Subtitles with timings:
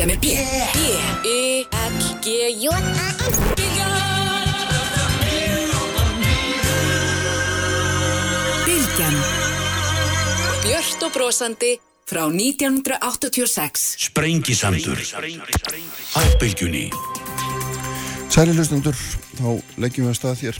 [0.00, 0.32] Bylgjan er B
[1.28, 2.68] B-I-L-G-J
[8.64, 9.16] Bylgjan.
[10.64, 11.76] Björst og brosandi
[12.08, 14.96] frá 1986 Sprengisandur.
[16.16, 16.88] Á bylgjunni.
[18.32, 18.96] Sæli hlustundur,
[19.36, 20.56] þá leggjum við að stað hér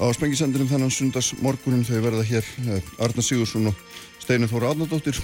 [0.00, 3.76] á Spengisendunum þennan sundas morgunum þau verða hér eh, Arna Sigursson og
[4.24, 5.20] Steinur Þóra Átnardóttir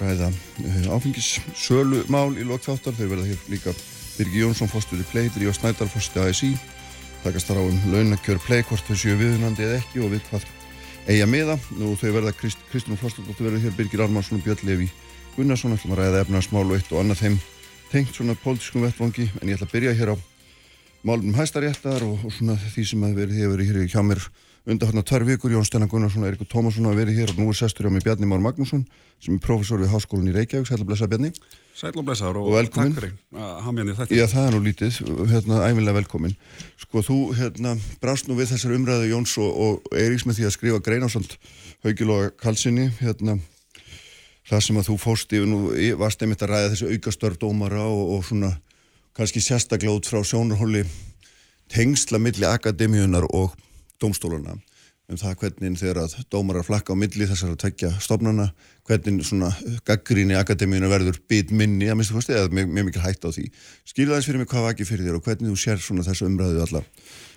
[0.00, 3.76] ræða eh, áfengis sölu mál í lokþáttar þau verða hér líka
[4.16, 6.52] Birgi Jónsson fórstur í play, Drífa Snædal fórstur í ASI
[7.26, 10.44] takast þar á um launakjör play hvort þau séu viðunandi eða ekki og við hvað
[11.06, 11.56] eiga miða.
[11.82, 14.88] Og þau verða Krist, Kristján Flostardóttir verða hér Birgir Armarsson og Björn Levi
[15.36, 15.74] Gunnarsson.
[15.76, 17.38] Ætlum að ræða efnarsmál og eitt og annað þeim
[17.92, 19.28] tengt svona pólitískum vettvangi.
[19.40, 20.16] En ég ætla að byrja hér á
[21.06, 24.22] málum hæstaréttar og, og svona því sem að verið hefur verið hér hjá mér
[24.66, 27.52] undan hérna tvær vikur, Jón Steinar Gunnarsson og Eirikur Tómasson hafa verið hér og nú
[27.52, 28.82] er sestur hjá mig Bjarni Már Magnússon
[29.22, 31.30] sem er professor við Háskólan í Reykjavík, sætla blessa Bjarni.
[31.76, 32.96] Sæl og blessaður og, Og velkomin.
[33.36, 34.10] að.
[34.10, 34.98] Já, það er nú lítið,
[35.30, 36.34] hérna, æfinlega velkomin
[36.82, 40.54] Sko, þú, hérna, brást nú við þessar umræðu Jóns og, og Eiríks með því að
[40.56, 41.36] skrifa grein á samt
[41.86, 43.38] Haukiloga Kalsinni, hérna
[44.46, 45.60] það sem að þú fóst yfir nú,
[46.00, 48.52] varst einmitt að ræða þessi aukastörf dómara og, og svona
[49.16, 50.84] kannski sérstaklega út frá sjónarhóli
[51.72, 53.54] tengsla milli akademíunar og
[54.02, 54.56] dómstóluna
[55.06, 58.48] um það hvernig þegar að dómarar flakka á milli þessar að tvekja stofnana
[58.88, 59.52] hvernig svona
[59.86, 63.44] gaggríni akademíunar verður bit minni að minnstu fórstu eða mjög, mjög mikil hætt á því.
[63.86, 66.26] Skilja þess fyrir mig hvað var ekki fyrir þér og hvernig þú sér svona þessu
[66.26, 66.82] umræðu alla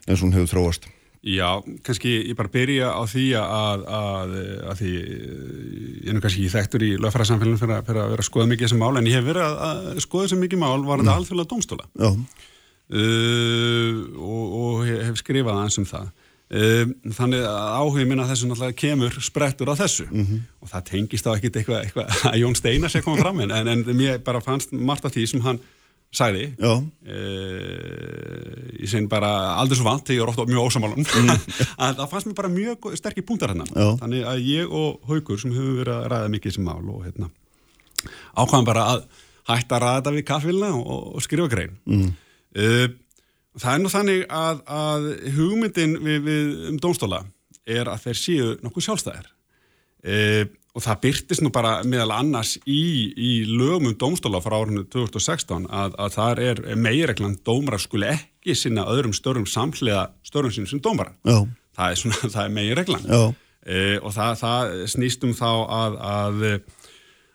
[0.07, 0.89] eins og hún hefur þróast?
[1.19, 4.35] Já, kannski ég bara byrja á því að, að,
[4.71, 8.29] að því ég er nú kannski ekki þekktur í lögfæraðsamfélaginu fyrir, fyrir að vera að
[8.29, 11.03] skoða mikið þessi mál en ég hef verið að, að skoða þessi mikið mál var
[11.03, 11.89] þetta alþjóðlega dómstóla.
[11.99, 12.09] Já,
[12.95, 16.07] uh, og, og ég hef skrifað aðeins um það
[16.49, 20.07] þannig að áhugin minna þessu náttúrulega kemur sprettur á þessu.
[20.63, 23.67] Og það tengist þá ekkit eitthvað, eitthvað að Jón Steinar sé koma fram en, en,
[23.75, 25.59] en mér bara fannst margt af því sem hann
[26.09, 26.47] sagði.
[26.57, 26.71] Já,
[27.09, 31.05] Uh, ég segn bara aldrei svo vant, ég er ofta mjög ósamálan
[31.85, 33.67] að það fannst mér bara mjög sterkir punktar hérna.
[33.69, 33.91] Já.
[34.01, 37.29] þannig að ég og Haugur sem hefur verið að ræða mikið sem mál og hérna
[38.39, 39.03] ákvæðum bara að
[39.49, 41.77] hætta að ræða þetta við kaffilna og, og skrifa grein.
[41.89, 42.09] Mm.
[43.57, 47.23] Það er nú þannig að, að hugmyndin við, við um dómstóla
[47.69, 49.29] er að þeir séu nokkuð sjálfstæðir.
[49.99, 50.45] Uh,
[50.77, 55.65] og það byrtist nú bara meðal annars í, í lögum um dómstóla frá árinu 2016
[55.65, 60.83] að, að þar er megireglan dómara skuli ekki sinna öðrum störum samhliða störum sínum sem
[60.83, 61.41] dómara já,
[61.75, 63.23] það er, svona, það er megireglan já,
[63.65, 66.45] e, og það, það snýst um þá að, að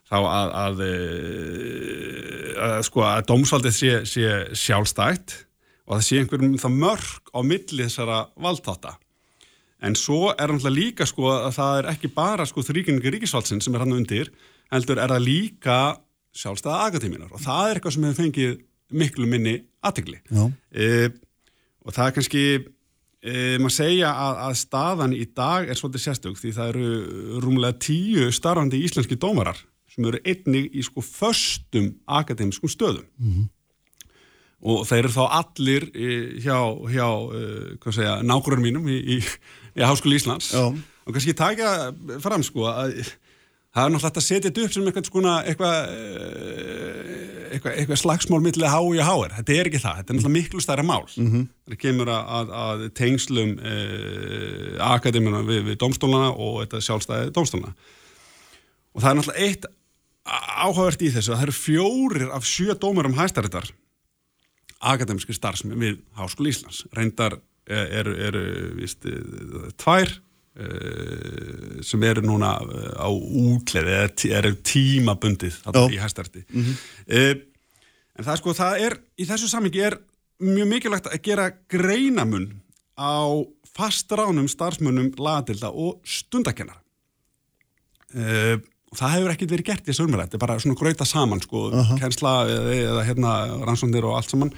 [0.04, 4.30] þá að, að, eh, að sko að dómsvaldið sé, sé
[4.62, 5.40] sjálfstætt
[5.84, 8.94] og það sé einhverjum það mörg á milli þessara valdtáta
[9.84, 13.74] en svo er náttúrulega líka sko að það er ekki bara sko þrýkningi ríkisvaldsin sem
[13.76, 14.30] er hann undir
[14.72, 15.80] heldur er það líka
[16.34, 18.54] sjálfstæða akademinar og það er eitthvað sem hefur fengið
[18.94, 20.20] miklu minni aðtegli
[20.72, 21.10] e,
[21.84, 26.40] og það er kannski e, maður segja að, að staðan í dag er svolítið sérstök
[26.40, 29.60] því það eru rúmlega tíu starfandi íslenski dómarar
[29.94, 33.04] sem eru einnig í sko föstum akademiskum stöðum
[34.62, 36.08] og þeir eru þá allir e,
[36.44, 36.58] hjá,
[36.92, 37.44] hjá e,
[37.82, 39.20] hvað segja, nákvæmur mínum í, í,
[39.74, 40.52] í Háskóli Íslands.
[40.54, 40.70] Já.
[41.04, 41.92] og kannski taka
[42.24, 42.94] fram sko að
[43.74, 48.40] það er náttúrulega að setja þetta upp sem eitthvað skona eitthvað eh, eitthvað, eitthvað slagsmál
[48.44, 51.06] milli H og HR þetta er ekki það, þetta er náttúrulega miklu stærra mál.
[51.16, 51.46] Mm -hmm.
[51.70, 57.74] það kemur að, að, tengslum eh, akademina við, við domstólana og þetta sjálfstæði domstólana
[58.94, 59.66] og það er náttúrulega eitt
[60.64, 63.66] áhugavert í þessu að það eru fjórir af sjö dómarum hæstarittar
[64.92, 66.84] akademiski starfsmi við Háskóli Íslands.
[66.94, 68.38] Reyndar eru er,
[68.76, 70.10] víst, eh, tvær
[70.60, 75.56] uh, sem eru núna eh, á útleið eða eru tímabundið
[75.90, 77.32] í hæstarti uh,
[78.14, 79.98] en það er sko, það er í þessu samingi er
[80.44, 82.50] mjög mikilvægt að gera greinamun
[83.00, 83.42] á
[83.74, 86.80] fastránum starfsmönnum lagadilda og stundakennara
[88.94, 91.42] uh, það hefur ekkert verið gert í þessu umræð þetta er bara svona gröita saman
[91.44, 91.66] sko,
[92.00, 93.34] kennsla eða, eða hérna
[93.66, 94.54] rannsóndir og allt saman.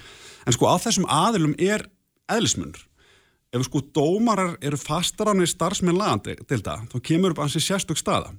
[0.46, 1.88] En sko á þessum aðilum er
[2.30, 2.84] eðlismunur.
[3.54, 8.34] Ef sko dómarar eru fastránir starfsmenn lagadilda þá kemur upp ansi sérstök staða.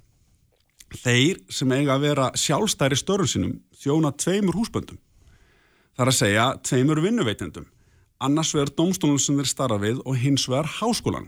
[0.88, 5.00] Þeir sem eiga að vera sjálfstæri störun sínum þjóna tveimur húsböndum.
[5.98, 7.66] Það er að segja tveimur vinnuveitendum,
[8.24, 11.27] annars vegar domstólun sem þeir starfa við og hins vegar háskólan.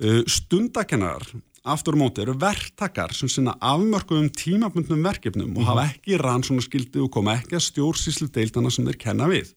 [0.00, 1.28] Uh, Stundakennarar,
[1.62, 7.36] aftur móti, eru verktakar sem sinna afmörkuðum tímabundnum verkefnum og hafa ekki rannsónaskildi og koma
[7.38, 9.52] ekki að stjórnsýslu deildana sem þeir kenna við.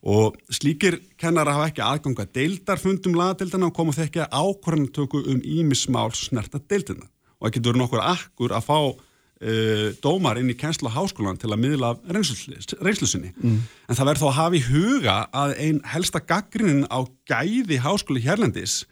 [0.00, 6.58] Og slíkir kennara hafa ekki aðganga deildarfundum lagadeildana og koma þekkja ákvarðanatöku um ímismál snerta
[6.58, 7.06] deildina.
[7.38, 11.62] Og það getur nokkur akkur að fá uh, dómar inn í kennsla háskólan til að
[11.62, 13.30] miðla af reynslu, reynslu sinni.
[13.38, 13.60] Mm.
[13.86, 18.24] En það verður þó að hafa í huga að einn helsta gaggrinin á gæði háskóli
[18.24, 18.82] hérlendis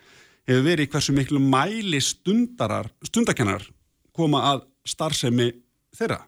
[0.49, 3.67] hefur verið hversu miklu mæli stundarar, stundakennar
[4.17, 5.53] koma að starfsemi
[5.97, 6.23] þeirra.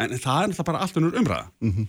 [0.00, 1.50] En það er náttúrulega bara allt unnur umræða.
[1.60, 1.86] Mm -hmm.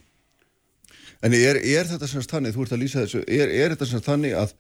[1.24, 4.06] En er, er þetta semst þannig, þú ert að lýsa þessu, er, er þetta semst
[4.06, 4.54] þannig að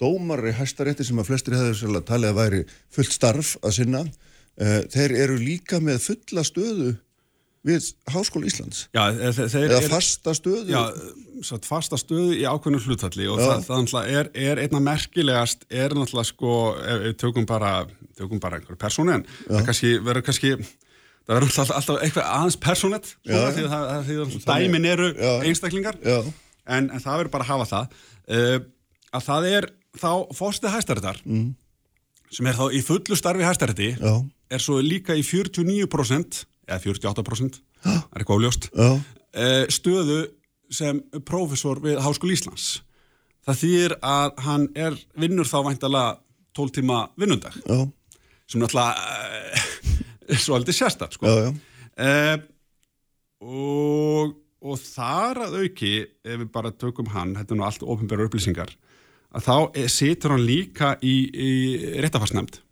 [0.00, 4.02] dómar í hæstarétti sem að flestir hefur talið að væri fullt starf að sinna,
[4.58, 6.96] uh, þeir eru líka með fulla stöðu
[7.66, 8.86] við Háskóla Íslands?
[8.94, 9.02] Já,
[9.38, 10.64] þeir Eða fasta stöðu?
[10.72, 10.80] Já,
[11.46, 16.30] satt, fasta stöðu í ákveðinu hlutfalli og það, það er, er einna merkilegast, er náttúrulega
[16.32, 17.72] sko, ef við tökum bara,
[18.18, 20.54] tökum bara einhverju persónu en það kannski, verður kannski
[21.22, 25.32] það verður alltaf, alltaf eitthvað aðeins personett því að dæmin eru já.
[25.46, 27.98] einstaklingar en, en það verður bara að hafa það
[28.36, 28.56] uh,
[29.12, 29.68] að það er
[30.02, 31.50] þá fórstið hæstaréttar mm.
[32.32, 33.92] sem er þá í fullu starfi hæstarétti
[34.52, 38.68] er svo líka í 49% eða 48% það er eitthvað óljóst.
[38.72, 40.20] Uh, stöðu
[40.72, 42.82] sem profesor við Háskóli Íslands.
[43.46, 46.20] Það þýðir að hann er vinnur þá væntalega
[46.56, 47.78] 12 tíma vinnundag já.
[48.46, 51.28] sem náttúrulega uh, svolítið sérstak sko.
[51.28, 51.52] já, já.
[52.02, 52.38] Eh,
[53.44, 58.28] og, og þar að auki ef við bara tökum hann, þetta er nú allt ofinbæra
[58.28, 58.70] upplýsingar,
[59.36, 61.50] að þá situr hann líka í, í
[62.00, 62.62] réttafarsnefnd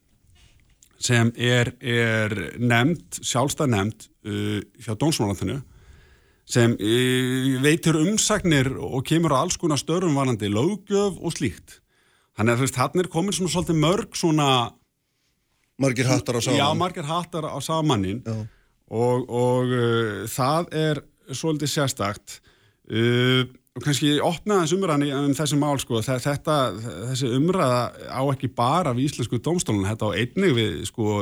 [1.00, 5.60] sem er, er nefnd, sjálfstæð nefnd uh, hjá Dómsmálandinu
[6.50, 11.78] sem uh, veitur umsagnir og kemur á alls konar störum varandi lögjöf og slíkt.
[12.36, 14.50] Þannig að þú veist, hann er komin svona svolítið mörg svona
[15.80, 16.60] Margir hattar á saman.
[16.60, 21.00] Já, margir hattar á samaninn og, og uh, það er
[21.32, 22.40] svolítið sérstakt
[22.92, 23.48] uh,
[23.78, 26.56] og kannski opnaðans umræðan um þessi mál sko, þetta,
[27.12, 31.20] þessi umræða á ekki bara við íslensku domstólun, þetta á einnig við sko,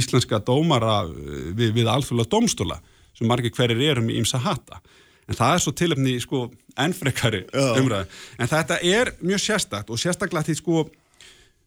[0.00, 2.80] íslenska dómara við, við alþjóðlega domstóla
[3.14, 4.82] sem margir hverjir erum í ymsa hatta
[5.28, 6.48] en það er svo tilöfni sko
[6.84, 8.04] ennfrekari umræða,
[8.38, 10.84] en þetta er mjög sérstakt og sérstaklega því sko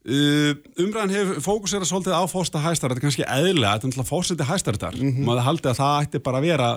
[0.07, 4.07] Uh, umræðan hefur fókusera svolítið á fósta hæstar, þetta er kannski eðlega þetta er náttúrulega
[4.07, 5.25] fósiti hæstarðar mm -hmm.
[5.27, 6.69] maður haldi að það ætti bara að vera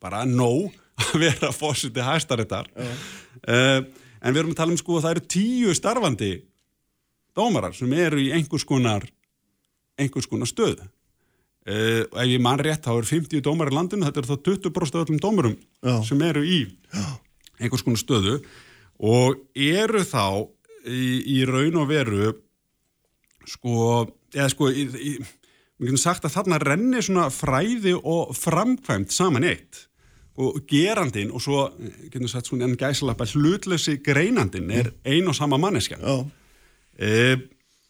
[0.00, 0.72] bara nóg
[1.04, 2.92] að vera fósiti hæstarðar uh.
[3.46, 3.80] uh,
[4.20, 6.32] en við erum að tala um sko að það eru tíu starfandi
[7.36, 9.04] dómarar sem eru í einhvers konar
[10.00, 14.06] einhvers konar stöð uh, og ef ég mann rétt þá eru 50 dómar í landinu,
[14.08, 15.96] þetta eru þá 20% öllum dómarum Já.
[16.08, 16.60] sem eru í
[17.60, 18.40] einhvers konar stöðu
[18.96, 20.46] og eru þá
[20.88, 22.30] í, í raun og veru
[23.46, 25.12] sko, eða sko í, í,
[25.76, 29.85] við getum sagt að þarna renni svona fræði og framkvæmt saman eitt
[30.36, 31.66] og gerandin og svo,
[32.06, 37.36] getum við sagt svona enn gæsalappa, hlutlösi greinandin er ein og sama manneskja e,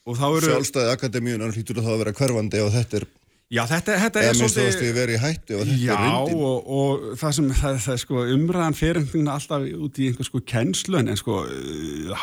[0.07, 3.09] og þá eru Sjálfstæði akademíunar hlýtur það að vera hverfandi og þetta er
[3.47, 4.65] Já, þetta, þetta er svolítið...
[5.55, 9.67] Eða Já, er og, og það sem, það, það sko, umræðan fyrir einhvern veginn alltaf
[9.87, 11.37] út í einhver sko kennslu, en sko,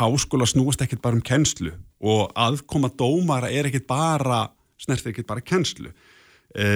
[0.01, 1.71] háskóla snúast ekkert bara um kennslu.
[2.03, 4.41] Og aðkoma dómara er ekkert bara,
[4.83, 5.93] snertið ekkert bara kennslu.
[6.59, 6.67] E,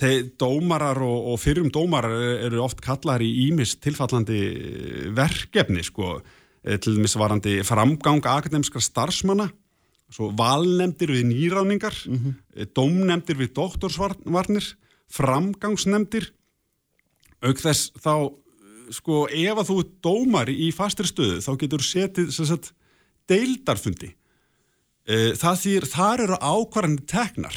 [0.00, 2.14] þeir dómarar og, og fyrrum dómarar
[2.46, 4.40] eru oft kallar í ímis tilfallandi
[5.16, 6.18] verkefni, sko,
[6.62, 9.50] e, til dæmis varandi framgang akademiskra starfsmanna
[10.12, 12.66] svo valnemdir við nýráningar mm -hmm.
[12.74, 14.76] dómnemdir við doktorsvarnir
[15.08, 16.32] framgangsnemdir
[17.42, 18.32] auk þess þá
[18.94, 22.72] sko ef að þú er dómar í fastri stöðu þá getur setið sagt,
[23.26, 24.12] deildarfundi.
[25.06, 27.56] Það þýr, þar eru ákvarðanir teknar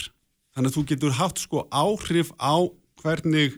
[0.60, 2.68] þannig að þú getur haft sko áhrif á
[3.00, 3.56] hvernig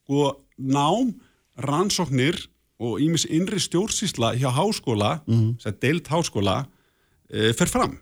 [0.00, 1.12] sko nám
[1.60, 2.40] rannsóknir
[2.82, 5.78] og ímis innri stjórnsísla hjá háskóla, mm -hmm.
[5.78, 6.66] deilt háskóla
[7.30, 8.00] e, fer fram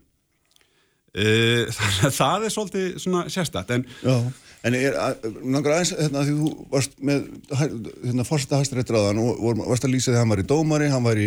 [1.10, 3.84] Eh, þannig að það er svolítið svona sérstætt en,
[4.62, 4.99] en er,
[5.42, 7.25] nangar aðeins hérna, því þú varst með
[7.58, 11.08] hérna, fórsta hæstaréttraðan og vor, varst að lýsa því að hann var í dómari hann
[11.08, 11.26] var í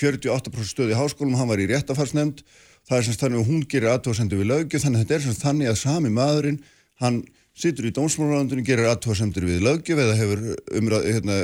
[0.00, 2.40] 48% stöði í háskólum hann var í réttafarsnefnd
[2.88, 5.44] það er semst þannig að hún gerir aðtóðsendur við lögjöf þannig að þetta er semst
[5.44, 6.62] þannig að sami maðurinn
[7.02, 7.20] hann
[7.58, 10.42] situr í dómsmálarlandunum gerir aðtóðsendur við lögjöf eða hefur
[10.78, 11.38] umræð hérna,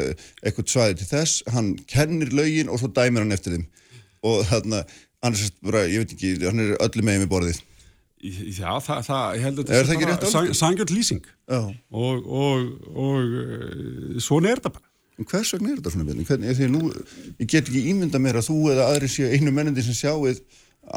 [0.45, 1.43] eitthvað svæði til þess.
[1.55, 3.67] Hann kennir lögin og svo dæmir hann eftir þeim.
[4.25, 4.85] Og þarna,
[5.27, 7.63] annars bara, ég veit ekki, hann er öllu með með borðið.
[8.25, 11.31] Já, það, það, ég held að þetta er bara sangjörn lýsing.
[11.51, 14.91] Og, og, og uh, svona er þetta bara.
[15.15, 16.15] Hvers vegna er þetta svona?
[16.27, 16.87] Hvernig, því nú,
[17.43, 20.41] ég get ekki ímynda mér að þú eða aðri séu einu mennindi sem sjáuð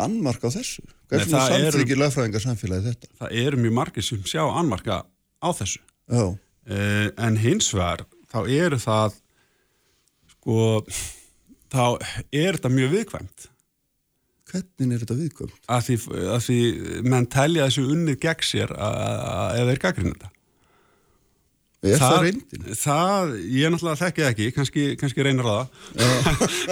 [0.03, 0.83] annmarka á þessu.
[1.07, 3.11] Hvers vegna samþryggir lagfræðingar samfélagi þetta?
[3.21, 5.83] Það eru mjög margir sem sjá annmarka á þessu.
[6.11, 6.33] Uh,
[7.23, 9.19] en hins vegar, þá eru það,
[10.33, 10.57] sko,
[11.71, 11.85] þá
[12.35, 13.47] er þetta mjög viðkvæmt
[14.47, 15.55] Hvernig er þetta viðkvæmt?
[15.67, 15.95] Að því,
[16.31, 16.57] að því
[17.11, 20.29] menn telja þessu unnið gegn sér eða er gaggrinn þetta.
[21.87, 22.67] Er það það, reyndin?
[22.81, 25.81] það, ég náttúrulega þekki það ekki, kannski, kannski reynir það.
[25.97, 26.07] Já,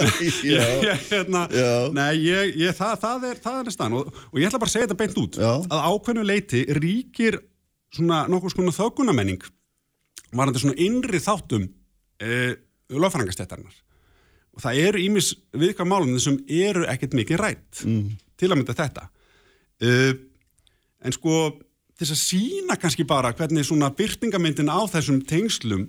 [0.52, 1.70] ég, hérna, Já.
[1.96, 4.76] Nei, ég, ég, það, það er, það er næstan og, og ég ætla bara að
[4.76, 5.52] segja þetta beint út Já.
[5.64, 7.40] að ákveðnu leiti ríkir
[7.96, 9.44] svona nokkuð skona þöggunamenning
[10.36, 11.66] varandi svona innri þáttum
[12.20, 12.54] e,
[12.92, 13.76] lögfrængastættarinnar
[14.56, 18.08] og það eru ímis viðkvæm málum sem eru ekkert mikið rætt mm.
[18.40, 19.06] til að mynda þetta
[19.80, 19.92] e,
[21.04, 21.40] en sko
[21.96, 25.86] þess að sína kannski bara hvernig svona byrtingamyndin á þessum tengslum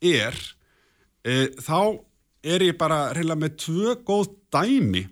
[0.00, 0.36] er
[1.26, 2.00] e, þá
[2.46, 5.04] er ég bara reyna með tvö góð dæmi.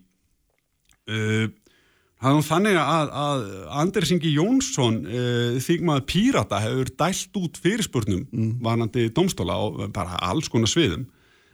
[2.18, 3.42] Nú þannig að, að
[3.78, 8.48] Andris Ingi Jónsson uh, þýgmaður Pírata hefur dælt út fyrirspurnum mm.
[8.64, 11.06] varandi domstóla og bara alls konar sviðum.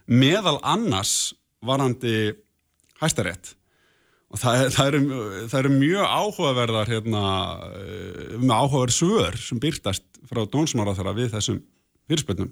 [0.09, 2.33] Meðal annars varandi
[3.03, 3.53] hæstarétt
[4.35, 5.03] og það, það, eru,
[5.51, 7.27] það eru mjög áhugaverðar hérna,
[7.71, 11.61] uh, með áhugaverð svör sem byrtast frá dónsmára þeirra við þessum
[12.09, 12.51] fyrirspurnum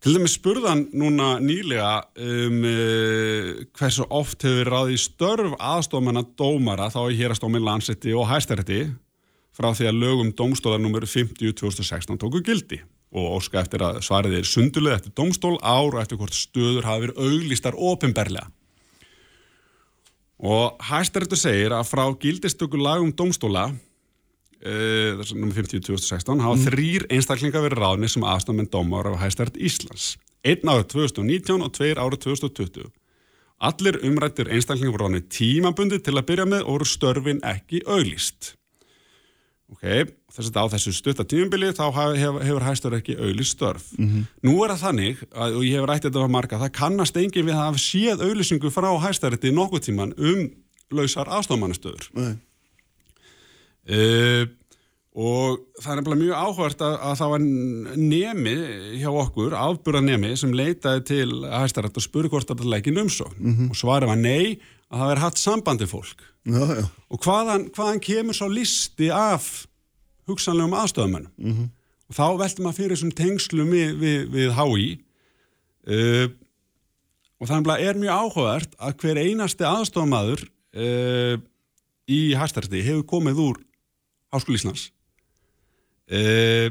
[0.00, 1.90] Til dæmis spurðan núna nýlega
[2.24, 8.86] um uh, hversu oft hefur ráði störf aðstofmennar dómara þá í hérastómin landsetti og hæstarétti
[9.52, 11.04] frá því að lögum dómstólar nr.
[11.04, 12.80] 50-2016 tóku gildi
[13.12, 17.04] og óska eftir að svarið er sunduleg eftir dómstól ár og eftir hvort stöður hafi
[17.04, 18.48] verið auglistar ofinberlega.
[20.40, 23.70] Og hæstaréttu segir að frá gildistöku lagum dómstóla
[24.60, 25.54] Uh, þessum nr.
[25.56, 30.18] 50-2016 hafa þrýr einstaklingar verið ráðni sem aðstofmenn dómar á hæstært Íslands.
[30.44, 32.90] Einn árið 2019 og tveir árið 2020
[33.60, 38.54] allir umrættir einstaklingar voru ráðni tímabundi til að byrja með og voru störfin ekki auglýst.
[39.70, 39.84] Ok,
[40.40, 43.90] þess að á þessu stutta tímabili þá hefur, hefur hæstur ekki auglýst störf.
[43.98, 47.48] Nú er það þannig að, og ég hefur rættið þetta á marga, það kannast engin
[47.48, 50.46] við að hafa séð auglýsingu frá hæstæretti nokkuð tíman um
[50.90, 52.32] lausar aðstofmannastöður Nei.
[53.90, 54.48] Uh,
[55.20, 57.46] og það er mjög áhvert að, að það var
[57.98, 58.52] nemi
[59.00, 63.40] hjá okkur, afbúra nemi sem leitaði til hæstarætt og spurði hvort þetta leikin umsókn.
[63.72, 66.22] Og svarið var nei að það verið hatt sambandi fólk.
[66.46, 66.84] Já, já.
[67.10, 69.50] og hvaðan, hvaðan kemur svo listi af
[70.30, 71.68] hugsanlegum aðstofamönnum
[72.10, 74.86] og þá veltum maður fyrir þessum tengslum við, við, við HÍ
[75.90, 76.26] uh,
[77.40, 81.36] og það nefnilega er mjög áhugavert að hver einasti aðstofamaður uh,
[82.10, 83.60] í hæstarætti hefur komið úr
[84.30, 84.90] Háskóli Íslands.
[86.10, 86.70] Uh,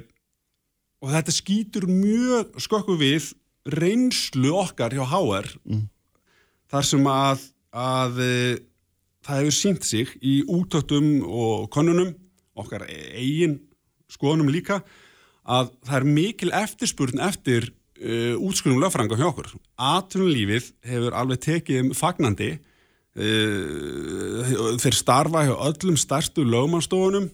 [0.99, 3.31] og þetta skýtur mjög skökku við
[3.69, 5.47] reynslu okkar hjá HR
[6.69, 8.55] þar sem að, að uh,
[9.25, 12.13] það hefur sínt sig í útöktum og konunum
[12.61, 13.59] okkar eigin
[14.09, 14.81] skoðunum líka
[15.49, 19.53] að það er mikil eftirspurn eftir uh, útskrunum lögfranga hjá okkur.
[19.79, 22.51] Atvinnulífið hefur alveg tekið um fagnandi
[23.17, 27.29] uh, þeir starfa hjá öllum stærstu lögmannstofunum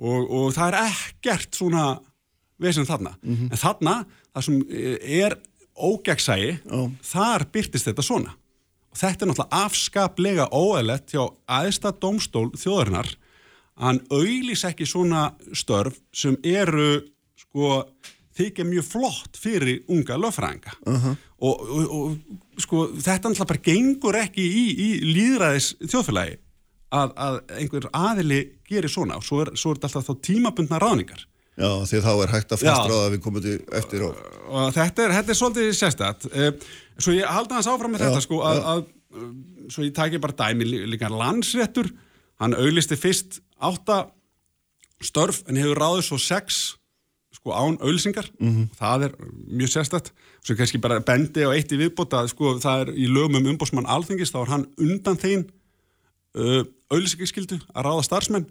[0.00, 1.84] og, og það er ekkert svona
[2.60, 3.14] vesen þarna.
[3.24, 3.94] En þarna,
[4.34, 4.60] það sem
[5.00, 5.36] er
[5.80, 6.58] ógæksægi,
[7.08, 8.34] þar byrtist þetta svona.
[8.90, 13.12] Og þetta er náttúrulega afskaplega óæðlegt hjá aðsta domstól þjóðarinnar
[13.80, 17.00] hann auðlýs ekki svona störf sem eru
[17.40, 17.80] sko
[18.40, 20.76] þykja mjög flott fyrir unga lögfræðinga.
[21.40, 26.38] Og, og, og sko þetta náttúrulega bara gengur ekki í, í líðræðis þjóðfélagi
[26.92, 29.18] að, að einhver aðili gerir svona.
[29.20, 31.26] Og svo er, svo er þetta alltaf þá tímabundna ráðningar.
[31.60, 33.48] Já, því þá er hægt að fastráða að við komum
[33.80, 34.20] eftir og...
[34.48, 36.28] og þetta er, þetta er svolítið sérstætt.
[37.00, 38.86] Svo ég halda hans áfram með Já, þetta sko að, að
[39.74, 41.90] svo ég tæki bara dæmi lí- líka landsréttur
[42.40, 44.06] hann auglisti fyrst átta
[45.04, 46.60] störf en hefur ráðið svo sex
[47.40, 48.26] sko án auðlýsingar
[48.76, 49.12] það er
[49.48, 50.10] mjög sérstætt
[50.42, 53.88] svo kannski bara bendi á eitt í viðbóta sko það er í lögum um umbósmann
[53.88, 55.44] alþingis þá er hann undan þeim
[56.36, 58.48] uh, auðlýsingarskildu að ráða starfsmenn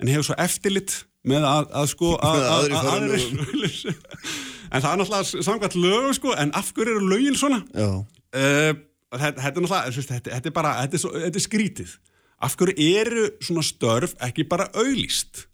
[0.00, 3.46] en hefur svo eftirlit með að, að sko að, að, aðrir að, fara aðrir lögum.
[3.46, 3.94] auglýsi.
[4.66, 7.62] en það er náttúrulega samkvæmt lögum sko en af hverju eru lögin svona?
[7.72, 8.74] Uh,
[9.14, 11.96] þetta, þetta er náttúrulega þetta, þetta er bara, þetta er, svo, þetta er skrítið
[12.44, 15.46] af hverju eru svona störf ekki bara auglýst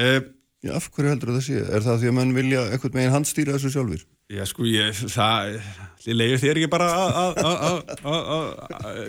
[0.00, 0.20] uh,
[0.64, 1.62] já, af hverju heldur það sé?
[1.64, 4.02] Er það því að menn vilja eitthvað megin handstýra þessu sjálfur?
[4.28, 5.54] Já, sko, ég, það,
[6.04, 7.38] ég leiði þér ekki bara að-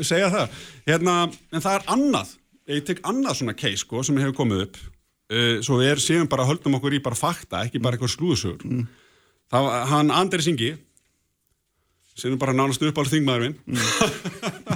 [0.07, 0.53] segja það.
[0.87, 1.15] Hérna,
[1.51, 2.31] en það er annað,
[2.71, 4.79] ég tek annað svona case, sko, sem hefur komið upp.
[5.29, 8.63] Uh, svo við er, séum bara, höldum okkur í bara fakta, ekki bara eitthvað slúðsugur.
[8.63, 8.87] Mm.
[9.51, 10.71] Það var, hann Andri Singi,
[12.15, 13.57] sem er bara nánast upp á þingmaður minn,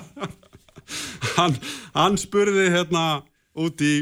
[1.43, 1.57] hann,
[1.95, 3.05] hann spurði hérna
[3.59, 3.93] út í,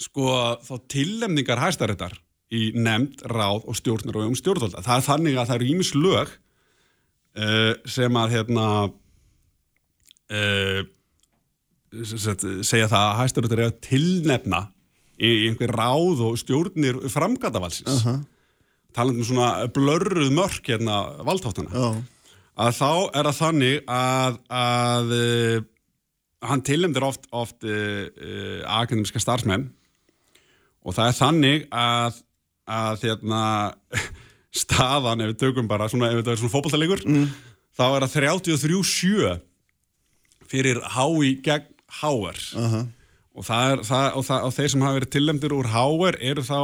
[0.00, 0.32] sko,
[0.66, 2.18] þá tillemningar hæstaréttar
[2.54, 4.82] í nefnd, ráð og stjórnur og um stjórnvalda.
[4.84, 8.66] Það er þannig að það eru ímis lög uh, sem að hérna
[10.32, 10.80] uh,
[11.92, 14.64] segja það að hæstaréttar er að tilnefna
[15.18, 18.04] í, einhver ráð og stjórnir framgatavalsins.
[18.04, 18.18] Aha.
[18.96, 21.88] talandi um svona blörruð mörk hérna valdháttana Já,
[22.64, 25.58] að þá er það þannig að, að uh,
[26.44, 29.68] hann tilnefndir oft, oft uh, uh, akademiska starfsmenn.
[30.86, 32.20] Og það er þannig að,
[32.78, 33.42] að hérna,
[34.62, 37.26] staðan, ef við tökum bara svona, ef þetta er svona fótballtalegur, mm.
[37.76, 38.14] þá er það
[38.46, 39.34] 33-7
[40.48, 42.38] fyrir hái gegn háar
[43.38, 46.60] og, er, það, og, það, og þeir sem hafa verið tilnefndir úr háar eru þá,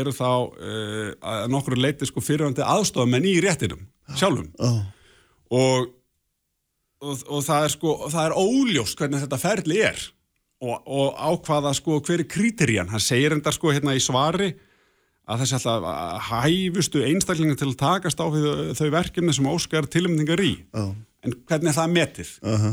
[0.00, 3.84] eru þá uh, að nokkru leiti sko fyrirvændi aðstofamenn í réttinum
[4.18, 4.50] sjálfum.
[4.58, 4.70] Já,
[5.54, 5.92] og,
[7.04, 10.04] og, og það er sko það er óljóst hvernig þetta ferli er
[10.64, 14.52] og, og á hvaða sko hver er krítirían, hann segir enda sko hérna í svari
[15.28, 20.50] að þessi alltaf hæfustu einstaklingar til að takast á þau verkefni sem óskar tilmyndingar í.
[20.74, 20.82] Já,
[21.24, 22.32] en hvernig er það metið?
[22.44, 22.72] Aha,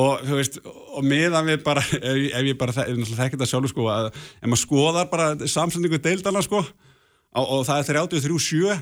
[0.00, 3.36] og þú veist, og meðan við bara ef, ef ég bara þe- ef náttúrulega þekki
[3.36, 8.00] þetta sjálfur sko að ef maður skoðar bara samsendingu deildana sko og, og það er
[8.00, 8.78] 33-7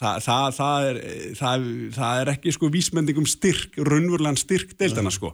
[0.00, 1.00] það, það, það, er,
[1.38, 5.32] það, það er ekki sko vísmendingum styrk, raunverulegan styrk deildana sko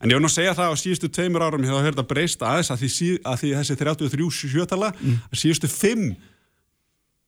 [0.00, 2.10] en ég var nú að segja það á síðustu tveimur árum hefur það höfð að
[2.14, 6.08] breysta aðeins að því, að því þessi 33-7 tala að síðustu fimm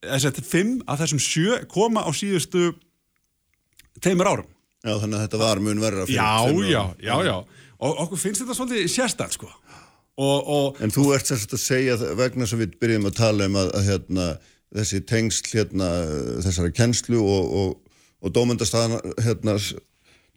[0.03, 2.73] þessi fimm að þessum sjö koma á síðustu
[4.03, 4.49] tveimur árum
[4.83, 6.97] já, þannig að þetta var mun verra fyrir Já, tveimur já, árum.
[6.99, 7.37] já, já.
[7.83, 9.49] Og okkur finnst þetta svolítið sérstætt, sko.
[10.23, 13.57] Og, og En þú ert sérst að segja vegna sem við byrjum að tala um
[13.59, 14.27] að, að hérna,
[14.73, 15.89] þessi tengsl hérna,
[16.45, 19.57] þessara kennslu og, og, og dómendastæðana hérna,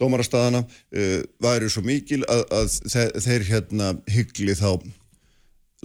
[0.01, 4.71] dómarastæðana uh, væri svo mikil að, að þeir, hérna hyggli þá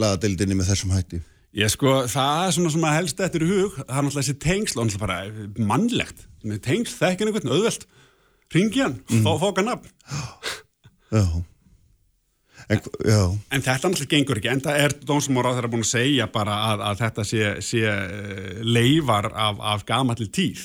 [0.01, 1.21] lagadeildinni með þessum hætti.
[1.57, 4.79] ég sko, það er svona sem að helst eftir hug, það er náttúrulega þessi tengsl,
[4.79, 6.27] og náttúrulega bara mannlegt.
[6.65, 7.87] Tengsl, þekkin einhvern, auðvelt,
[8.55, 9.25] ringi hann, mm.
[9.27, 9.91] fá, okkar nafn.
[11.11, 11.25] Já.
[12.71, 12.81] En,
[13.51, 16.85] En þetta náttúrulega gengur ekki, en það er dómsmára þeirra búin að segja bara að,
[16.91, 20.63] að þetta sé, sé eh, leifar af, af gamalli tíð.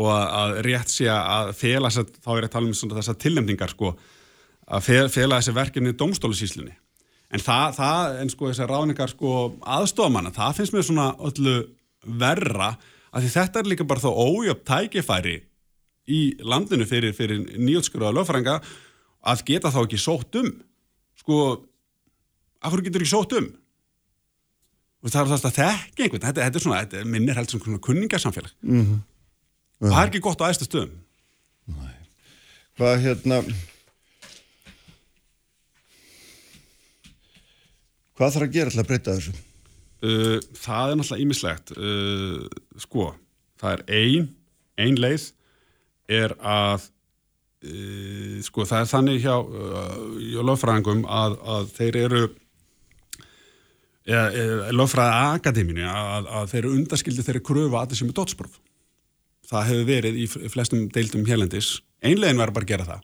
[0.00, 2.76] Og að, að rétt sé að fela þess að, þá er ég að tala um
[2.78, 3.90] svona þessar tilnefningar sko,
[4.70, 6.76] að fe- fela þessi verkefni dómstólusíslunni.
[7.30, 9.34] En það, það, en sko þessar ráningar sko
[9.76, 11.56] aðstofamanna, það finnst mér svona öllu
[12.22, 12.72] verra,
[13.10, 15.36] að því þetta er líka bara þá ójöfn tækifæri
[16.10, 18.56] í landinu fyrir, fyrir nýjótskruða lögfrænga
[19.30, 20.48] að geta þá ekki sótt um
[21.20, 21.40] sko,
[22.60, 23.50] af hverju getur ekki sótt um?
[25.00, 27.84] Og það er það að þekki einhvern, þetta, þetta er svona, þetta minnir heldur svona
[27.86, 28.56] kunningarsamfélag.
[28.60, 28.98] Mm -hmm.
[29.80, 30.96] Og það er ekki gott á æstu stöðum.
[32.76, 33.38] hvað hérna
[38.16, 39.32] hvað þarf að gera til að breyta þessu?
[40.00, 41.72] Uh, það er náttúrulega ímislegt.
[41.76, 43.14] Uh, sko,
[43.60, 44.28] það er ein,
[44.76, 45.32] ein leið
[46.08, 46.88] er að
[47.60, 52.22] sko, það er þannig hjá, uh, hjá lögfræðingum að, að þeir eru
[54.08, 58.60] eða, eða lögfræða akademínu að, að þeir eru undaskildi þeirri kröfu að þessi með dótspróf.
[59.50, 61.80] Það hefur verið í flestum deildum hérlendis.
[62.00, 63.02] Einlegin verður bara að gera það.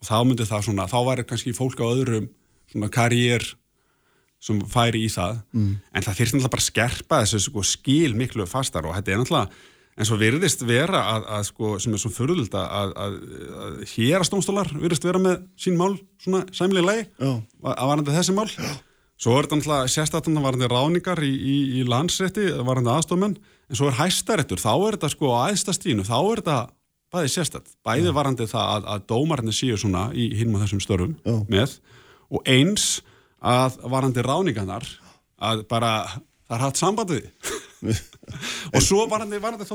[0.00, 2.26] Og þá myndi það svona, þá væri kannski fólk á öðrum
[2.72, 3.44] svona karriér
[4.44, 5.38] sem færi í það.
[5.94, 9.22] En það þyrst náttúrulega bara að skerpa þessu sko, skil miklu fastar og þetta er
[9.22, 9.62] náttúrulega
[9.94, 13.14] en svo virðist vera að, að sko, sem er svo förðult að, að, að,
[13.66, 17.30] að hérastómstólar virðist vera með sín mál svona sæmlega Já.
[17.70, 18.48] að varandi þessi mál.
[19.14, 23.36] Svo er þetta náttúrulega sérstaklega varandi ráningar í, í, í landsrétti, varandi aðstofmenn,
[23.70, 26.56] en svo er hæstaréttur, þá er þetta sko á æðstastínu, þá er þetta
[27.14, 31.14] bæði sérstaklega, bæði varandi það að, að dómarnir séu svona í hinum á þessum störfum
[31.22, 31.36] Já.
[31.54, 31.76] með.
[32.34, 32.88] Og eins
[33.38, 34.88] að varandi ráningarnar
[35.44, 37.30] að bara það er hatt sambandið
[38.74, 39.74] og svo varandi, varandi þá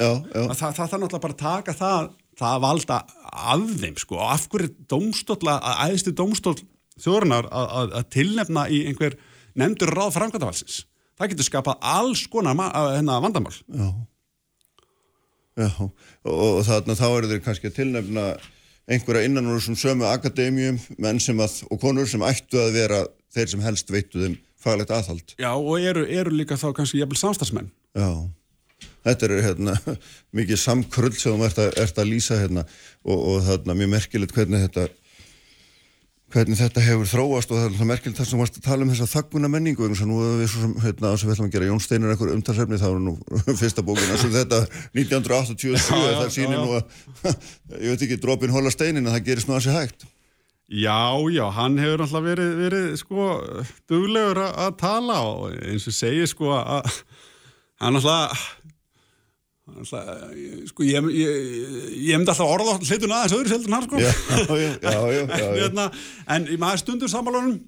[0.00, 4.16] að það, þarf náttúrulega bara að taka það það að valda af þeim sko.
[4.16, 6.54] Og af hverju dómstólla, að æðstu dómstól
[7.00, 9.18] þjóðurnar að, tilnefna í einhver
[9.58, 10.84] nefndur ráð framkvæmdavalsins
[11.20, 13.52] það getur skapað alls konar hérna, vandamál.
[13.68, 13.90] Já.
[15.60, 15.92] Já, og,
[16.32, 18.26] og þarna þá eru þeir kannski að tilnefna
[18.90, 23.02] einhverja innan úr þessum sömu akademíum, menn sem að, og konur sem ættu að vera
[23.34, 25.34] þeir sem helst veittu þeim faglegt aðhald.
[25.40, 28.10] Já, og eru, eru líka þá kannski jafnvel samstagsmenn Já,
[29.08, 29.76] þetta er hérna
[30.38, 32.66] mikið samkrull sem þú ert ert að lýsa hérna
[33.02, 34.88] og, og þarna mjög merkilegt hvernig þetta
[36.30, 38.86] hvernig þetta hefur þróast og það er alltaf merkilegt þar sem þú varst að tala
[38.86, 41.48] um þessa þagguna menningu eins og nú erum við svo sem, hérna, sem við ætlum
[41.48, 43.14] að gera Jón Steinar einhver umtalsefni, þá er nú
[43.60, 44.60] fyrsta bókina sem þetta
[44.94, 46.84] 1987 Já, já, það sýnir nú að
[47.82, 50.06] ég veit ekki, dropin hóla steinin að það gerist nú að sé hægt
[50.70, 53.26] Já, já, hann hefur alltaf verið, verið sko,
[53.90, 56.86] duglegur að, tala og eins og segir sko að
[57.82, 58.44] hann alltaf
[59.66, 60.30] alltaf,
[60.70, 61.10] sko, ég,
[62.06, 65.50] hefndi alltaf orða hlutun aðeins öðru seldur hann sko Já, já, já, já, já, já.
[65.58, 65.90] Hérna,
[66.36, 67.58] en í maður stundum sammálunum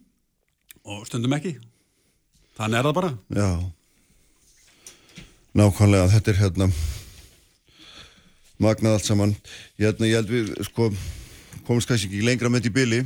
[0.86, 1.56] og stundum ekki
[2.58, 3.50] þannig er það bara Já
[5.52, 6.66] Nákvæmlega, þetta er hérna
[8.62, 9.34] magnað allt saman.
[9.80, 10.86] Hérna, ég held við, sko,
[11.66, 13.01] komumst kannski ekki lengra með þetta í byli,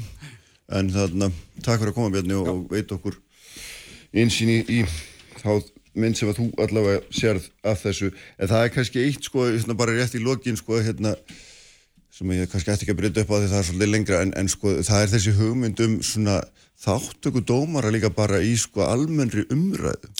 [0.76, 1.30] en þarna,
[1.62, 3.18] takk fyrir að koma Bjarni og, og veit okkur
[4.16, 4.78] einsýn í, í
[5.42, 5.50] þá
[5.96, 8.08] mynd sem að þú allavega sérð að þessu.
[8.36, 11.14] En það er kannski eitt, sko, hérna bara rétt í lokin, sko, hérna,
[12.12, 14.34] sem ég kannski ætti ekki að breyta upp á því það er svolítið lengra, en,
[14.40, 16.40] en sko, það er þessi hugmynd um svona
[16.82, 20.12] þáttöku dómara líka bara í, sko, almennri umræðu.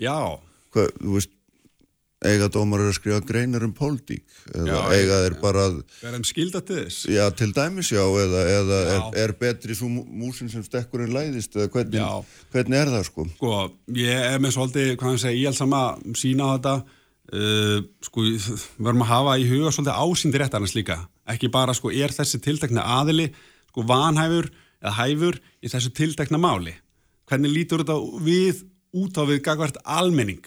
[0.00, 0.40] Já,
[0.74, 1.30] Hvað, þú veist,
[2.24, 6.24] eiga dómarar að skrifa greinar um pólitík eða Já, eiga þeir bara að, er þeim
[6.28, 6.98] skilda til þess?
[7.12, 9.06] já, til dæmis já, eða, eða er, Já.
[9.24, 13.26] er betri svo mú- músin sem stekkur en læðist eða hvernig, hvernig er það sko?
[13.36, 13.54] Sko,
[14.00, 15.82] ég er með svolítið, hvað hann segja, íhjálpsama
[16.20, 16.76] sína á þetta.
[17.34, 18.20] Uh, sko,
[18.84, 20.98] verðum að hafa í huga svolítið ásýndi réttarnas líka.
[21.32, 23.30] Ekki bara, sko, er þessi tiltekna aðili,
[23.72, 24.50] sko, vanhæfur
[24.84, 26.74] eða hæfur í þessu tiltekna máli.
[27.30, 28.60] Hvernig lítur þetta við
[29.00, 30.44] út á við gagvart almenning?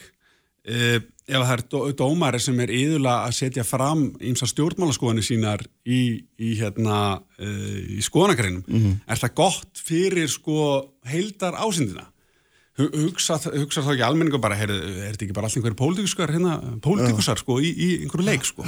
[0.70, 5.64] Uh, ef það er dó, dómari sem er yðurlega að setja fram ímsa stjórnmálaskoðanir sínar
[5.84, 6.02] í,
[6.40, 8.64] í, hérna, uh, í skoðanagreinum,
[9.08, 10.60] er það gott fyrir sko
[11.12, 12.06] heildar ásýndina?
[12.78, 16.32] Hu- hugsa, hugsa þá ekki almenningu bara, heyrðu, er þetta ekki bara allt einhverju pólitíkusar
[16.36, 18.64] hérna, pólitíkusar sko, í, í einhverju leik sko.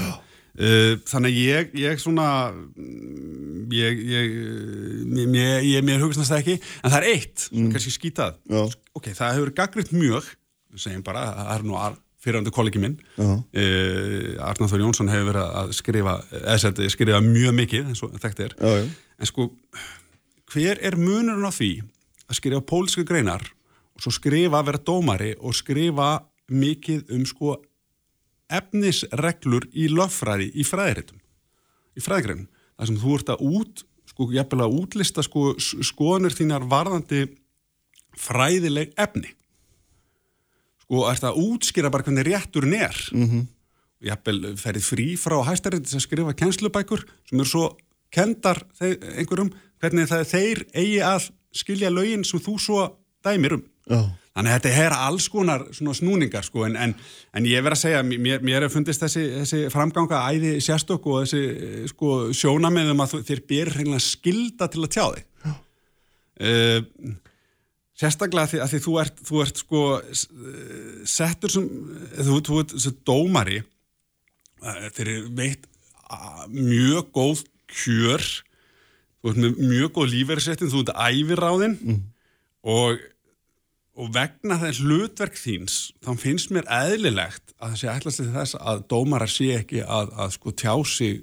[0.59, 4.33] Uh, þannig ég, ég svona mm, ég, ég,
[5.29, 7.67] mér, ég, mér hugstast það ekki en það er eitt, mm.
[7.75, 8.63] kannski skítað Já.
[8.97, 10.31] ok, það hefur gaggriðt mjög
[10.75, 13.27] segjum bara, það er nú ar- fyrrandi kollegi minn Já.
[13.29, 18.55] uh, Arnáður Jónsson hefur verið að skrifa eða skrifa mjög mikið eins og þetta er
[18.59, 18.89] Já, já.
[19.19, 19.47] en sko,
[20.53, 21.71] hver er munurinn á því
[22.29, 23.45] að skrifa pólsku greinar
[23.95, 26.09] og svo skrifa að vera dómari og skrifa
[26.49, 27.55] mikið um sko
[28.49, 31.19] efnisreglur í löffræði í fræðiritum,
[31.93, 32.47] í fræðigreinum
[32.79, 34.25] þar sem þú ert að út sko,
[34.65, 37.27] að útlista sko s- skoðanir þínar varðandi
[38.17, 39.35] fræðileg efni
[40.89, 43.47] sko, ert að útskýra bara hvernig rétturinn er mm -hmm.
[44.09, 47.77] jafnvel ferið frí frá hæstarétti sem skrifa kennslubækur sem eru svo
[48.11, 53.63] kendar þeir, einhverjum hvernig það þeir eigi að skilja lögin sem þú svo dæmir um
[53.89, 54.01] Já.
[54.37, 56.93] Þannig að þetta er alls konar snúningar sko en, en,
[57.35, 61.25] en ég verð að segja, mér, mér er fundist þessi, þessi framganga æði sérstokk og
[61.25, 63.73] þessi sko, sjónameðum að þér ber
[64.05, 65.25] skilda til að tjá þig.
[66.39, 66.77] Uh,
[67.99, 71.67] sérstaklega því, að því þú, ert, þú ert sko eh, settur sem,
[72.09, 73.63] eh, þú, þú ert sem dómari,
[74.59, 75.67] þeir eru veitt
[76.51, 78.25] mjög góð kjör,
[79.19, 82.01] þú ert með mjög góð lífeyrisréttin, þú ert æviráðinn.
[82.67, 82.99] Og
[83.99, 88.59] og vegna þess hlutverk þíns þá finnst mér eðlilegt að það sé ætlast til þess
[88.59, 91.17] að dómarar sé ekki að, að sko tjá sig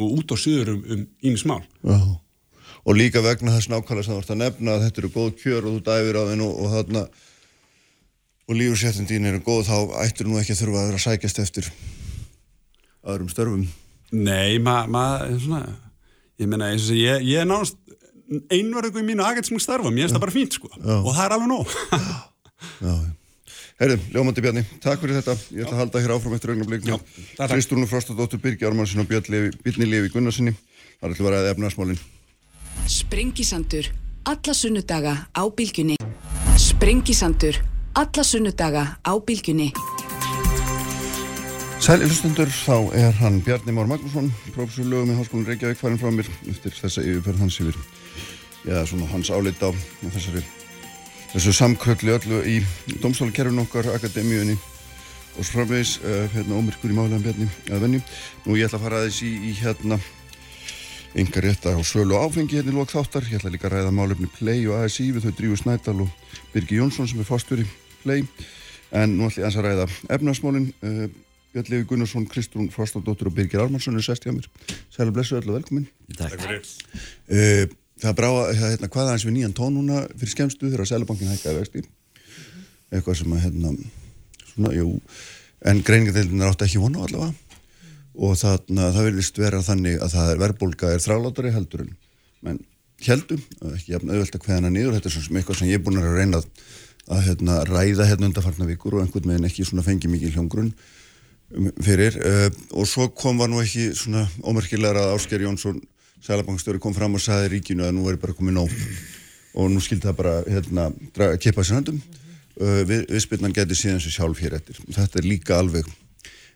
[0.00, 1.62] og út á syður um, um ínis mál.
[1.84, 1.98] Já.
[2.82, 5.68] Og líka vegna þess nákvæmlega sem þú ert að nefna að þetta eru góð kjör
[5.68, 7.02] og þú dæfir á þinn og, þarna
[8.48, 11.42] og lífurséttin þín eru góð þá ættir nú ekki að þurfa að vera að sækjast
[11.44, 11.70] eftir
[13.06, 13.62] öðrum störfum.
[14.12, 15.62] Nei, maður ma,
[16.42, 17.78] ég meina, eins og sé, ég, ég er nánast
[18.52, 21.50] einverðingu í mínu aðgætsmjög starfum ég finnst það bara fínt sko og það er alveg
[21.50, 21.74] nóg
[22.82, 22.94] Já,
[23.82, 25.34] Herðu, Ljómandi Bjarni, takk fyrir þetta.
[25.50, 27.52] Ég ætla að halda hér áfram eftir augnablik Já, með takk, takk.
[27.56, 30.52] Kristúnu Frostadóttur, Birgi Ármannsson og Björn Levi, Gunnarsinni.
[31.00, 31.98] Það er ætla að vera að efnaðsmálinn.
[32.86, 33.88] Sprengisandur.
[34.24, 35.96] Alla sunnudaga á bylgjunni.
[36.56, 37.54] Sprengisandur.
[37.94, 39.72] Alla sunnudaga á bylgjunni.
[41.82, 46.12] Sæli hlustundur, þá er hann Bjarni Már Magnússon, professor lögum í Háskólinn Reykjavík farin frá
[46.14, 47.78] mér eftir þessa yfirferð hans yfir,
[48.62, 50.44] já, svona hans álit á þessari,
[51.32, 52.60] þessu samkröllu öllu í
[53.02, 58.02] domstólakerfinu okkar, akademíunni og svo framvegis, uh, hérna, ómyrkur í málega Bjarni að venju.
[58.46, 59.98] Nú ég ætla að fara aðeins í, í hérna,
[61.14, 63.26] enga rétta á sölu áfengi hérna í lók þáttar.
[63.28, 66.78] Ég ætla líka að ræða málefni Play og ASI við þau Drífu Snædal og Birgi
[66.78, 67.66] Jónsson sem er fórstjóri
[68.02, 68.24] Play.
[68.92, 70.70] En nú ætla ég aðeins að ræða efnarsmálinn.
[70.80, 71.06] Uh,
[71.52, 74.48] Björn Levi Gunnarsson, Kristrún Frostadóttur og Birgir Armarsson er sest hjá mér.
[74.88, 75.84] Sælu blessu öll og velkomin.
[76.16, 76.46] Takk.
[77.28, 77.68] Uh,
[78.00, 81.60] það brá að, hérna, hvað aðeins við nýjan tón núna fyrir skemmstu þegar Sælubankin hækkaði
[81.60, 81.84] vexti.
[82.88, 83.74] Eitthvað sem að, hérna,
[84.54, 84.94] svona, jú,
[85.68, 87.51] en greiningadeildin er átt ekki vona allavega.
[88.12, 91.94] Og þarna, það verðist vera þannig að það er verðbólga er þrálátari heldur en
[92.44, 92.60] menn
[93.06, 96.16] heldum, ekki auðvelt að hveðana niður, þetta er svona eitthvað sem ég er búin að
[96.16, 96.48] reyna að,
[97.16, 101.70] að hérna, ræða hérna undarfarna vikur og einhvern veginn ekki svona fengi mikið hljóngrunn um,
[101.82, 102.18] fyrir.
[102.20, 102.46] Uh,
[102.78, 105.80] og svo kom var nú ekki svona ómerkilegar að Ásker Jónsson
[106.22, 108.74] Sælabankstjóri kom fram og sagði ríkinu að nú er bara komið nóg.
[109.58, 110.84] Og nú skildi það bara hérna,
[111.16, 111.98] draga, kippa sér höndum.
[112.54, 114.78] Uh, við, viðspilnan geti síðan sér sjálf hér eftir.
[114.94, 115.90] Þetta er líka alveg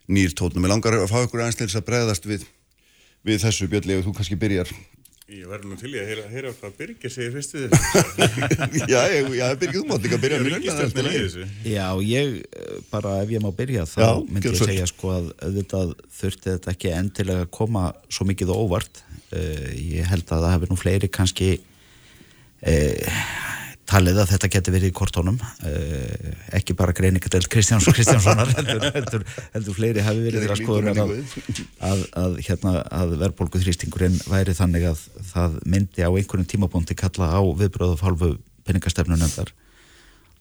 [0.08, 2.44] nýr tótnum ég langar að fá ykkur aðeins til þess að bregðast við,
[3.26, 4.70] við þessu björnlega þú kannski byrjar
[5.26, 8.84] Ég verður nú til í að heyra, heyra hvað Birgir segir fyrst við þessu.
[8.92, 11.46] já, ég, já, Birgir, þú mátt líka byrja Ég að ekki stefnir í þessu.
[11.66, 12.36] Já, ég
[12.92, 15.90] bara ef ég má byrja þá Já, myndi ég segja sko að auðvitað
[16.20, 19.02] þurfti þetta ekki endilega að koma svo mikið óvart
[19.34, 23.18] uh, ég held að það hefur nú fleiri kannski uh,
[23.86, 29.26] talið að þetta geti verið í kortónum uh, ekki bara greiningadelt Kristjáns Kristjánssonar heldur, heldur,
[29.54, 31.12] heldur fleiri hafi verið þeirra skoðunar að,
[31.90, 37.30] að, að, hérna, að verðbólgu þrýstingurinn væri þannig að það myndi á einhvern tímabóndi kalla
[37.38, 38.32] á viðbröðu fálfu
[38.66, 39.52] peningastefnunendar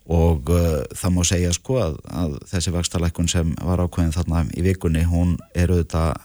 [0.05, 4.65] og uh, það má segja sko að, að þessi vakstalækkun sem var ákveðin þarna í
[4.65, 6.15] vikunni hún er auðvitað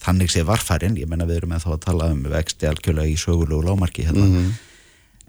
[0.00, 3.18] þannig sé varfærin, ég menna við erum eða þá að tala um vexti algjörlega í
[3.20, 4.24] sögulegu lámarki hérna.
[4.24, 4.73] En, uh,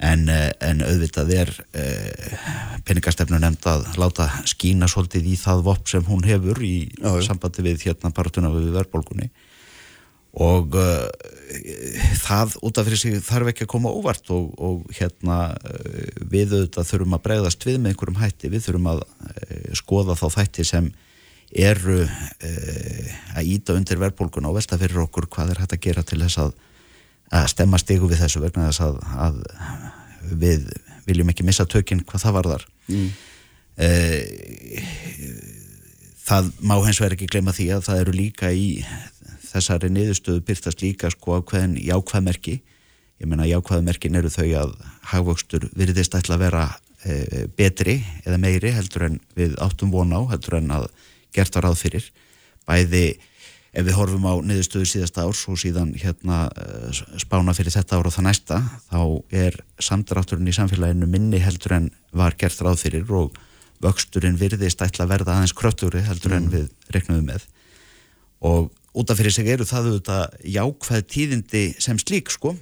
[0.06, 2.46] en auðvitað er uh,
[2.86, 7.66] peningastefnu nefnd að láta skína svolítið í það vopp sem hún hefur í Já, sambandi
[7.66, 9.32] við hérna partuna við verðbólgunni.
[10.46, 11.08] Og uh,
[12.26, 15.56] það út af fyrir sig þarf ekki að koma óvart og, og hérna
[16.20, 20.28] við auðvitað þurfum að bregðast við með einhverjum hætti, við þurfum að uh, skoða þá
[20.40, 20.94] þætti sem
[21.56, 26.04] eru uh, að íta undir verðbólguna og velta fyrir okkur hvað er hægt að gera
[26.04, 26.56] til þess að,
[27.32, 29.40] að stemma stigu við þessu vegna þess að, að
[30.32, 30.70] við
[31.06, 32.68] viljum ekki missa tökinn hvað það varðar.
[32.90, 33.10] Mm.
[36.26, 38.70] það má hins vegar ekki gleyma því að það eru líka í
[39.50, 42.56] þessari niðurstöðu byrtast líka sko ákveðin jákvæðmerki
[43.22, 44.74] ég meina jákvæðmerkin eru þau að
[45.12, 46.64] hagvöxtur virðist ætla að vera
[47.04, 50.90] e, betri eða meiri heldur en við áttum von á heldur en að
[51.36, 52.10] gert á ráð fyrir.
[52.68, 53.06] Bæði
[53.76, 58.08] ef við horfum á niðurstöðu síðasta árs og síðan hérna eh, spána fyrir þetta ár
[58.08, 59.02] og það næsta þá
[59.36, 63.36] er samdrátturinn í samfélaginu minni heldur en var gert ráð fyrir og
[63.84, 67.44] vöxturinn virðist ætla að verða aðeins kröfturi heldur en við reknum með.
[68.46, 72.56] Og út af fyrir sig eru það auðvitað jákvæð tíðindi sem slík sko.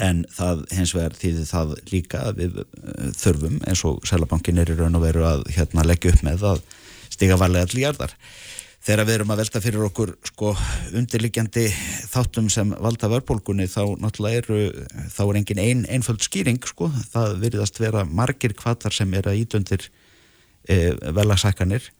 [0.00, 4.76] En það hins vegar þýðir það líka við uh, þurfum eins og Sælabankin er í
[4.78, 6.60] raun og veru að hérna leggja upp með að
[7.10, 8.14] stiga varlega til jarðar
[8.80, 10.54] þegar við erum að velta fyrir okkur sko
[10.96, 11.66] undirliggjandi
[12.10, 14.60] þáttum sem valda vörbólgunni þá náttúrulega eru
[15.12, 16.88] þá er engin ein, einföld skýring sko.
[17.12, 19.86] Það virðast vera margir kvatar sem er að ídöndir
[20.64, 21.90] e, velagsækanir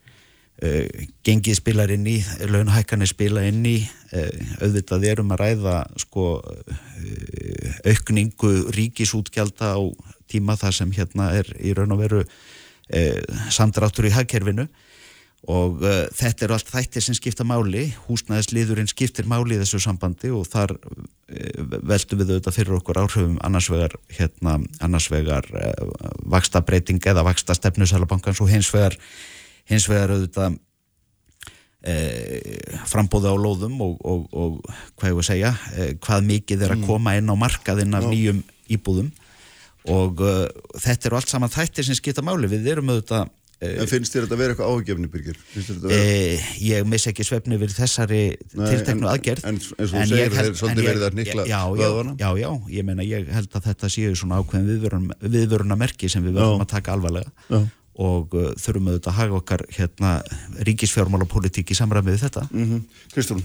[0.63, 0.89] e,
[1.27, 2.17] gengið spilar inn í
[2.49, 4.27] launahækanir spila inn í e,
[4.65, 9.81] auðvitað erum að ræða sko e, aukningu ríkisútgjalda á
[10.31, 13.11] tíma þar sem hérna er í raun og veru e,
[13.53, 14.71] samdráttur í hagkerfinu
[15.49, 17.87] og uh, þetta eru allt þættir sem skipta máli.
[18.09, 23.39] Húsnæðisliðurinn skiptir máli í þessu sambandi og þar uh, veltum við auðvitað fyrir okkur áhrifum
[23.47, 28.99] annars vegar, hérna, annars vegar uh, vaksta breyting eða vaksta stefnu Sælabankans og hins vegar
[29.71, 30.61] hins vegar auðvitað
[32.91, 34.57] frambóði á lóðum og, og, og
[35.01, 35.53] hvað ég var að segja
[36.05, 39.09] hvað mikið er að koma inn á markaðinn af nýjum íbúðum.
[39.89, 40.21] Og
[40.77, 42.51] þetta eru allt saman þættir sem skipta máli.
[42.53, 45.37] Við erum auðvitað En finnst þér þetta að vera eitthvað ágefni, Birgir?
[45.53, 45.97] Vera...
[45.97, 48.21] Eh, ég miss ekki svefni við þessari
[48.55, 51.59] tilteknu en- aðgerð en eins og þú En segir, það er svolítið verið að já,
[51.77, 52.15] vöðvana.
[52.23, 56.25] já, já, ég meina ég held að þetta séu svona ákveðin viðvörun, viðvöruna merki sem
[56.25, 56.65] við verðum Já.
[56.65, 57.61] að taka alvarlega Já.
[58.07, 60.15] og uh, þurfum auðvitað að haga okkar hérna
[60.71, 62.81] ríkisfjármálapolitík í samræmi við þetta Mm
[63.13, 63.45] Kristrún,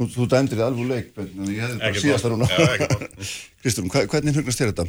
[0.00, 2.42] nú, þú dæmdir þið alveg leik, en ég hefði bara síðasta mál.
[2.42, 2.98] núna.
[3.62, 4.88] Kristrún, hva, hvernig hugnast þér þetta?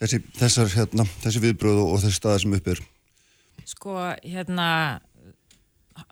[0.00, 2.78] Þessi, þessar, hérna, þessi viðbröð og, og þessi staða sem upp er.
[3.70, 4.68] Sko, hérna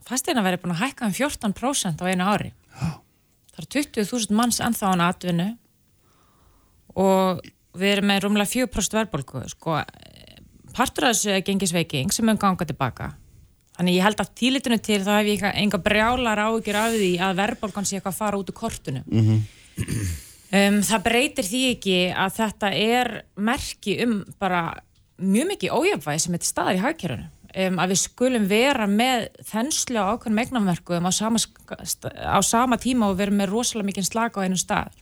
[0.07, 2.53] fasteina verið búin að hækka um 14% á einu ári.
[2.79, 2.89] Já.
[3.55, 5.49] það eru 20.000 manns ennþá án atvinnu
[6.99, 7.41] og
[7.79, 9.81] við erum með rúmlega 4% verðbólku sko,
[10.77, 13.13] partur af þessu er gengisveiking sem mun ganga tilbaka
[13.79, 17.39] þannig ég held að tílitinu til þá hef ég enga, brjálar áhyggjur af því að
[17.39, 19.05] verðbólkan sé eitthvað að fara út úr kortinu.
[20.49, 24.63] Um, það breytir því ekki að þetta er merki um bara
[25.21, 27.29] mjög mikið ójöfvæði sem þetta staðar í hagkerfinu.
[27.59, 33.17] Um, að við skulum vera með þenslu á ákveðnum eignamverkuðum á á sama tíma og
[33.19, 34.95] vera með rosalega mikið slag á einum stað.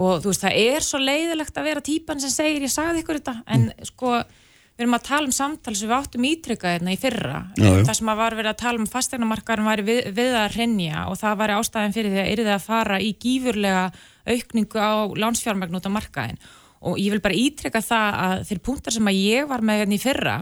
[0.00, 3.20] Og þú veist, það er svo leiðilegt að vera típan sem segir, ég sagði ykkur
[3.20, 4.14] þetta, en sko,
[4.76, 7.44] við erum að tala um samtal sem við áttum ítrykkað hérna í fyrra.
[7.60, 11.20] Það sem að var verið að tala um fastegnamarkaðin væri við, við að hrenja og
[11.20, 13.86] það væri ástæðin fyrir því að yrði að fara í gífurlega
[14.26, 14.92] aukningu á
[15.24, 16.44] lánsfjármagn út á markaðin.
[16.88, 19.96] Og ég vil bara ítrekka það að þeir punktar sem að ég var með hérna
[19.96, 20.36] í fyrra,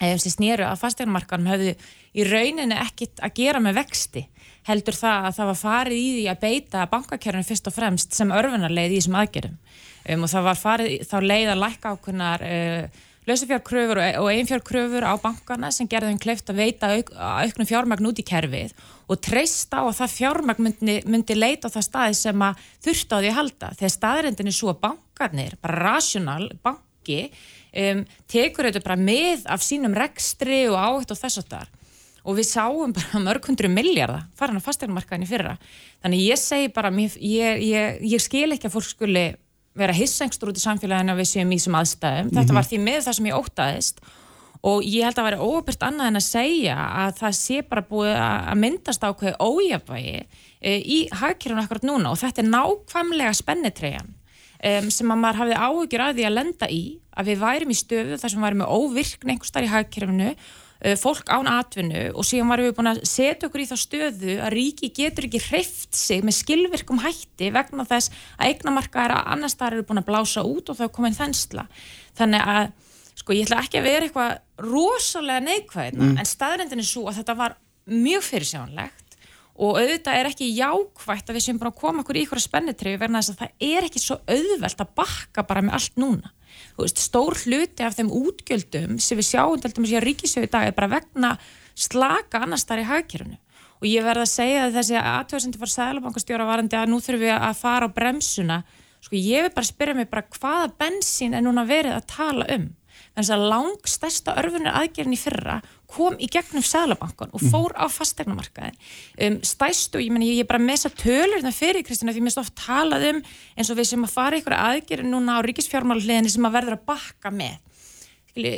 [0.00, 1.74] sem snéru að fastegnamarkaðin höfðu
[2.14, 4.26] í rauninni ekkit að gera með vexti
[4.68, 8.32] heldur það að það var farið í því að beita bankakjörnum fyrst og fremst sem
[8.34, 13.02] örfunarleið í þessum aðgerðum um, og það var farið þá leið að lækka ákveðnar uh,
[13.28, 18.20] lausafjárkröfur og, einfjárkröfur á bankana sem gerði þeim kleift að veita auk, auknum fjármagn út
[18.20, 18.74] í kerfið
[19.08, 23.16] og treysta á að það fjármagn myndi, myndi leita á það staði sem að þurfti
[23.16, 23.70] á því að halda.
[23.80, 27.20] Þegar staðrindin er svo að bankarnir, bara rational banki,
[27.74, 31.72] um, tekur auðvitað bara með af sínum rekstri og áhætt og þess að þar
[32.24, 35.56] og við sáum bara mörg hundru miljardar farin á fasteignumarkaðin í fyrra
[36.02, 39.26] þannig ég segi bara, ég, ég, ég skil ekki að fólk skuli
[39.74, 42.20] vera hissengstur út í samfélaginu að við séum í þessum aðstæðum.
[42.20, 42.36] Mm -hmm.
[42.38, 42.58] Þetta mhm.
[42.60, 44.04] var því með það sem ég ótaðist
[44.64, 48.14] og ég held að vera óbyrst annað en að segja að það sé bara búið
[48.16, 50.20] að myndast ákveði ójafvægi
[50.60, 54.14] e, í hagkjörunum akkurat núna og þetta er nákvæmlega spennitreyan
[54.64, 56.82] um, sem að maður hafið áhugjur að því að lenda í
[57.14, 60.34] að við værim í stöðu þar sem við værim með óvirkni einhver starf í hagkjörunu
[60.84, 64.32] Uh, fólk án atvinnu og síðan varum við búin að setja okkur í þá stöðu
[64.36, 69.52] að ríki getur ekki hreift sig með skilvirkum hætti vegna þess að eignamarkaðar að annar
[69.52, 71.64] staðar eru búin að blása út og er komin þensla.
[72.18, 72.68] Þannig að,
[73.22, 76.20] sko, ég ætla ekki að vera eitthvað rosalega neikvæðina, mm.
[76.20, 77.56] en staðrindin er svo að þetta var
[77.94, 79.03] mjög fyrirsjónlegt
[79.54, 82.98] og auðvitað er ekki jákvægt að við séum bara að koma okkur í ykkur spennitriði
[82.98, 86.32] verna þess að það er ekki svo auðvelt að bakka bara með allt núna.
[86.78, 90.68] Veist, stór hluti af þeim útgjöldum sem við sjáum til dæmis í að ríkisjöfu dag
[90.68, 91.34] er bara vegna
[91.74, 93.38] slaka annars þar í hagkjörunu
[93.84, 97.34] og ég verða að segja að þessi aðtöðsendur fór sælabankastjóra varandi að nú þurfum við
[97.36, 98.62] að fara á bremsuna.
[99.04, 102.70] Sko ég vil bara spyrja mig bara hvaða bensín er núna verið að tala um
[103.14, 105.58] þannig að lang stærsta örfunir aðgerðin í fyrra
[105.94, 108.74] kom í gegnum Sæðlabankan og fór á fastegnamarkaðin
[109.26, 112.24] um, stæstu, ég menn ég er bara með þess að tölur það fyrir Kristina því
[112.24, 113.20] mér stótt talað um
[113.54, 116.86] eins og við sem að fara ykkur aðgerðin núna á ríkisfjármáluleginni sem að verður að
[116.90, 117.60] bakka með.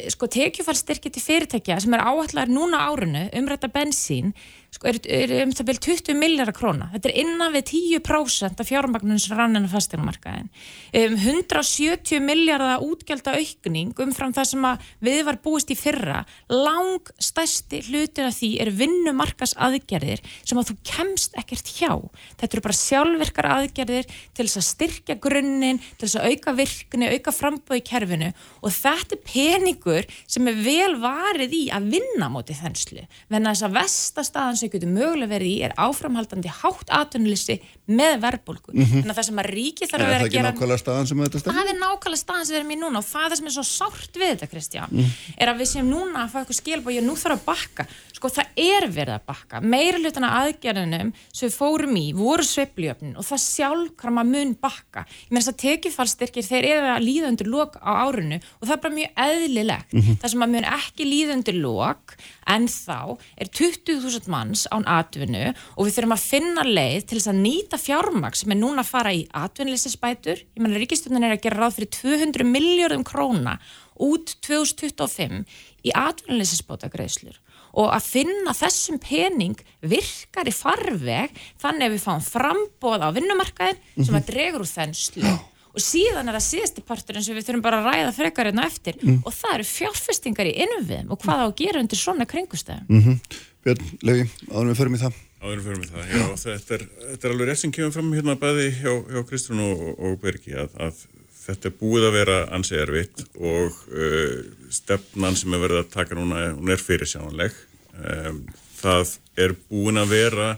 [0.09, 4.33] Sko tekjufallstyrki til fyrirtækja sem er áallar núna árunu umrætta bensín
[4.77, 6.89] sko, er, er um það vel 20 miljardar króna.
[6.95, 10.51] Þetta er innan við 10% af fjármagnunum sem rann en að fasteignumarkaðin.
[10.97, 14.69] Um, 170 miljardar útgjálta aukning umfram það sem
[15.07, 16.23] við var búist í fyrra.
[16.53, 21.93] Lang stærsti hlutin af því er vinnumarkas aðgerðir sem að þú kemst ekkert hjá.
[22.37, 27.11] Þetta eru bara sjálfvirkar aðgerðir til þess að styrkja grunninn, til þess að auka virkni,
[27.13, 32.31] auka frambóð í kerfinu og þetta er peningur sem er vel varið í að vinna
[32.33, 33.07] mótið þenslu.
[33.33, 38.73] Venna þess að vestastaðan sem getur mögulega verið í er áframhaldandi hátt atvinnulissi með verðbólku.
[38.73, 39.03] Mm -hmm.
[39.03, 40.41] Þannig að það sem að ríki þarf að vera að gera...
[40.41, 41.57] Er það ekki nákvæmlega staðan sem þetta stefnir?
[41.57, 44.15] Það er nákvæmlega staðan sem við erum í núna og það sem er svo sárt
[44.17, 45.11] við þetta, Kristján, mm.
[45.37, 47.87] er að við séum núna að fá eitthvað skilbá og ég nú þarf að bakka.
[48.17, 49.61] Sko það er verið að bakka.
[49.61, 54.55] Meira hlutana aðgerðinum sem við fórum í voru sveifljöfnin og það sjálf hvað maður mun
[54.57, 55.05] bakka.
[55.27, 58.75] Ég meina þess að tekifallstyrkir þeir eru að líða undir lok á árinu og það
[58.77, 59.93] er bara mjög eðlilegt.
[59.93, 60.19] Mm -hmm.
[60.23, 65.53] Það sem maður mun ekki líða undir lok en þá er 20.000 manns án atvinnu
[65.77, 68.93] og við þurfum að finna leið til þess að nýta fjármaks sem er núna að
[68.93, 73.57] fara í atvinnlýsinsbætur ég menna Ríkistöndin er að gera ráð fyrir 200 miljardum króna
[74.03, 75.43] út 2025
[75.87, 77.41] í atvinnlýsinsbótagreðslur
[77.77, 83.83] og að finna þessum pening virkar í farveg þannig að við fáum frambóð á vinnumarkaðin
[84.01, 85.37] sem að dregur úr þennslu
[85.77, 88.65] og síðan er það síðasti partur eins og við þurfum bara að ræða frekar hérna
[88.65, 88.97] eftir.
[89.03, 89.19] Mm.
[89.29, 91.13] og það eru fjárfestingar í innviðum.
[91.13, 93.41] Og hvað á að gera undir svona kringustæðum mm -hmm.
[93.67, 97.29] Björn, Levi, áður við förum í það Áður förum í það, já, þetta er, þetta
[97.29, 100.79] er alveg rétt sem kemur fram hérna bæði hjá, hjá Kristrún og, og Bergi að,
[100.81, 101.03] að
[101.43, 104.39] þetta er búið að vera ansið erfitt og uh,
[104.73, 107.61] stefnan sem er verið að taka núna, hún er fyrirsjánleg
[108.01, 108.41] um,
[108.81, 109.13] það
[109.45, 110.49] er búin að vera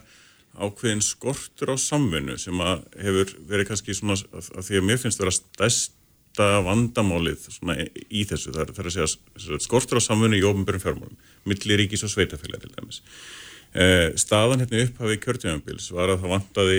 [0.58, 5.22] ákveðin skortur á samvinnu sem að hefur verið kannski svona að því að mér finnst
[5.22, 8.54] vera stærsta vandamálið svona í þessu.
[8.54, 12.74] Það er að segja skortur á samvinnu í ofnbjörnum fjármálum, millir ríkis og sveitafélag til
[12.74, 13.02] dæmis.
[13.76, 16.78] Eh, staðan hérna upphafið kjörtjöfambils var að það vantaði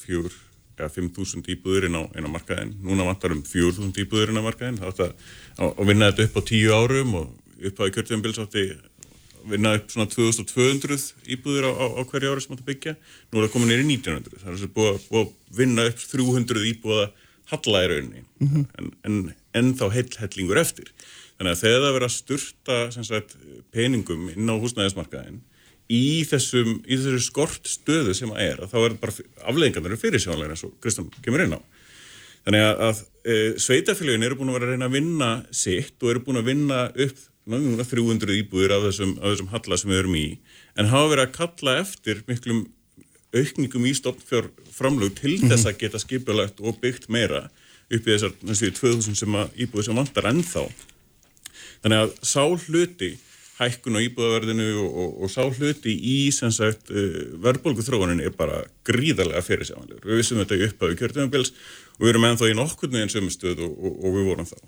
[0.00, 0.30] fjúr
[0.76, 4.44] eða 5.000 íbúður inn á, inn á markaðin núna vantar um 4.000 íbúður inn á
[4.44, 5.02] markaðin það átt
[5.60, 7.26] að vinna þetta upp á 10 árum og
[7.68, 8.64] upphafið kjörtjöfambils átti
[9.46, 10.98] vinna upp svona 2200
[11.36, 12.94] íbúðir á, á, á hverju ári sem átt að byggja.
[13.30, 16.02] Nú er það komin nýri 1900 það er þess að búið, búið að vinna upp
[16.12, 17.04] 300 íbúða
[17.52, 18.24] halla í rauninni.
[18.40, 18.64] Mm -hmm.
[18.78, 20.90] en, en, en þá heilhellingur eftir.
[21.36, 23.36] Þannig að þegar það verður að sturta sagt,
[23.70, 25.42] peningum inn á húsnæðismarkaðin
[25.92, 29.14] í þessum í þessu skort stöðu sem að er að þá er bara
[29.46, 31.60] afleggingarnir fyrir sjónlega eins og Kristján kemur inn á
[32.46, 36.12] þannig að, að e, sveitafélagin eru búin að vera að reyna að vinna sitt og
[36.12, 40.16] eru búin að vinna upp 300 íbúðir af þessum, af þessum halla sem við erum
[40.18, 40.26] í
[40.74, 42.64] en hafa verið að kalla eftir miklum
[43.36, 45.52] aukningum í stofnfjárframlög til mm -hmm.
[45.52, 47.46] þess að geta skipulagt og byggt meira
[47.86, 50.66] upp í þessar næstu 2000 sem íbúðir sem vantar ennþá
[51.82, 53.12] þannig að sá hluti
[53.56, 58.62] hækkun á íbúðaverðinu og, og, og sá hluti í sagt, uh, verðbólgu þróunin er bara
[58.88, 60.04] gríðarlega fyrirsjámanlegur.
[60.04, 61.52] Við vissum þetta í upphafi kjörtumabils
[61.96, 64.58] og við erum ennþá í nokkurnu eins um stöð og, og við vorum þá.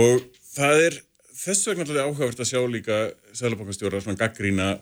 [0.00, 1.00] Og það er
[1.40, 3.00] þess vegna alltaf áhugavert að sjá líka
[3.38, 4.74] Sælabankastjóra svona gaggrína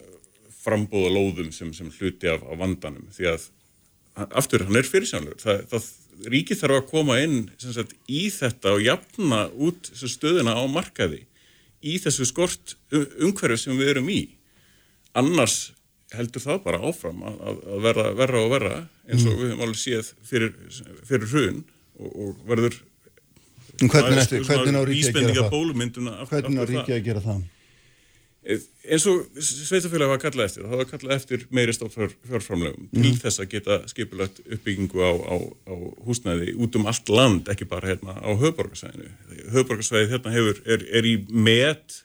[0.58, 3.46] frambóða lóðum sem, sem hluti af, af vandanum því að
[4.34, 5.88] aftur hann er fyrirsjánlegur það, það
[6.34, 11.22] ríkið þarf að koma inn sagt, í þetta og jafna út stöðuna á markaði
[11.82, 14.20] í þessu skort umhverju sem við erum í
[15.18, 15.72] annars
[16.14, 18.76] heldur það bara áfram að, að verða verra og verra
[19.08, 19.40] eins og mm.
[19.40, 20.54] við höfum alveg séð fyrir,
[21.08, 21.64] fyrir hrun
[21.98, 22.78] og, og verður
[23.78, 24.74] Hvernig, hvernig?
[26.26, 27.42] Hvernig á ríkja að gera það?
[28.48, 33.02] Eins og sveitafélag var kallað eftir, það var kallað eftir meiri stofnfjárframlegum mm.
[33.02, 35.36] til þess að geta skipulagt uppbyggingu á, á,
[35.68, 35.74] á
[36.06, 39.10] húsnæði út um allt land, ekki bara hérna á höfborgarsvæðinu.
[39.52, 42.00] Höfborgarsvæðið hérna hefur, er, er í met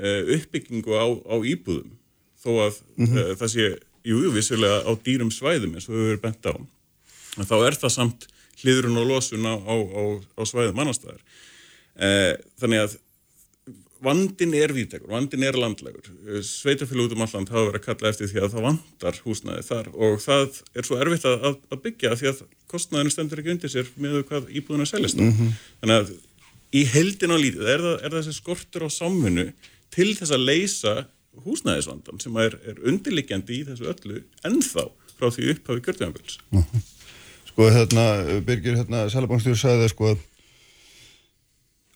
[0.00, 1.94] uh, uppbyggingu á, á íbúðum
[2.42, 3.38] þó að mm -hmm.
[3.38, 3.70] það sé,
[4.10, 6.54] jú, vissilega á dýrum svæðum eins og við höfum bent á.
[7.38, 8.30] En þá er það samt
[8.64, 11.22] hliðrun og losun á, á svæðum annarstaðar.
[11.98, 12.98] Uh, þannig að
[14.04, 18.30] vandin er vítekur, vandin er landlegur sveitafélag út um alland hafa verið að kalla eftir
[18.30, 22.30] því að það vandar húsnæði þar og það er svo erfitt að, að byggja því
[22.30, 25.56] að kostnæðinu stendur ekki undir sér með hvað íbúðuna seljast mm -hmm.
[25.82, 26.12] þannig að
[26.78, 29.48] í heldin á lítið er, það, er þessi skortur á samfunnu
[29.94, 30.94] til þess að leysa
[31.44, 34.88] húsnæðisvandan sem er, er undirlikjandi í þessu öllu ennþá
[35.18, 36.86] frá því upphafi gjörðjánvils mm -hmm.
[37.48, 40.18] Sko hérna Birgir hérna Sælabankstjóður sagði það sko að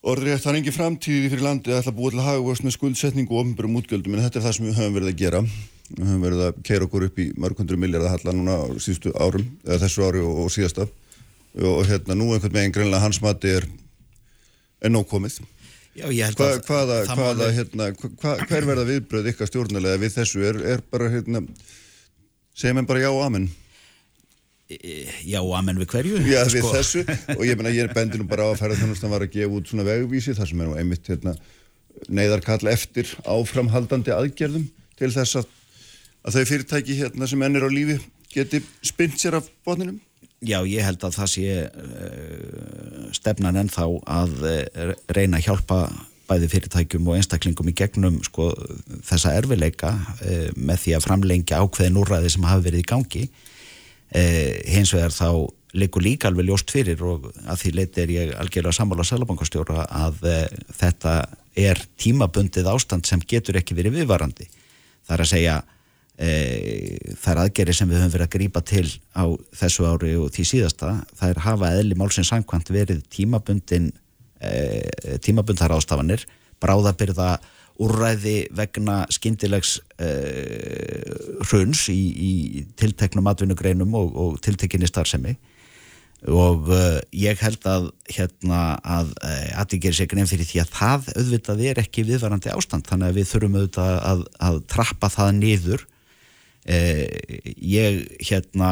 [0.03, 2.73] Orðrið, það er engin framtíði fyrir landið að ætla að búa til að hafa með
[2.75, 5.43] skuldsetningu og ofnbjörnum útgjöldum en þetta er það sem við höfum verið að gera.
[5.93, 9.79] Við höfum verið að keira okkur upp í mörgundru miljardar halla núna síðustu árum eða
[9.85, 10.89] þessu ári og, og síðasta.
[11.63, 13.69] Og hérna nú einhvern veginn greinlega hans mati er
[14.83, 15.39] enn ókomið
[15.93, 20.41] Já, Hva, hvaða, hvaða, hérna, hva, hver verða viðbröð ykkar stjórnulega við þessu?
[20.49, 21.43] Er, er bara hérna,
[22.57, 23.51] segjum en bara já og amen
[25.27, 26.21] Já, amen við hverju?
[26.27, 26.75] Já, við sko.
[26.77, 27.03] þessu.
[27.37, 29.87] Og ég menna ég er bendinu bara á að ferðarþjónustan var að gefa út svona
[29.89, 31.35] vegvísi þar sem er nú einmitt hérna,
[32.09, 34.69] neyðarkall eftir áframhaldandi aðgerðum
[34.99, 35.51] til þess að,
[36.27, 37.99] að þau fyrirtæki hérna sem ennir á lífi
[38.33, 40.01] geti spynt sér af botninum.
[40.43, 45.85] Já, ég held að það sé uh, stefnan ennþá að uh, reyna að hjálpa
[46.27, 48.49] bæði fyrirtækjum og einstaklingum í gegnum sko,
[49.07, 53.25] þessa erfileika uh, með því að framlengja ákveðin úrræði sem hafi verið í gangi
[54.15, 55.29] eh, hins vegar þá
[55.73, 60.27] leikur líka alveg ljóst fyrir og að því leiti er ég algjörlega sammála sælabankastjóra að
[60.29, 61.15] eh, þetta
[61.57, 64.49] er tímabundið ástand sem getur ekki verið viðvarandi.
[65.07, 65.57] Það er að segja
[66.19, 68.87] eh, er aðgeri sem við höfum verið að grípa til
[69.17, 69.25] á
[69.63, 73.91] þessu ári og því síðasta það er hafa eðli málsins samkvæmt verið tímabundin
[74.41, 76.27] eh, tímabundar ástafanir
[76.63, 77.37] bráðabyrða
[77.81, 85.37] úrræði vegna skindilegs uh, hruns í, í tilteknum atvinnugreinum og, og tiltekinni starfsemi.
[86.31, 90.77] Og uh, ég held að hérna að að ég gerir sér grein fyrir því að
[90.77, 92.87] það auðvitað er ekki viðvarandi ástand.
[92.87, 95.89] Þannig að við þurfum auðvitað að, að trappa það niður.
[96.63, 97.03] Uh,
[97.59, 98.71] ég hérna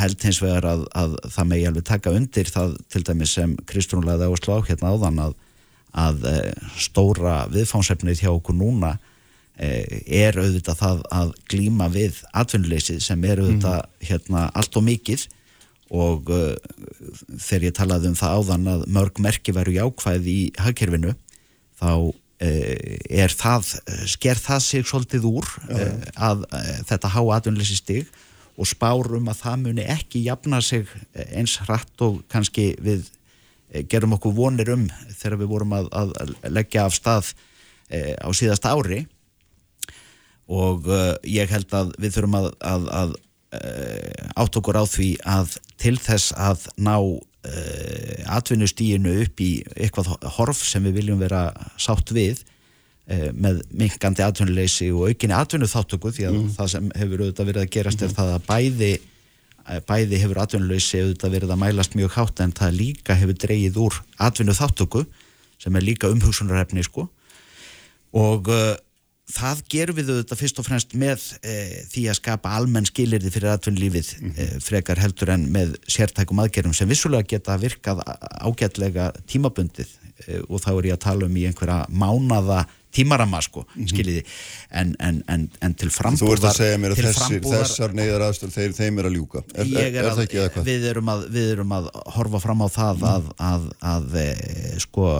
[0.00, 4.08] held hins vegar að, að það megi alveg taka undir það til dæmis sem Kristrún
[4.08, 5.38] laði áslá hérna áðan að
[5.96, 8.94] að eh, stóra viðfánsefnið hjá okkur núna
[9.58, 14.08] eh, er auðvitað það að glíma við atvinnuleysið sem er auðvitað mm.
[14.10, 15.26] hérna allt og mikið
[15.90, 16.54] og uh,
[17.34, 21.16] þegar ég talaði um það áðan að mörg merki veru jákvæð í hagkerfinu
[21.80, 22.12] þá uh,
[23.10, 23.72] er það,
[24.06, 26.44] sker það sig svolítið úr uh, að
[26.86, 28.12] þetta há atvinnuleysi stig
[28.60, 30.86] og spárum að það muni ekki jafna sig
[31.32, 33.08] eins hratt og kannski við
[33.90, 37.32] gerum okkur vonir um þegar við vorum að, að leggja af stað
[37.88, 39.04] e, á síðast ári
[40.50, 41.02] og e,
[41.38, 43.18] ég held að við þurfum að, að, að
[44.38, 46.94] átt okkur á því að til þess að ná
[48.30, 51.48] atvinnustíinu upp í eitthvað horf sem við viljum vera
[51.80, 52.44] sátt við
[53.34, 56.50] með minkandi atvinnuleysi og aukinni atvinnuþáttöku því að mm.
[56.58, 58.06] það sem hefur auðvitað verið að gerast mm.
[58.06, 58.92] er það að bæði
[59.88, 63.98] bæði hefur atvinnuleysi auðvitað verið að mælast mjög hátt en það líka hefur dreyið úr
[64.18, 65.04] atvinnu þáttöku
[65.60, 67.06] sem er líka umhugsunarhefni sko
[68.16, 68.74] og uh,
[69.30, 73.54] það gerum við auðvitað fyrst og fremst með uh, því að skapa almenn skilirði fyrir
[73.54, 74.56] atvinnulífið mm -hmm.
[74.56, 78.02] uh, frekar heldur en með sértækum aðgerum sem vissulega geta virkað
[78.40, 79.98] ágætlega tímabundið
[80.48, 83.88] og þá er ég að tala um í einhverja mánada tímarama sko, mm -hmm.
[83.92, 84.24] skiljiði
[84.70, 88.26] en, en, en, en til frambúðar Þú ert að segja mér að þessir, þessar neyðar
[88.26, 90.64] aðstöld þeir, þeim er að ljúka er, er, er það ekki?
[90.66, 93.10] Við erum að, við erum að horfa fram á það mm.
[93.14, 94.28] að, að, að e,
[94.82, 95.10] sko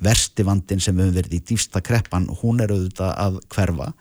[0.00, 3.92] verstivandin sem við höfum verið í dýfsta kreppan, hún er auðvitað að hverfa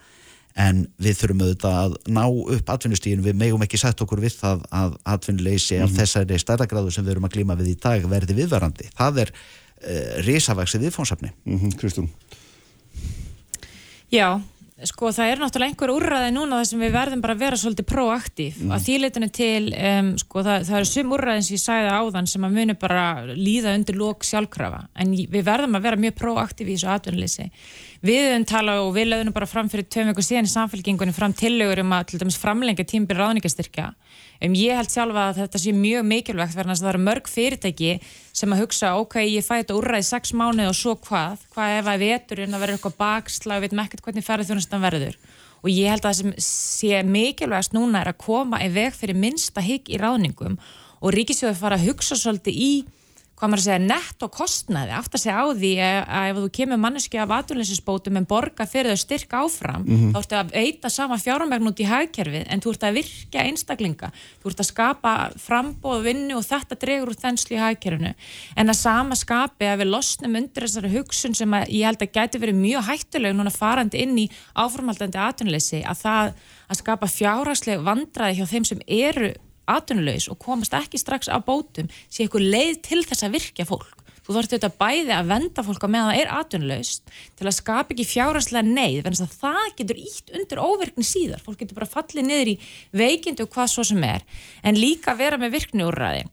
[0.60, 4.66] en við þurfum auðvitað að ná upp atvinnustíðin, við megum ekki sætt okkur við það
[4.76, 5.86] að atvinnuleysi mm.
[5.86, 6.02] af mhm.
[6.02, 8.90] þessari stærðagráðu sem við erum að glíma við í dag verði viðvarandi.
[8.98, 11.32] Það er uh, risavaksið viðfónsafni.
[11.48, 12.10] Mm Kristún?
[14.10, 14.40] Já,
[14.90, 17.88] sko það er náttúrulega einhver úrræði núna þar sem við verðum bara að vera svolítið
[17.90, 18.72] proaktív mm.
[18.76, 22.48] að þýleitinu til, um, sko það, það eru sum úrræðin sem ég sæði áðan sem
[22.48, 24.86] að muni bara líða undir lók sjálfkrafa.
[25.00, 27.50] En við verðum að vera mjög proaktív í þessu atvinnleysi
[28.06, 31.36] við höfum talað og við lögum bara fram fyrir tveim veiku síðan í samfélkingunni fram
[31.36, 33.90] tillögur um að til dæmis framlengja tímbil ráðningastyrkja
[34.46, 37.92] um ég held sjálfa að þetta sé mjög mikilvægt verðan að það eru mörg fyrirtæki
[38.40, 41.90] sem að hugsa ok, ég fæ þetta úrræði sex mánuð og svo hvað, hvað ef
[41.92, 45.18] að veturinn að vera eitthvað bakslag við veitum ekkert hvernig ferðið þjónustan verður?
[45.60, 49.20] Og ég held að það sem sé mikilvægast núna er að koma í veg fyrir
[49.20, 50.56] minnsta higg í ráðningum
[51.00, 52.72] og Ríkisjóður fara að hugsa svolítið í
[53.40, 56.50] hvað maður að segja, nett og kostnaði aftur að segja á því að ef þú
[56.58, 60.12] kemur manneski af aðunleysinsbótum en borga fyrir þau styrk áfram, mm -hmm.
[60.14, 64.12] þá ertu að veita sama fjármægn út í hagkerfið en þú ert að virka einstaklinga,
[64.44, 68.14] þú ert að skapa frambóð, vinnu og þetta dregur úr þenslu í hagkerfinu,
[68.56, 72.12] en að sama skapi að við losnum undir þessari hugsun sem að ég held að
[72.12, 76.34] gæti verið mjög hættuleg núna farandi inn í áframhaldandi aðunleysi, að það
[76.70, 79.34] að skapa fjárhagsleg vandraði hjá þeim sem eru
[79.70, 84.00] atvinnulegs og komast ekki strax á bótum sé eitthvað leið til þess að virkja fólk.
[84.30, 87.96] Þú þarfst auðvitað bæði að venda fólk á meðan það er atvinnulegst til að skapa
[87.96, 91.42] ekki fjárhanslega neyð, að það getur ítt undir óverkni síðar.
[91.42, 92.60] Fólk getur bara fallið niður í
[92.94, 94.28] veikindu og hvað svo sem er,
[94.62, 96.28] en líka vera með virkniúrraði.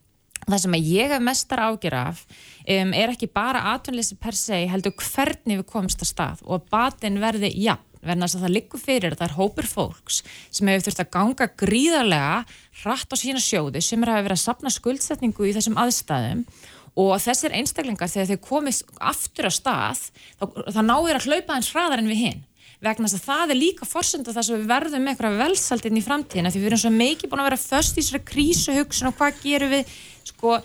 [0.44, 4.92] Það sem ég hef mestar ágjör af um, er ekki bara atvinnleysi per se, heldur
[5.00, 9.14] hvernig við komumst að stað og að batin verði jafn verðan að það liggur fyrir
[9.14, 12.38] að það er hópur fólks sem hefur þurft að ganga gríðarlega
[12.82, 16.42] hratt á sína sjóði sem er að vera að sapna skuldsetningu í þessum aðstæðum.
[16.96, 20.06] Og þessir einstaklingar þegar þeir komist aftur á stað
[20.40, 22.44] þá, þá náður að hlaupa hans hraðar en við hinn
[22.82, 26.04] vegna þess að það er líka fórsönda þess að við verðum með eitthvað velsaldinn í
[26.04, 29.40] framtíðina því við erum svo mikið búin að vera först í þessari krísuhugsun og hvað
[29.44, 29.94] gerum við
[30.26, 30.58] sko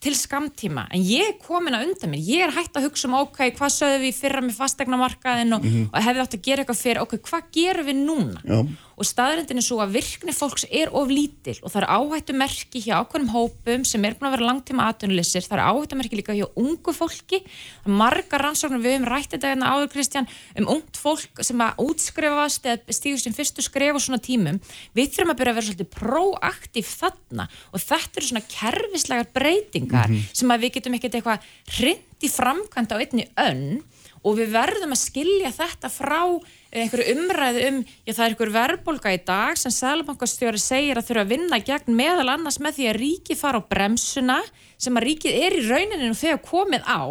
[0.00, 3.16] til skamtíma, en ég er komin að undan mér, ég er hægt að hugsa um
[3.20, 5.88] ok, hvað sögum við fyrra með fastegnamarkaðin og, mm -hmm.
[5.92, 8.40] og hefði átt að gera eitthvað fyrir ok, hvað gerum við núna?
[8.44, 8.60] Já
[8.98, 12.94] og staðrindin er svo að virkni fólks er of lítil og það er áhættumerki hjá
[13.00, 16.92] ákveðnum hópum sem er búin að vera langtíma aðtunulissir, það er áhættumerki líka hjá ungu
[16.92, 17.40] fólki,
[17.84, 20.28] það er marga rannsóknir við höfum rættið þetta hérna áður Kristján
[20.58, 24.58] um ungt fólk sem að útskrefast eða stígur sem fyrstu skref og svona tímum.
[24.96, 30.10] Við þurfum að byrja að vera svolítið proaktív þarna og þetta eru svona kerfislegar breytingar
[30.10, 30.34] mm -hmm.
[30.40, 33.82] sem að við getum ekkert eitthvað hrind í framkvæmda á einni önn
[34.22, 36.20] og við verðum að skilja þetta frá
[36.68, 41.24] einhverju umræðu um, já það er einhver verðbólka í dag sem Sælubankastjóri segir að þurfa
[41.24, 44.38] að vinna gegn meðal annars með því að ríki fara á bremsuna
[44.76, 47.02] sem að ríkið er í rauninu þegar komið á,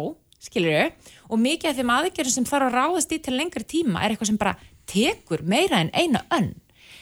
[0.48, 4.04] skiljur þau, og mikið af þeim aðgerðum sem þarf að ráðast í til lengri tíma
[4.04, 4.56] er eitthvað sem bara
[4.88, 6.54] tekur meira en eina önn.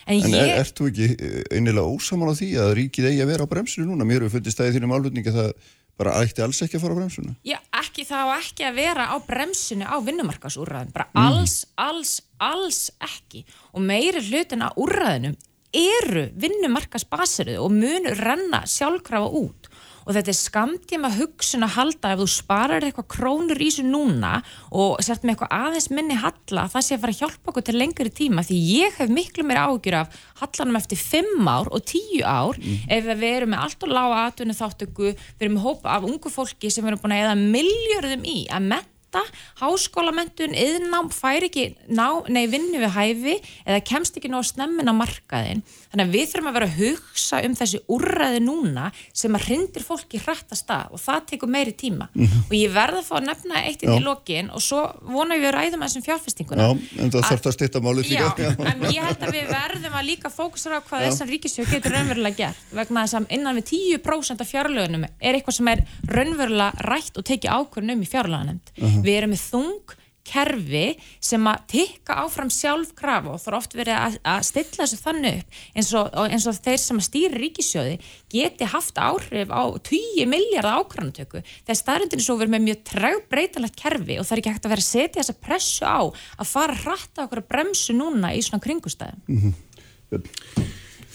[0.07, 0.39] En, en ég...
[0.39, 1.07] er, ert þú ekki
[1.51, 4.07] einilega ósamal á því að ríkið eigi að vera á bremsunu núna?
[4.07, 5.49] Mér hefur fundist það í þínum álutninga það
[5.97, 7.35] bara ætti alls ekki að fara á bremsuna?
[7.47, 11.21] Já, ekki þá ekki að vera á bremsunu á vinnumarkasúrraðin, bara mm.
[11.25, 13.43] alls, alls, alls ekki
[13.73, 15.37] og meiri hlutin á úrraðinum
[15.77, 19.66] eru vinnumarkasbasirðu og munu renna sjálfkrafa út
[20.07, 24.37] og þetta er skamtíma hugsun að halda ef þú sparar eitthvað krónur í þessu núna
[24.71, 27.77] og sért með eitthvað aðeins minni halla það sé að fara að hjálpa okkur til
[27.77, 32.23] lengri tíma því ég hef miklu meira ágjur af hallanum eftir 5 ár og 10
[32.23, 32.83] ár mm.
[32.97, 36.71] ef við erum með allt og lága atvinni þáttöku, við erum hópa af ungu fólki
[36.71, 39.23] sem við erum búin að eða miljörðum í að menn menta,
[39.61, 43.35] háskólamentun, yðnám fær ekki ná, nei, vinnu við hæfi
[43.65, 45.63] eða kemst ekki ná snemmin á markaðin.
[45.91, 49.85] Þannig að við þurfum að vera að hugsa um þessi úrræði núna sem að hrindir
[49.85, 52.09] fólki hrætt að stað og það tekur meiri tíma.
[52.13, 52.43] Mm -hmm.
[52.49, 55.55] Og ég verða að fá að nefna eitt í lokin og svo vona við að
[55.57, 56.61] ræðum þessum fjárfestinguna.
[56.61, 56.69] Já,
[57.01, 58.33] en það þarf það að styrta málið líka.
[58.37, 61.91] Já, en ég held að við verðum að líka fókusra á hvað þessan ríkisjóð getur
[61.91, 63.65] raunverulega gert vegna þess að innan við
[64.03, 68.65] 10% af fjárlögunum er eitthvað sem er raunverulega rætt og tekið ákvörnum í fjárlöganemnd.
[68.77, 68.96] Uh -huh.
[69.05, 73.75] Við erum með þung kerfi sem að tikka áfram sjálf krafa og það er oft
[73.77, 77.41] verið að, að stilla þessu þannig upp eins og, eins og þeir sem að stýri
[77.43, 77.93] ríkisjóði
[78.33, 84.17] geti haft áhrif á 20 miljardar ákvæmdöku þegar staðrindin svo verið með mjög trægbreytalegt kerfi
[84.17, 86.89] og það er ekki hægt að vera að setja þessa pressu á að fara að
[86.89, 89.55] ratta okkur að bremsu núna í svona kringustæðum mm -hmm.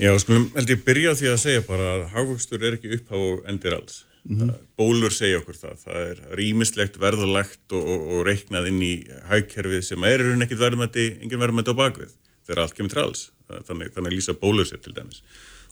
[0.00, 3.16] Já, skulum held ég byrja á því að segja bara að hagvöxtur er ekki upphá
[3.16, 4.54] og endir alls Mm -hmm.
[4.78, 5.78] Bólur segja okkur það.
[5.84, 8.94] Það er rýmislegt verðulegt og, og, og reiknað inn í
[9.30, 12.12] hægkerfið sem er einhvern ekkert verðmætti, engin verðmætti á bakvið
[12.46, 13.30] þegar allt kemur trals.
[13.66, 15.22] Þannig, þannig lýsa bólur sér til dæmis.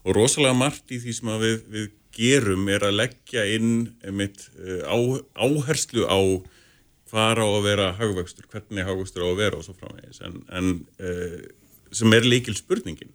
[0.03, 4.83] Og rosalega margt í því sem við, við gerum er að leggja inn einmitt, eh,
[4.83, 4.97] á,
[5.35, 6.19] áherslu á
[7.11, 10.21] hvað á að vera hagvöxtur, hvernig hagvöxtur á að vera og svo framvegis.
[10.23, 10.83] En, en
[11.91, 13.11] sem er líkil spurningin.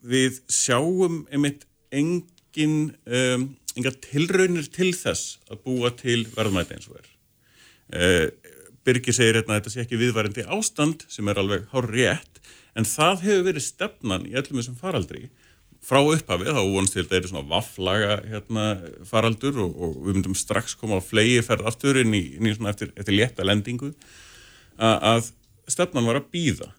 [0.00, 1.66] Við sjáum einmitt
[2.56, 3.46] engin um,
[3.76, 7.08] enga tilraunir til þess að búa til verðmæti eins og er.
[7.92, 8.52] Uh,
[8.86, 12.40] Birgir segir hérna að þetta sé ekki viðværendi ástand sem er alveg hár rétt
[12.78, 15.26] en það hefur verið stefnan í öllum þessum faraldri
[15.86, 18.64] frá upphafið, þá vonst til þetta er svona vafflaga hérna,
[19.06, 22.54] faraldur og, og við myndum strax koma á flegi ferð aftur inn í, inn í
[22.56, 23.92] svona eftir, eftir létta lendingu
[24.78, 25.30] að
[25.70, 26.72] stefnan var að býða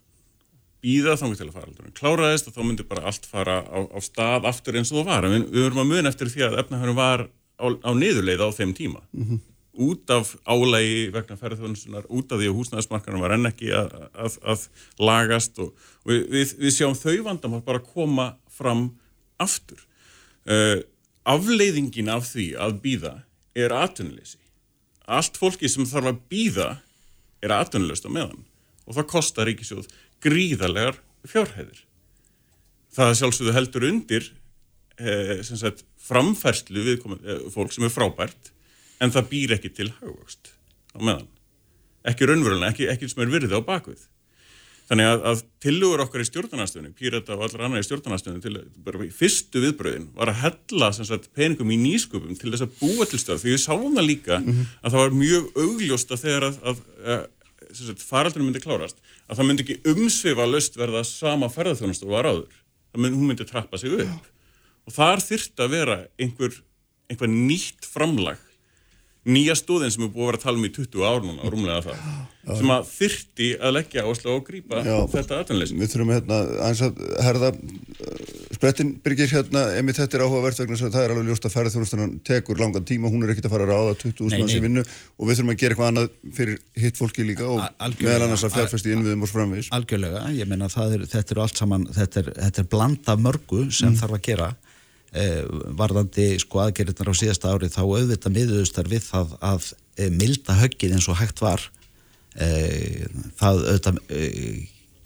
[0.84, 4.48] býða þannig til að faraldurinn kláraðist og þá myndi bara allt fara á, á stað
[4.50, 7.66] aftur eins og það var, við, verum að mun eftir því að efnahörnum var á,
[7.66, 9.40] á niðurleið á þeim tíma mm -hmm.
[9.88, 14.38] út af álægi vegna ferðarþjónusunar, út af því að húsnæðismarkarnir var enn ekki að, að,
[14.44, 14.68] að
[15.00, 15.74] lagast og,
[16.06, 18.92] og við, við, við sjáum þau vandamál bara koma fram
[19.38, 19.82] aftur.
[20.48, 20.82] Uh,
[21.28, 23.14] afleiðingin af því að býða
[23.58, 24.40] er atvinnuleysi.
[25.08, 26.70] Allt fólki sem þarf að býða
[27.44, 28.46] er atvinnuleyst á meðan
[28.88, 29.88] og það kostar ríkisjóð
[30.24, 31.84] gríðarlegar fjárhæðir.
[32.98, 34.28] Það sjálfsögðu heldur undir
[34.98, 38.54] eh, sagt, framfærslu við eh, fólk sem er frábært
[39.04, 40.54] en það býr ekki til haugvöxt
[40.96, 41.28] á meðan.
[42.08, 44.06] Ekki raunverulega, ekki, ekki sem er virðið á bakvið.
[44.88, 49.04] Þannig að, að tilugur okkar í stjórnarnastöðunum, Pírata og allra annar í stjórnarnastöðunum til bara
[49.04, 53.20] í fyrstu viðbröðin var að hella sagt, peningum í nýsköpum til þess að búa til
[53.20, 53.42] stöð.
[53.42, 54.70] Því við sáum það líka mm -hmm.
[54.80, 57.26] að það var mjög augljóst að þegar að, að, að
[58.08, 62.60] faraldunum myndi klárast, að það myndi ekki umsvifa löst verða sama ferðarþjónast og var áður.
[62.98, 64.08] Myndi, hún myndi trappa sig upp.
[64.08, 64.36] Já.
[64.88, 66.62] Og þar þyrrt að vera einhver,
[67.12, 68.44] einhver nýtt framlag
[69.28, 71.84] nýja stóðin sem er búið að vera að tala um í 20 ár núna, rúmlega
[71.88, 72.04] það,
[72.48, 72.52] já.
[72.60, 75.82] sem að þyrti að leggja áherslu og grípa já, þetta aðtunleysin.
[75.82, 77.52] Við þurfum hérna að herða
[78.58, 82.62] sprettin byrgir hérna, emi þetta er áhugavert vegna það er alveg ljóst að ferðarþjónustunan tekur
[82.62, 85.40] langan tíma, hún er ekkit að fara að ráða 20.000 manns í vinnu og við
[85.40, 87.62] þurfum að gera eitthvað annað fyrir hitt fólki líka og
[88.02, 89.72] meðal annars að fjárfæsti innviðum og framvegis.
[89.78, 94.00] Algjörlega, ég menna þetta er allt saman, þetta er, þetta er blanda mörgu sem mm.
[94.02, 94.52] þarf að gera
[95.14, 95.44] eh,
[95.78, 100.98] varðandi sko aðgerðirnar á síðasta ári þá auðvitað miðuðustar við það að eh, milda höggið
[100.98, 101.70] eins og hægt var
[102.42, 103.06] eh,
[103.38, 104.02] það auðvitað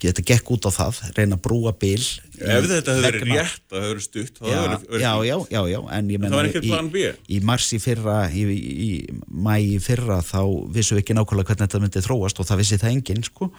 [0.02, 2.02] geta gekk út á það, reyna að brúa bíl
[2.42, 4.58] Ef þetta hefur verið rétt að það hefur stutt já,
[4.98, 7.04] já, já, já, já, en ég menna í,
[7.36, 8.88] í mars í fyrra í, í,
[9.28, 10.40] mæ í fyrra þá
[10.74, 13.50] vissum við ekki nákvæmlega hvernig þetta myndi þróast og það vissi það enginn sko.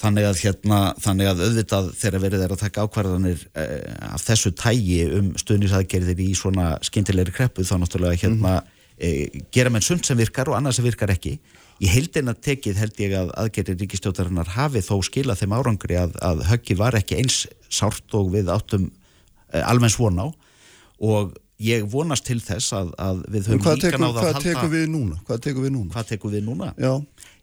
[0.00, 4.54] Þannig að hérna, þannig að auðvitað þegar verið er að taka ákvarðanir eh, af þessu
[4.56, 10.04] tægi um stuðnisaðgerðir í svona skindilegri kreppu þá náttúrulega hérna mm eh, gera menn sund
[10.06, 11.36] sem virkar og annað sem virkar ekki
[11.82, 16.44] í heildina tekið held ég að aðgerðir ríkistjótarinnar hafi þó skila þeim árangri að, að
[16.50, 18.88] höggi var ekki eins sárt og við áttum
[19.52, 20.26] eh, almenn svon á
[20.96, 24.72] og ég vonast til þess að, að við höfum líka náða að halda Hvað tekum
[24.72, 25.22] við núna?
[25.28, 25.92] Hvað tekum við núna?
[25.94, 26.72] Hvað tekum við núna?
[26.80, 26.92] Já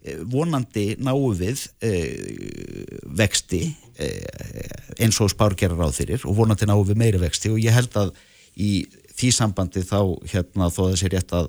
[0.04, 4.66] Eh, vonandi náu við eh, vexti eh,
[5.00, 8.12] eins og spárgerar á þyrir og vonandi náu við meiri vexti og ég held að
[8.60, 8.84] í
[9.16, 10.02] því sambandi þá
[10.34, 11.48] hérna þó að sé rétt að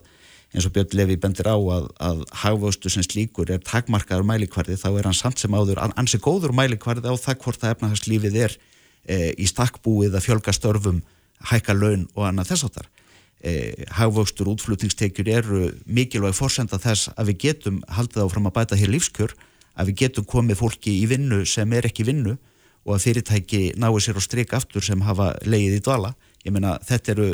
[0.55, 4.89] eins og Björn Levi bendir á að, að hagvöstu sem slíkur er takmarkaður mælikvarði þá
[4.93, 8.55] er hann samt sem áður ansi góður mælikvarði á það hvort að efnahagslífið er
[9.03, 11.03] e, í stakkbúið að fjölga störfum,
[11.51, 12.87] hækka laun og annað þess áttar
[13.43, 18.95] eh, hagvöxtur útflutningstekjur eru mikilvæg fórsenda þess að við getum haldið áfram að bæta hér
[18.95, 19.35] lífskjör
[19.75, 22.37] að við getum komið fólki í vinnu sem er ekki vinnu
[22.85, 26.15] og að fyrirtæki náu sér á stryk aftur sem hafa leið í dvala
[26.45, 27.29] ég meina þetta eru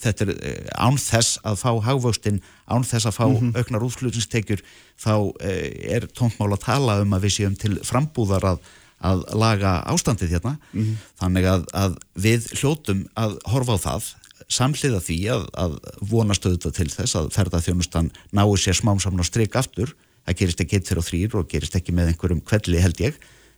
[0.00, 3.56] þetta er eh, án þess að fá hagvöxtin, án þess að fá mm -hmm.
[3.58, 4.62] auknar útflutningstekjur
[5.00, 8.62] þá eh, er tóntmál að tala um að við séum til frambúðar að,
[9.00, 10.96] að laga ástandið hérna mm -hmm.
[11.20, 14.14] þannig að, að við hljótum að horfa á það
[14.52, 19.26] samhliða því að, að vonast auðvitað til þess að ferðarþjónustan náu sér smám saman á
[19.28, 19.94] stryk aftur
[20.26, 23.16] það gerist ekki eitt fyrir og þrýr og gerist ekki með einhverjum kvelli held ég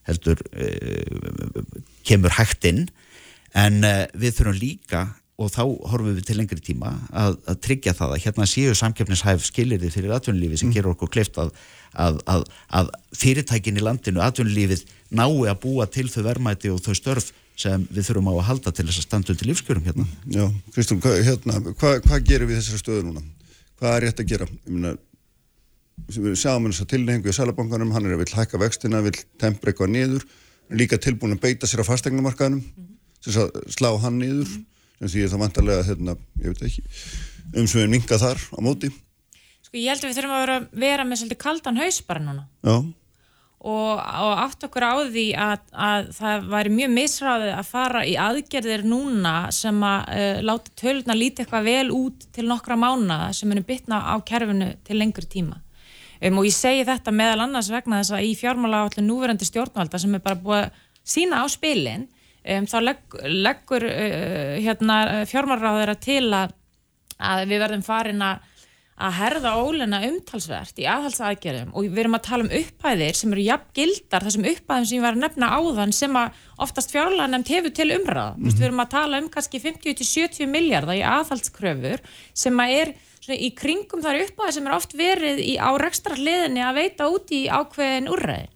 [0.09, 1.65] heldur uh,
[2.05, 2.89] kemur hægt inn
[3.55, 7.95] en uh, við þurfum líka og þá horfum við til lengri tíma að, að tryggja
[7.99, 10.75] það að hérna séu samkeppnishæf skilirði fyrir atvinnulífi sem mm.
[10.77, 11.51] gerur okkur kleift að,
[11.99, 17.33] að, að fyrirtækin í landinu, atvinnulífið nái að búa til þau verðmæti og þau störf
[17.59, 20.07] sem við þurfum á að halda til þess að standa undir lífskjörum hérna.
[20.31, 23.23] Já, Kristún, hvað hérna, hva, hva gerum við þessari stöðu núna?
[23.79, 24.49] Hvað er rétt að gera?
[24.55, 24.95] Ég meina,
[26.17, 29.71] við sjáum þess að tilhengu í Sælabankanum, hann er að vil hækka vextina, vil tempra
[29.71, 30.27] eitthvað niður,
[30.75, 32.94] líka tilbúin að beita sér á fastegnumarkaðinum, mm -hmm.
[33.25, 34.51] Slá hann niður,
[35.01, 36.85] sem því að það vantarlega, hérna, ég veit ekki,
[37.55, 38.91] umsveginn minga þar á móti.
[39.65, 42.45] Sko ég held að við þurfum að vera, vera með svolítið kaldan haus bara núna.
[43.65, 48.13] Og, og átt okkur á því að, að það væri mjög misræðið að fara í
[48.21, 53.49] aðgerðir núna sem að uh, láta töluna líti eitthvað vel út til nokkra mánuða sem
[53.49, 55.63] munir bytna á kerfinu til lengri tíma.
[56.21, 60.03] Um, og ég segi þetta meðal annars vegna þess að í fjármála allir núverandi stjórnvalda
[60.03, 62.05] sem er bara búið að sína á spilin
[62.45, 64.99] um, þá legg, leggur uh, hérna,
[65.31, 66.61] fjármálaráður að til að
[67.25, 68.51] að við verðum farin að
[68.95, 73.47] að herða ólena umtalsvert í aðhalsaðgerðum og við erum að tala um upphæðir sem eru
[73.49, 77.51] jafn gildar þessum upphæðum sem ég var að nefna áðan sem að oftast fjárlega nefnt
[77.51, 78.29] hefur til umræða.
[78.37, 78.55] Mm -hmm.
[78.55, 82.01] Við erum að tala um kannski 50-70 miljardar í aðhalskröfur
[82.33, 82.95] sem að er
[83.35, 87.31] í kringum þar upphæði sem er oft verið í, á rekstra hliðinni að veita út
[87.33, 88.49] í ákveðin úrræði.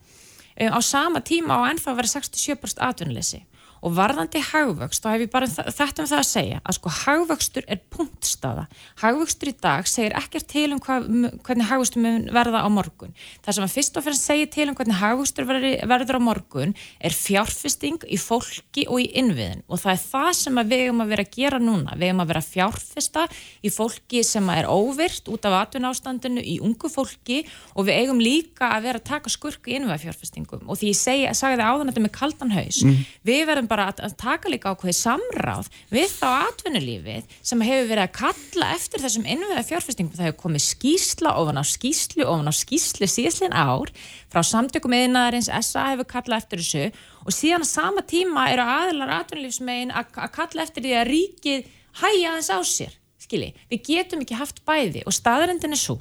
[0.61, 3.43] Um, á sama tíma á ennþá verið 67% atvinnleysi
[3.83, 7.68] og varðandi hagvöxt, þá hef ég bara þetta um það að segja, að sko hagvöxtur
[7.68, 8.66] er punktstaða.
[9.03, 11.09] Hagvöxtur í dag segir ekkert til um hvað,
[11.47, 13.14] hvernig hagvöxtur mun verða á morgun.
[13.45, 17.14] Það sem að fyrst og fyrir segir til um hvernig hagvöxtur verður á morgun er
[17.14, 21.26] fjárfesting í fólki og í innviðin og það er það sem við hefum að vera
[21.26, 21.97] að gera núna.
[21.99, 23.26] Við hefum að vera að fjárfesta
[23.62, 27.43] í fólki sem er óvirt út af atvinnástandinu í ungu fólki
[27.74, 31.66] og við eigum líka að vera að taka skurku innviðafjárfestingum og því ég segi, sagði
[31.66, 33.03] áðan þetta með kaldan haus, mm.
[33.29, 38.05] við verðum bara að, að taka líka ákveði samráð við þá atvinnulífið sem hefur verið
[38.05, 40.16] að kalla eftir þessum innviða fjárfestingum.
[40.16, 43.93] Það hefur komið skýsla ofan á skýslu ofan á skýslu síðslinn ár
[44.33, 46.85] frá samtökum eðinaðarins, SA hefur kallað eftir þessu
[47.25, 51.73] og síðan að sama tíma eru aðlar atvinnulífsmegin að, að kalla eftir því að ríkið
[52.03, 52.99] hæja aðeins á sér.
[53.19, 55.99] Skilji, við getum ekki haft bæði og staðarendin er svo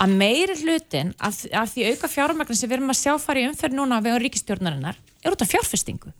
[0.00, 3.48] að meiri hlutin af, af því auka fjármagnar sem við erum að sjá fara í
[3.50, 6.12] umferð núna við á ríkistjórnarinnar er út af fjárfestingu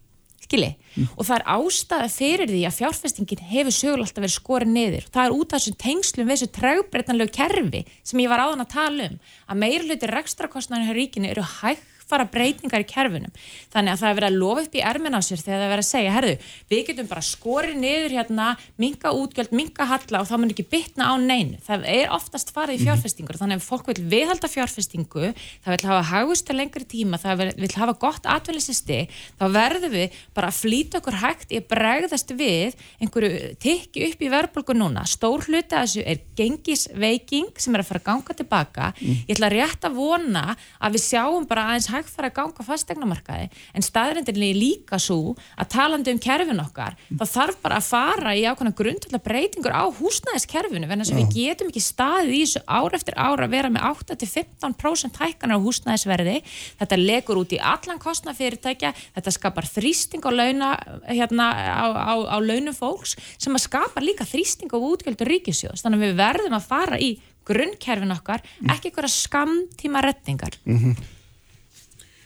[0.51, 1.11] skilji mm.
[1.17, 5.23] og það er ástæða fyrir því að fjárfestingin hefur sögul alltaf verið skorið niður það
[5.25, 9.09] er út af þessum tengslum við þessu trægbreitnanlegu kerfi sem ég var áðan að tala
[9.11, 13.35] um að meira hluti rekstrakostnæðinu hér ríkinu eru hægt fara breytingar í kerfinum
[13.73, 15.73] þannig að það er verið að lofa upp í ermin á sér þegar það er
[15.75, 16.35] verið að segja, herðu,
[16.71, 18.49] við getum bara skorið niður hérna,
[18.81, 22.77] minga útgjöld minga halla og það mun ekki bytna á neinu það er oftast farið
[22.77, 22.89] í mhm.
[22.89, 25.33] fjárfestingur þannig að fólk vil viðhalda fjárfestingu
[25.65, 29.01] það vil hafa hagust til lengri tíma það vil, hafa gott atvelisisti
[29.39, 34.25] þá verður við bara að flýta okkur hægt í að bregðast við einhverju tikki upp
[34.25, 38.37] í verðbólku núna stór hluti að þessu er gengisveiking sem er að fara að ganga
[38.41, 39.21] tilbaka mm.
[39.29, 40.45] ég ætla rétt að vona
[40.81, 45.37] að við sjáum bara aðeins hægt fara að ganga fastegnamarkaði en staðrindinni er líka svo
[45.57, 49.85] að talandi um kerfin okkar þá þarf bara að fara í ákvæmna grundvölda breytingur á
[50.01, 53.71] húsnæðiskerfinu en þess að við getum ekki staðið í þessu ár eftir ára að vera
[53.73, 56.37] með 8-15% hækkanar á húsnæðisverði.
[56.81, 60.71] Þetta legur út í allan kostnafyrirtækja þetta skapar þrýsting á, launa,
[61.09, 66.01] hérna, á, á, á launum fólks sem að skapa líka þrýsting á útgjöldur ríkisjós þannig
[66.01, 67.15] að við verðum að fara í
[67.51, 70.55] grunnkerfin okkar, ekki eitthvað skamtíma rettingar.
[70.69, 71.09] Mm -hmm.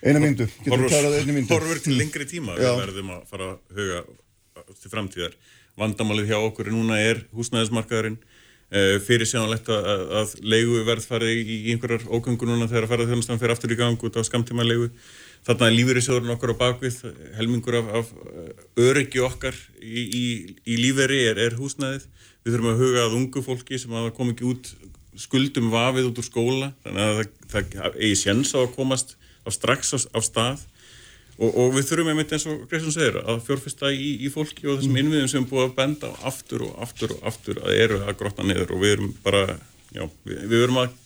[0.05, 1.48] Eina myndu, getur klarað einu myndu.
[1.55, 4.00] Horfur til lengri tíma, við verðum að fara að huga
[4.82, 5.36] til framtíðar.
[5.80, 8.18] Vandamálið hjá okkur núna er húsnæðismarkaðurinn,
[8.68, 9.88] e, fyrir sérnalegt að,
[10.20, 13.80] að leigu verð farið í einhverjar ógöngu núna þegar að fara þjónustan fyrir aftur í
[13.80, 14.90] gang út á skamtíma leigu.
[15.48, 17.00] Þarna er lífeyrisjóðurinn okkar á bakvið,
[17.38, 18.12] helmingur af, af
[18.80, 20.24] öryggi okkar í, í,
[20.68, 22.07] í lífeyri er, er húsnæðið.
[22.44, 24.72] Við þurfum að huga að ungu fólki sem hafa komið ekki út
[25.16, 29.14] skuldum vafið út úr skóla, þannig að það, það eigi séns á að komast
[29.45, 30.64] á strax á, á stað
[31.38, 34.78] og, og við þurfum einmitt eins og Greiðsson segir að fjórfesta í, í fólki og
[34.78, 35.01] þessum mm.
[35.03, 38.47] innviðum sem er búið að benda aftur og aftur og aftur að eru að grotta
[38.47, 39.42] niður og við erum bara,
[39.95, 41.01] já, við, við erum að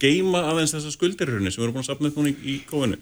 [0.00, 3.00] geima aðeins þessa skuldirhörni sem við erum búin að sapna upp núna í, í kóinu.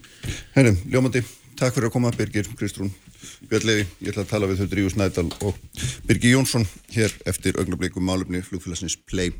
[0.56, 1.22] Herrum, Ljómandi,
[1.58, 2.90] takk fyrir að koma, Birgir, Kristrún,
[3.50, 5.58] Björn Levi, ég ætla að tala við þau Dríus Nædal og
[6.08, 9.34] Birgir Jónsson hér eftir augnablikum málumni flugfélagsins Play.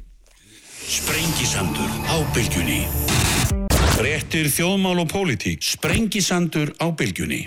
[0.88, 2.86] Sprengisandur á bylgjunni
[3.98, 5.58] Frettir þjóðmál og pólitík.
[5.66, 7.40] Sprengisandur á bylgjunni.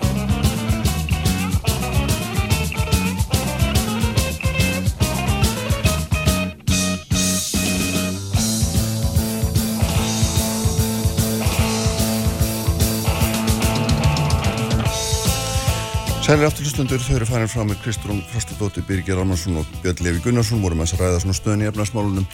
[16.20, 20.60] Sælir afturlustundur, þau eru farin frá með Kristrún Frostadóttir, Birgir Armarsson og Björn Levi Gunnarsson
[20.60, 22.28] vorum að ræða svona stöðin í efnarsmálunum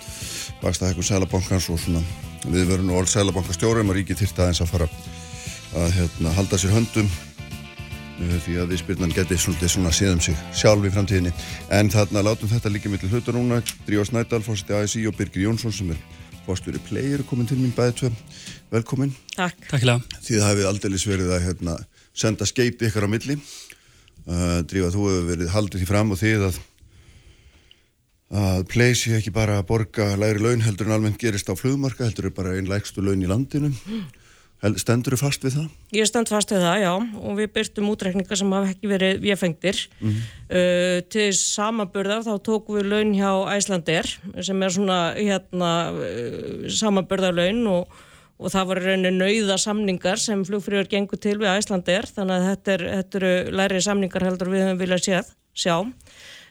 [0.62, 2.02] vaksta hekkur Sælabankans og svona
[2.48, 4.88] við verum nú alls Sælabankastjórum og ríkið þyrta aðeins að fara
[5.78, 10.86] að hérna, halda sér höndum uh, því að viðspyrnan geti svona, svona séðum sig sjálf
[10.86, 11.34] í framtíðinni.
[11.74, 13.60] En þarna látum þetta líka millir hlutar núna.
[13.86, 16.00] Drívar Snædal, fórsti ASI og Birgir Jónsson sem er
[16.46, 18.12] fórstjóri player komin til mín bæði tvö,
[18.72, 19.12] velkomin.
[19.36, 19.60] Takk,
[20.24, 21.76] Því það hefði aldrei verið að hérna,
[22.16, 23.36] senda skeiti ykkar á milli.
[24.28, 26.58] Uh, Drívar, þú hefur verið haldið því fram og þið að
[28.28, 32.28] að pleysi ekki bara að borga læri laun heldur en almennt gerist á flugmarka heldur
[32.28, 33.72] er bara einn lægstu laun í landinu.
[34.58, 35.66] Stendur þú fast við það?
[35.94, 36.92] Ég stend fast við það, já.
[37.22, 40.24] Og við byrtum útrekningar sem hafa ekki verið viðfengtir mm -hmm.
[40.50, 44.06] uh, til samaburðar þá tókum við laun hjá Æslander
[44.42, 47.86] sem er svona hérna uh, samaburðarlaun og,
[48.38, 52.72] og það var rauninni nauða samningar sem flugfrýður gengur til við Æslander þannig að þetta,
[52.72, 52.82] er,
[53.14, 55.86] eru læri samningar heldur við höfum viljað séð, sjá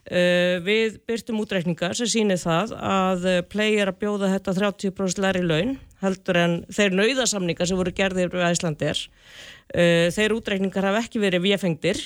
[0.08, 5.41] við byrtum útreikningar sem sýnir það að uh, Play er að bjóða þetta 30% læri
[5.43, 11.24] laun heldur en þeir nauðasamningar sem voru gerðir við Æslandir uh, þeir útreikningar hafa ekki
[11.24, 12.05] verið viðfengdir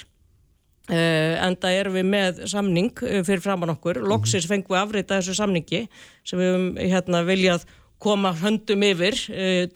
[0.92, 4.00] en það erum við með samning fyrir framann okkur.
[4.02, 5.84] Loksins fengum við afrita þessu samningi
[6.28, 7.68] sem við höfum hérna, viljað
[8.02, 9.16] koma höndum yfir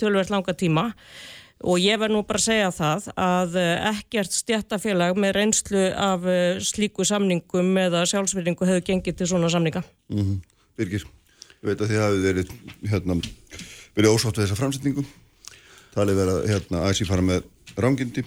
[0.02, 0.90] tölvert langa tíma
[1.64, 6.26] og ég verð nú bara að segja það að eh, ekkert stjættafélag með reynslu af
[6.28, 9.84] eh, slíku samningum eða sjálfsverðingu hefur gengið til svona samninga.
[10.12, 10.40] Mm -hmm.
[10.76, 11.06] Birgir,
[11.64, 12.52] ég veit að þið hafið verið,
[12.92, 13.22] hérna,
[13.96, 15.06] verið ósátt við þessa framsetningu.
[15.96, 17.44] Talið verið að hérna, ASI fara með
[17.78, 18.26] rángindi.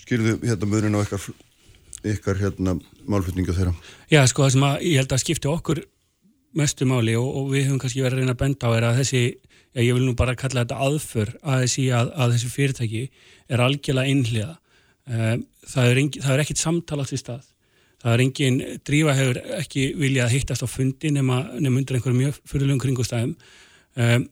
[0.00, 1.20] Skilðu hérna munin á ykkar,
[2.04, 3.74] ykkar hérna, málflutningu þeirra?
[4.10, 5.84] Já, sko það sem að, ég held að skipti okkur
[6.56, 8.98] mestu máli og, og við höfum kannski verið að reyna að benda á er að
[9.02, 9.22] þessi
[9.74, 13.04] já, ég vil nú bara kalla þetta aðför að þessi, að, að þessi fyrirtæki
[13.50, 14.56] er algjörlega innliða.
[15.10, 15.32] Eh,
[15.70, 16.02] það er,
[16.34, 17.46] er ekkit samtalast í stað.
[18.00, 22.22] Það er engin, drífa hefur ekki viljað að hittast á fundi nema, nema undir einhverjum
[22.22, 23.34] mjög fyrirlegum kringustæðum.
[24.00, 24.24] Um,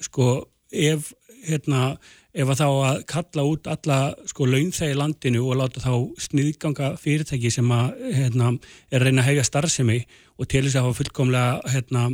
[0.00, 0.28] sko,
[0.72, 1.10] ef,
[1.44, 1.90] hérna,
[2.32, 3.98] ef að þá að kalla út alla
[4.30, 5.92] sko launþegi landinu og láta þá
[6.24, 8.54] sniðganga fyrirtæki sem að, hérna,
[8.88, 9.98] er að reyna að hegja starfsemi
[10.40, 12.06] og til þess að hafa fullkomlega, hérna,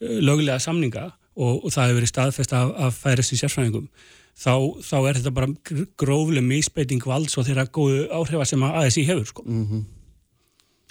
[0.00, 3.88] löglega samninga og, og það hefur verið staðfest af, af færistu sérfræðingum
[4.36, 4.54] þá,
[4.84, 9.28] þá er þetta bara grófleg misbeiting valds og þeirra góðu áhrifa sem að ASI hefur
[9.28, 9.44] sko.
[9.46, 9.84] mm -hmm.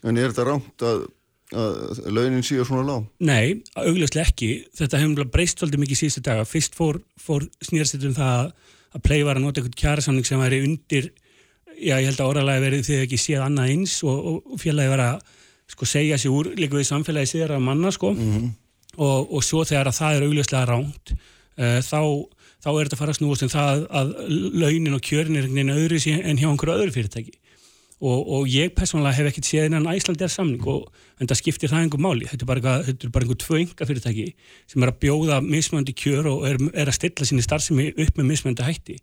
[0.04, 1.04] En er þetta rámt að,
[1.54, 3.04] að launin síður svona lág?
[3.20, 8.52] Nei, augljóslega ekki þetta hefur breyst svolítið mikið síðustu daga fyrst fór, fór snýrstittum það
[8.96, 11.12] að play var að nota eitthvað kjærasamning sem væri undir
[11.78, 14.18] já ég held að orðalagi verið þegar ekki séð annað eins og,
[14.52, 15.22] og félagi var að
[15.72, 18.14] sko segja sér úr líka við samfélagi síðar að manna sko.
[18.14, 18.52] Mm -hmm
[18.98, 22.02] og, og svo þegar að það er augljóslega ránt uh, þá,
[22.64, 24.16] þá er þetta að fara að snúast en um það að
[24.64, 27.38] launin og kjörin er einhvern veginn öðru en hjá einhverju öðru fyrirtæki.
[28.02, 30.88] Og, og ég personlega hef ekkert séð innan Æslandir samning og
[31.22, 32.26] en það skiptir það einhver máli.
[32.32, 34.26] Þetta er bara, þetta er bara einhver tvö ynga fyrirtæki
[34.74, 38.28] sem er að bjóða mismöndi kjör og er, er að stilla sinni starfsemi upp með
[38.32, 38.98] mismöndi hætti.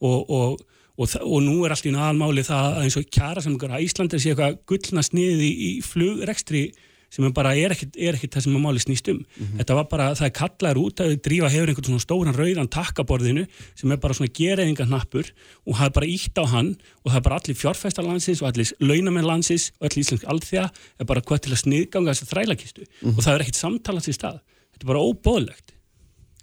[0.00, 0.64] Og, og
[0.98, 4.32] Og, og nú er allt í náðalmáli það að eins og kjara sem Íslandir sé
[4.32, 6.64] eitthvað gullnast niður í, í flugrekstri
[7.12, 9.18] sem bara er ekkit, er ekkit það sem að máli snýst um.
[9.18, 9.58] Mm -hmm.
[9.60, 13.46] Þetta var bara, það er kallaður út að drífa hefur einhvern svona stóran rauðan takkaborðinu
[13.74, 15.32] sem er bara svona gereðingarnappur
[15.66, 18.72] og það er bara ítt á hann og það er bara allir fjárfæstarlandsins og allir
[18.80, 20.64] launamenn landsins og allir íslensk aldþjá
[21.00, 23.16] er bara hvað til að sniðganga þessa þrælakistu mm -hmm.
[23.16, 24.38] og það er ekkit samtalast í stað.
[24.72, 25.77] Þetta er bara óbóðlegt.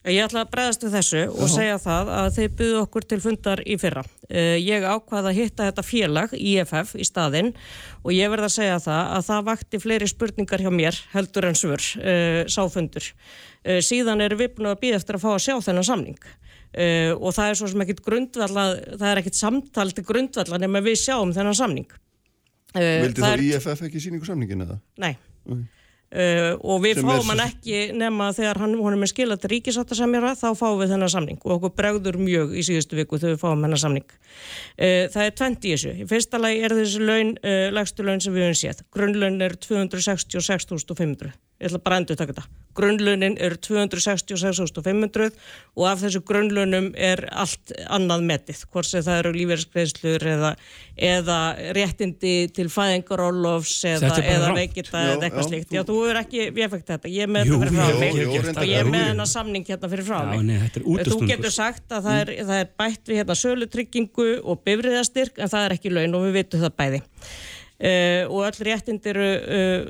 [0.05, 3.61] Ég ætla að bregðast við þessu og segja það að þeir byggðu okkur til fundar
[3.65, 4.03] í fyrra.
[4.29, 7.49] Eh, ég ákvaði að hitta þetta félag, IFF, í staðinn
[8.03, 11.57] og ég verði að segja það að það vakti fleiri spurningar hjá mér heldur en
[11.57, 13.07] svör, uh, sáfundur.
[13.65, 16.33] Uh, síðan er við búin að býða eftir að fá að sjá þennan samning
[16.75, 18.63] og það er svo sem ekkit grundvalla,
[18.99, 21.93] það er ekkit samtal til grundvalla nema við sjáum þennan samning.
[22.75, 23.43] Vildi þá er...
[23.45, 24.75] IFF ekki síningu samningin eða?
[24.99, 25.13] Nei.
[25.45, 25.63] Okay.
[26.13, 29.49] Uh, og við Sem fáum hann ekki nema þegar hann, hann er með skila til
[29.55, 31.39] ríkisáttasemjara þá fáum við þennan samning.
[31.43, 34.05] Og okkur bregður mjög í síðustu viku þegar við fáum hennar samning.
[34.77, 35.95] Uh, það er 20 í þessu.
[35.95, 38.85] Í fyrsta lagi er þessi laun, uh, legstu laun sem við höfum séð.
[38.95, 42.61] Grunnlaun er 266.500 ég ætla bara að endur taka þetta.
[42.75, 45.29] Grunnlaunin eru 266.500
[45.79, 50.49] og af þessu grunnlaunum er allt annað metið hvort sem það eru lífeyriskreislur eða,
[50.99, 51.37] eða
[51.77, 55.71] réttindi til fæðingarólofs eða, eða veikita eða eitthvað slíkt.
[55.77, 58.21] Já, þú er ekki, fekk þetta, ég er með þetta fyrir frá mig.
[58.51, 60.79] og ég er með hennar samning hérna fyrir frá mig.
[61.07, 65.55] þú getur sagt að það er, það er bætt við hérna sölutryggingu og bifriðastyrk en
[65.55, 67.05] það er ekki laun og við vitum það bæði
[67.75, 69.87] Uh, og öll réttind eru uh,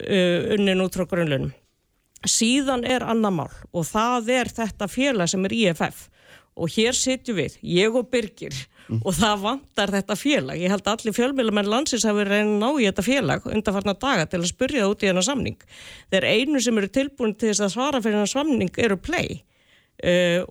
[0.00, 1.50] uh, unnin út frá grunnlunum.
[2.24, 6.06] Síðan er annar mál og það er þetta félag sem er IFF
[6.58, 8.56] og hér sitjum við, ég og Birgir
[8.88, 9.02] mm.
[9.04, 10.56] og það vantar þetta félag.
[10.58, 14.40] Ég held að allir fjölmjölumenn landsins hafi reynið ná í þetta félag undanfarnar daga til
[14.40, 15.60] að spurja það út í hennar samning.
[16.08, 19.42] Þeir einu sem eru tilbúin til þess að svara fyrir hennar samning eru play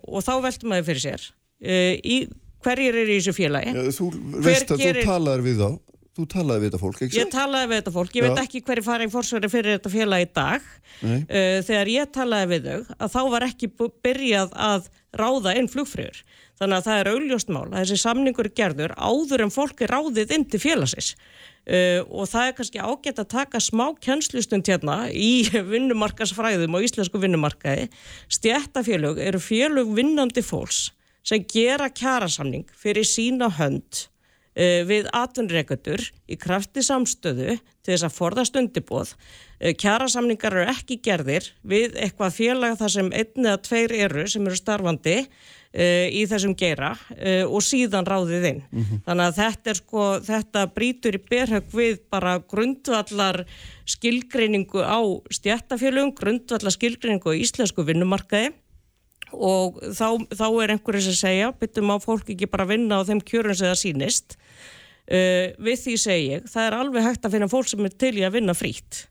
[0.06, 1.28] og þá veltum maður fyrir sér.
[1.58, 2.22] Í,
[2.64, 3.74] hverjir eru í þessu félagi?
[3.74, 4.10] Ja, þú
[4.46, 5.02] veist að gerir...
[5.02, 5.70] þú talar við þá
[6.18, 7.18] Þú talaði við þetta fólk, ekki?
[7.20, 8.26] Ég talaði við þetta fólk, ég Já.
[8.26, 10.64] veit ekki hverju farið fórsverði fyrir þetta félag í dag.
[10.98, 14.88] Uh, þegar ég talaði við þau, að þá var ekki byrjað að
[15.20, 16.18] ráða inn flugfröður.
[16.58, 19.94] Þannig að það er augljóst mál að þessi samningur er gerður áður en fólk er
[19.94, 21.12] ráðið inn til félagsins.
[21.68, 27.22] Uh, og það er kannski ágætt að taka smá kjænslustund hérna í vinnumarkasfræðum og íslensku
[27.22, 27.86] vinnumarkaði.
[28.26, 30.88] Stjættafélög eru félög vinnandi fólks
[31.22, 34.08] sem gera kjærasamning fyrir sína hönd
[34.58, 39.12] við atvinnreikendur í krafti samstöðu til þess að forðast undirbóð.
[39.58, 44.44] Eh, kjærasamningar eru ekki gerðir við eitthvað félag þar sem einn eða tveir eru sem
[44.46, 48.60] eru starfandi uh, í þessum geira uh, og síðan ráðið inn.
[49.06, 53.42] Þannig að þetta sko, þetta brýtur í berhögg við bara grundvallar
[53.88, 55.00] skilgreiningu á
[55.32, 58.52] stjættafélugum, grundvallar skilgreiningu á íslensku vinnumarkaði
[59.32, 63.06] og þá, þá er einhverjum sem segja, byttum á fólk ekki bara að vinna á
[63.08, 64.38] þeim kjörun sem það sýnist.
[65.08, 68.16] Uh, við því segi ég, það er alveg hægt að finna fólk sem er til
[68.18, 69.06] í að vinna frýtt.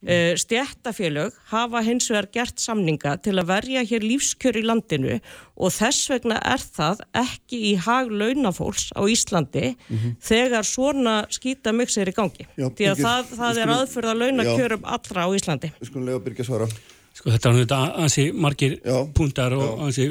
[0.00, 5.18] Uh, stjættafélög hafa hins vegar gert samninga til að verja hér lífskjör í landinu
[5.60, 9.74] og þess vegna er það ekki í hag launafólks á Íslandi
[10.24, 12.48] þegar svona skýta mix er í gangi.
[12.56, 15.72] Já, Því að Birgir, það, það við er aðfyrða launakjörum allra á Íslandi.
[15.76, 16.70] Við skulum lega byrja svara.
[17.20, 18.96] Sko þetta er þetta ansi margir Já.
[19.16, 19.84] púntar og Já.
[19.86, 20.08] ansi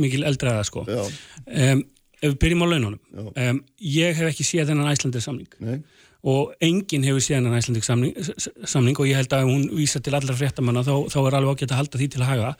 [0.00, 0.86] mikil eldraða sko.
[0.86, 1.84] Um,
[2.16, 2.98] ef við byrjum á laununum,
[3.28, 5.80] um, ég hef ekki séð þennan æslandir samning Nei.
[6.26, 8.14] og enginn hefur séð þennan æslandir samning,
[8.64, 11.74] samning og ég held að hún vísa til allra fréttamanna þá, þá er alveg ágætt
[11.76, 12.54] að halda því til að haga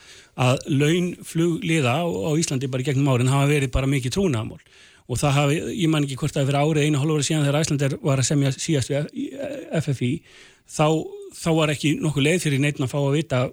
[0.46, 4.60] að launflugliða á, á Íslandi bara gegnum árin hafa verið bara mikið trúnaðamál
[5.06, 7.98] og það hafi, ég man ekki hvort það hefur árið einu hálfur síðan þegar Æslandir
[8.02, 9.36] var að semja síðast við
[9.80, 10.12] FFI
[10.68, 10.88] þá,
[11.32, 13.46] þá var ekki nokkuð leið fyrir neitt að fá að vita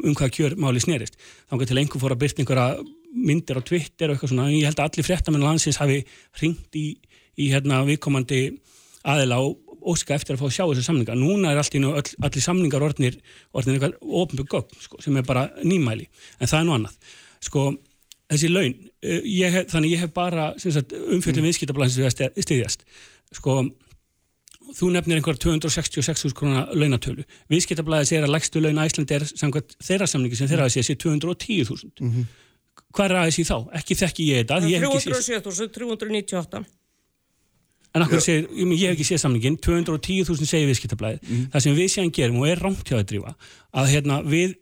[0.00, 1.18] um hvað kjör máli snerist.
[1.50, 4.68] Þá til einhver fór að byrta einhverja myndir á Twitter og eitthvað svona en ég
[4.70, 6.00] held að allir fréttamenn landsins hafi
[6.40, 6.86] ringt í,
[7.36, 8.42] í hérna viðkomandi
[9.08, 11.16] aðila og óska eftir að fá að sjá þessu samninga.
[11.18, 13.18] Núna er öll, allir samningar orðnir,
[13.52, 16.06] orðnir eitthvað ofnbjörg gögn sko, sem er bara nýmæli.
[16.38, 17.14] En það er nú annað.
[17.42, 17.64] Sko,
[18.30, 21.48] þessi laun eh, ég hef, þannig ég hef bara umfjöldum mm.
[21.48, 22.86] viðskiptablansins við að styðjast.
[23.34, 23.58] Sko
[24.76, 27.24] þú nefnir einhver 266.000 krónar launatölu.
[27.52, 30.96] Viðskiptablaðið segir að lægstu laun Æslandi er samkvæmt þeirra samningi sem þeirra að segja sé
[31.02, 32.26] 210.000.
[32.92, 33.56] Hvað er aðeins í þá?
[33.80, 34.60] Ekki þekki ég þetta.
[34.68, 36.64] Ég hef ekki séð- 307.398.
[37.92, 41.32] En akkur segir, ég, hef ekki séð samningin, 210.000 segir viðskiptablaðið.
[41.52, 43.34] Það sem við séðan gerum og er rangt hjá að drífa,
[43.76, 44.54] að hérna, við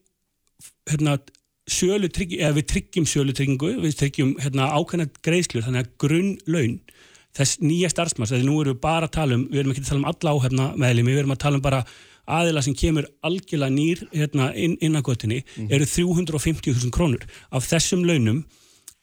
[0.90, 1.18] hérna,
[1.70, 6.80] sölu tryggi, eða við tryggjum sölu tryggingu, við tryggjum hérna, ákveðna greiðslur, þannig að grunnlaun
[7.36, 9.90] þess nýja starfsmanns, þegar nú erum við bara að tala um, við erum ekki að
[9.90, 11.82] tala um alla áhefna meðlimi, við erum að tala um bara
[12.30, 17.24] aðila sem kemur algjörlega nýr hérna, inn, inn að göttinni, eru 350.000 krónur.
[17.50, 18.44] Af þessum launum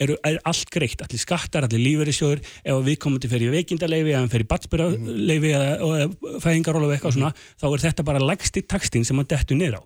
[0.04, 4.22] eru, er allt greitt, allir skattar, allir lífeyrissjóður, ef að viðkomandi fer í veikindaleifi eða
[4.22, 8.64] hann fer í batsbyrjarleifi eða, eða fæðingaróla og eitthvað svona, þá er þetta bara lægsti
[8.70, 9.84] takstinn sem hann dettur niður á.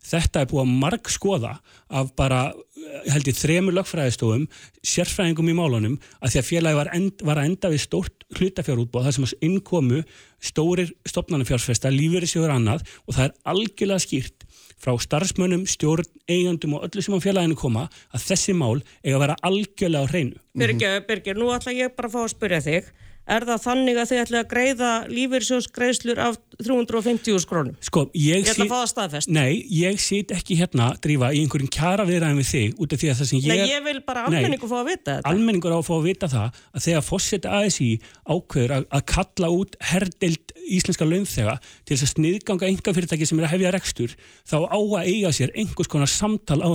[0.00, 1.52] Þetta er búið að marg skoða
[1.92, 4.46] af bara, eh, held ég, þremur lögfræðistofum,
[4.82, 9.04] sérfræðingum í málunum, að því að félagi var, end, var að enda við stórt hlutafjárútbóð,
[9.04, 10.04] þar sem að innkomu
[10.40, 14.46] stórir stopnarnafjársfesta, lífeyrissjóður annað og það er algjörlega skýrt
[14.80, 19.24] frá starfsmönnum, stjórn, eigandum og öllu sem á félaginu koma að þessi mál eiga að
[19.26, 20.40] vera algjörlega á hreinu.
[20.56, 22.90] Birgir, Birgir, nú ætla ég bara að fá að spyrja þig.
[23.30, 27.74] Er það þannig að þið ætla að greiða lífyrsjóðsgreiðslur af 350.000 krónum?
[27.84, 29.30] Sko, ég, Ég ætla að fá það staðfest.
[29.30, 33.10] Nei, ég sit ekki hérna drífa í einhverjum kjara viðræðum við þig út af því
[33.12, 33.52] að það sem ég...
[33.52, 35.30] Nei, ég vil bara almenningu fá að vita þetta.
[35.30, 37.90] Almenningur á að fá að vita það að þegar fórseta ASI
[38.26, 43.38] ákveður að, að kalla út herdild íslenska launþega til þess að sniðganga enga fyrirtæki sem
[43.38, 44.16] er að hefja rekstur
[44.48, 46.68] þá á að eiga sér einhvers konar samtal á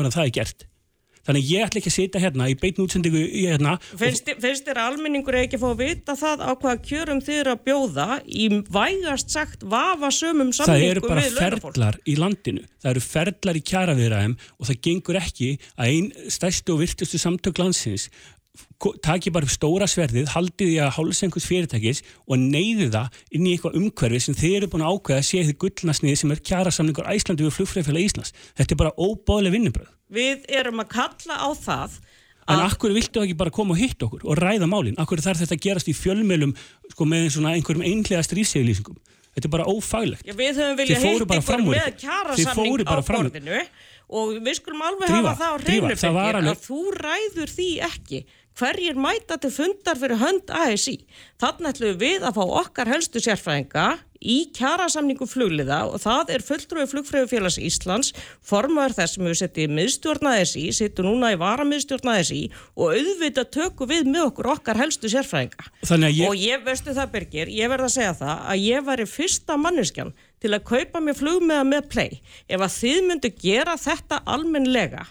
[1.25, 5.37] Þannig ég ætla ekki að sitja hérna í beitn útsendingu hérna Finnst, þér að almenningur
[5.37, 8.49] eigi ekki að fá að vita það á hvaða kjörum þið eru að bjóða í
[8.77, 11.65] vægast sagt vafa sömum það samningum eru bara við launafólk?
[11.65, 16.75] ferlar í landinu það eru ferlar í kjaraviðræðum og það gengur ekki að einn stærstu
[16.75, 18.09] og virtustu samtök landsins
[19.05, 23.77] taki bara stóra sverðið, haldið því að hálsengus fyrirtækis og neyði það inn í eitthvað
[23.81, 27.47] umhverfi sem þeir eru búin að ákveða að sé þið gullnasnið sem er kjarasamningur Æslandi
[27.47, 28.35] við flugfræðfélag Íslands.
[28.57, 29.89] Þetta er bara óbáðlega vinnubröð.
[30.15, 31.99] Við erum að kalla á það
[32.45, 34.97] En akkur viltu ekki bara koma og hitta okkur og ræða málinn?
[35.01, 36.51] Akkur þarf þetta að gerast í fjölmjölum
[36.91, 38.99] sko, með einhverjum einhlega stríðseglýsingum?
[39.35, 40.23] Þetta er bara ófaglegt.
[40.29, 43.63] Já, við höfum viljað hitt ykkur með kjarasamning á borðinu
[44.15, 45.55] og við skulum alveg Drífa, hafa það á
[46.29, 48.19] alveg- að þú ræður því ekki
[48.55, 50.97] hverjir mæta til fundar fyrir hönd ASI.
[51.41, 53.87] Þannig ætlum við að fá okkar helstu sérfræðinga
[54.25, 59.75] í kjarasamningu flugliða og það er fulltrúi flugfröðufélags Íslands, formaður þess sem við setjum í
[59.81, 62.39] miðstjórn ASI, setjum núna í varamiðstjórn ASI
[62.79, 65.67] og auðvitað tökum við með okkur okkar helstu sérfræðinga.
[66.15, 69.59] Ég- Og ég veistu það Birgir, ég verð að segja það að ég væri fyrsta
[69.61, 75.05] manneskjan til að kaupa mér flugmiða með play ef að þið myndu gera þetta almennlega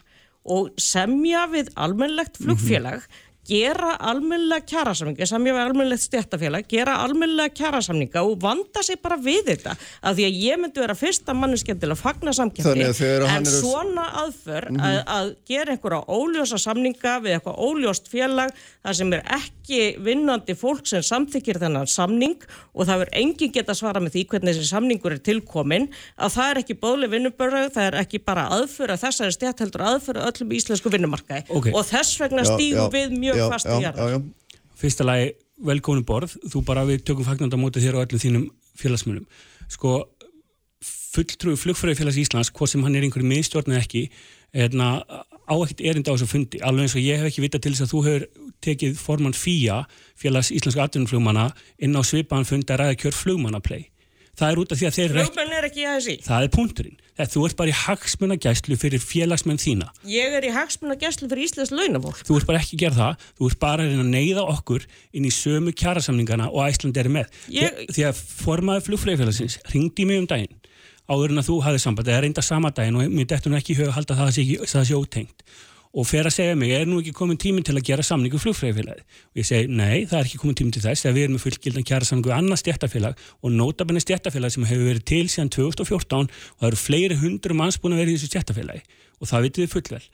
[0.44, 3.06] og semja við almennlegt flugfélag
[3.48, 9.74] gera almennilega kjærasamninga var almennilegt stjættafélag, gera almennilega kjærasamninga og vanda sig bara við þetta
[10.02, 13.26] af því að ég myndi vera fyrsta manneskja til að fagna samkjöndi að en er
[13.26, 19.12] að- svona aðför að, að gera einhverja óljósa samninga við eitthvað óljóst félag þar sem
[19.18, 22.36] er ekki vinnandi fólk sem samþykir þennan samning
[22.74, 26.50] og það verður enginn geta svara með því hvernig þessi samningur er tilkomin að það
[26.54, 30.92] er ekki bóðlega vinnubörðu, það er ekki bara aðföra þessari stjætt heldur aðföra öllum íslensku
[30.92, 31.44] vinnumarkaði.
[31.48, 31.70] Ok.
[31.74, 34.22] og þess vegna stígum við mjög já, fast já, í jarðar.
[34.80, 35.32] fyrsta lagi
[35.64, 38.46] velkomin borð, þú bara við tökum fagnandi á móti þér og öllum þínum
[38.80, 39.26] félagsmjölum
[39.70, 40.00] sko
[41.14, 44.02] fulltrúi flugfröðufélags Íslands, hvort sem hann er einhverju miðstjórn eða ekki,
[44.66, 44.88] erna,
[45.46, 47.86] á ekkert erinda á þessu fundi, alveg eins og ég hef ekki vita til þess
[47.86, 48.26] að þú hefur
[48.64, 49.82] tekið formann FIA,
[50.18, 53.86] félags Íslenska atvinnumflugmanna inn á svipaðan fund að ræða kjör flugmannaplay.
[54.34, 56.14] Það er út af því að þeir Flugmenn er ekki í ASI.
[56.26, 56.96] það er punkturinn.
[57.14, 59.86] Þegar þú ert bara í hagsmunagæslu fyrir félagsmenn þína.
[60.10, 62.24] Ég er í hagsmuna gæslu fyrir Íslands launafólk.
[62.26, 65.28] Þú ert bara ekki að gera það, þú ert bara að að neyða okkur inn
[65.28, 67.30] í sömu kjærasamningana og Æsland er með.
[67.54, 70.58] Ég- Því, að formaður flugfræðifélagsins ringdi mig um daginn
[71.04, 73.74] áður en að þú hafði samband, eða reynda sama daginn og mér dettur nú ekki
[73.74, 75.42] í huga að halda það að það það sé ótengt
[75.94, 79.04] og fer að segja mig, er nú ekki komin tíminn til að gera samningu flugfræðifélagi?
[79.30, 81.44] Og ég segi, nei, það er ekki komin tíminn til þess, þegar við erum með
[81.46, 86.26] fullgildan kjæra samningu við annað stjættafélag og nótabenni stjættafélag sem hefur verið til síðan 2014
[86.26, 88.82] og það eru fleiri hundru manns búin að vera í þessu stjættafélagi
[89.20, 90.06] og það vitið þið fullvel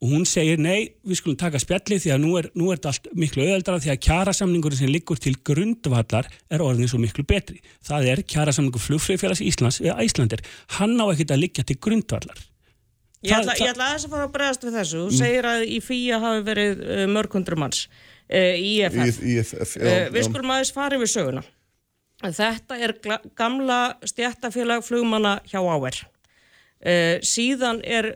[0.00, 2.92] og hún segir nei, við skulum taka spjalli því að nú er, nú er þetta
[2.94, 7.60] allt miklu auðveldara því að kjærasamningurinn sem liggur til grundvallar er orðin svo miklu betri.
[7.84, 9.82] Það er kjærasamningur flugfröðfélags Íslands
[13.20, 15.00] Ég ætla, ég ætla aðeins að fara að bregðast við þessu.
[15.04, 18.88] Þú segir að í FÍA hafi verið uh, mörgundur manns uh, í já,
[19.76, 21.42] Uh, við skulum aðeins fara yfir söguna.
[22.20, 22.94] Þetta er
[23.36, 23.76] gamla
[24.08, 26.00] stjættafélag flugmanna hjá áver.
[26.80, 28.08] Uh, síðan er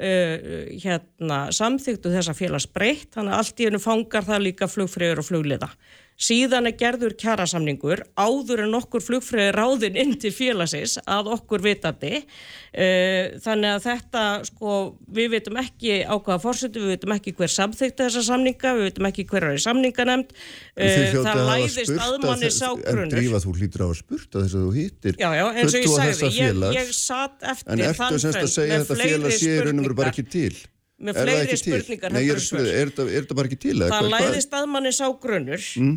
[0.80, 5.28] hérna, samþyktu þessa félags breytt, þannig að allt í hennu fangar það líka flugfröður og
[5.28, 5.68] flugliða.
[6.14, 12.20] Síðan er gerður kjærasamningur áður en okkur flugfröður ráðin inn til félagsins að okkur vitandi.
[12.74, 14.76] Uh, þannig að þetta, sko,
[15.14, 19.08] við veitum ekki á hvaða fórsetu, við veitum ekki hver samþykta þessa samninga, við veitum
[19.10, 19.58] ekki hver er.
[20.74, 23.88] Þið Uh, hljótið það læðist spurt að manni þess- sá En drífa þú hlýtur á
[23.90, 27.42] að spurta þess að þú hittir Já, já, eins og ég sagði, ég, ég satt
[27.54, 28.14] eftir þann
[28.70, 29.84] með fleiri spurningar.
[31.04, 32.38] Með Er fleiri spurningar Nei, er
[32.80, 33.74] er þetta- er þetta bara ekki til?
[33.78, 35.96] Það hvað- hvað- læðist að manni sá grunnur Mm.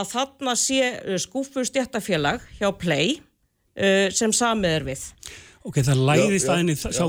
[0.00, 5.04] að þarna sé uh, skúfu stjættafélag hjá Play uh, sem samið er við.
[5.62, 7.06] Ok, það læðist já, að henni já, sá já,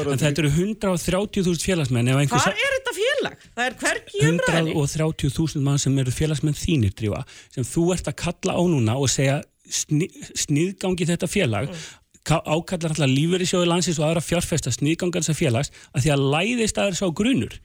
[0.00, 2.08] er en þetta eru 130.000 félagsmenn.
[2.40, 3.36] sa- er þetta félag?
[3.56, 4.74] Það er hverki í umræðinni.
[4.74, 9.08] 130.000 mann sem eru félagsmenn þínir drífa, sem þú ert að kalla á núna og
[9.12, 11.84] segja sni, sniðgangi þetta félag mm.
[12.32, 16.92] Ákallar alltaf lífeyrisjóði landsins og aðra fjárfesta sniðgangar þessa félags að því að læðist að
[16.94, 17.58] þess á grunur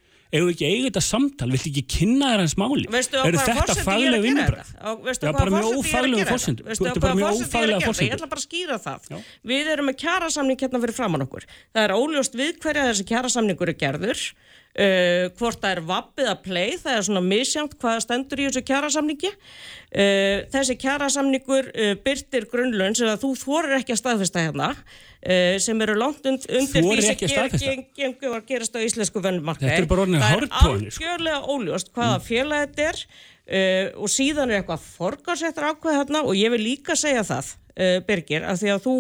[0.46, 4.10] við ekki eiga þetta samtal, viltu ekki kynna þér hans máli eru þetta er fagleg
[4.10, 4.84] að gera vinnubröð þetta?
[4.86, 6.66] Á- Veistu Já, á bara mjög er gera forsendum.
[6.68, 6.90] þetta?
[6.90, 8.06] Ert bara mjög er ófaglega þetta?
[8.06, 9.24] Ég ætla bara að skýra það.
[9.50, 11.48] Við erum með kjærasamning hérna fyrir framann okkur.
[11.74, 14.22] Það er óljóst við hverja þessi kjærasamningur er gerður.
[14.80, 18.62] Uh, hvort það er vappið að play, það er svona misjánt hvað stendur í þessu
[18.70, 19.32] kjærasamningi.
[19.90, 24.72] Uh, þessi kjærasamningur uh, byrtir grunnlaun sem að þú þorir ekki að staðfesta hérna
[25.60, 27.18] sem eru langt und, undir því sem
[27.60, 29.68] ger- gengur að gerast á íslensku vennumarkaði.
[29.74, 30.70] Þetta er bara orðnir Það er sko.
[30.70, 36.56] algjörlega óljóst hvaða félag þetta er og síðan er eitthvað forgásettar ákveð hérna og ég
[36.56, 37.52] vil líka segja það
[38.08, 38.96] Birgir, af því að þú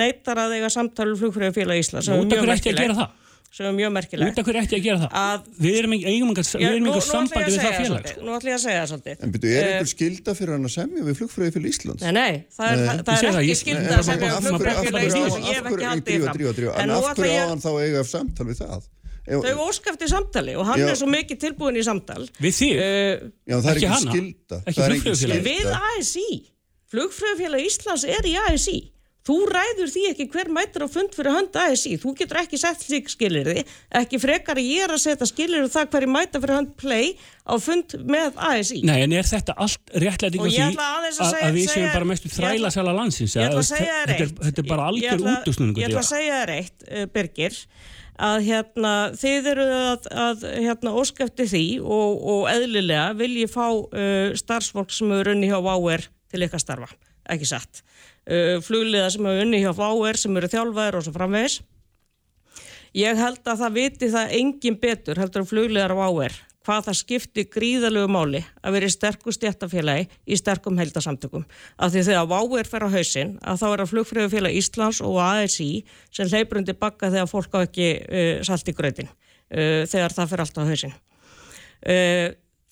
[0.00, 3.17] neytar að eiga samtali flugfröðufélag Íslands sem er út af mjög merkilegt það
[3.50, 6.02] sem er mjög merkilegt út af hverju ætti að gera það Að- við erum við
[6.04, 9.32] ég sambandi að við það félag svolítið, Nú ætla ég að segja það svolítið En
[9.32, 12.02] byrju, er Eh, einhver skilda fyrir hann að semja við flugfröðufélag Íslands?
[12.02, 12.86] Nei, nei, það er, Nei.
[12.88, 15.08] það, Ég það segi er það, ekki ég- skilda að semja um bara- flugfröðufélag bara-
[15.08, 16.24] Íslands og ég hef ekki haldið drífa.
[16.28, 18.82] fram En af hverju á ég hann þá að eiga samtal við það?
[19.28, 20.86] Þau óska eftir samtali og hann Já.
[20.88, 24.56] er svo mikið tilbúin í samtal við þig uh, Já, það er Ekki skilda.
[24.64, 25.42] Ekki Það er engin flugfreyjufélagið.
[25.44, 25.48] skylda.
[25.48, 25.66] Við
[25.98, 26.30] ASI,
[26.92, 28.78] flugfröðufélag Íslands er í ASI.
[29.28, 31.98] Þú ræður því ekki hver mætir á fund fyrir hönd ASI.
[32.00, 33.64] Þú getur ekki sett slík skilirði,
[34.00, 37.10] ekki frekar ég er að setja skilirði það hverju mæta fyrir hönd play
[37.44, 38.80] á fund með ASI.
[38.88, 42.28] Nei, en er þetta allt á ég því að að, að við séum bara mestu
[42.28, 44.42] ég ætla- þrælasala landsins Ég ætla að segja þér þetta, er, eitt.
[44.48, 47.58] þetta er bara algjör útusnúningur Ég ætla að segja þér eitt, Birgir,
[48.28, 53.66] að hérna, þið eru að, að hérna, óskæfti því og, og eðlilega vil ég fá
[53.68, 56.90] uh, starfsfólk sem eru unni hjá Váer til ykkar starfa,
[57.30, 57.84] ekki satt.
[58.28, 61.62] Uh, flugliða sem eru unni hjá Váer sem eru þjálfaðir og svo framvegis.
[62.96, 66.36] Ég held að það viti það engin betur heldur en flugliðar á Váer
[66.68, 71.46] hvað það skipti gríðalögu máli að vera í sterku stjættafélagi í sterkum heldasamtökum.
[71.80, 75.70] Af því þegar Váer fer á hausinn að þá er það flugfröðufélag Íslands og ASI
[76.12, 80.34] sem hleypur undir bakka þegar fólk á ekki uh, salt í gröðin uh, þegar það
[80.34, 80.94] fer allt á hausinn.
[81.78, 82.28] Uh,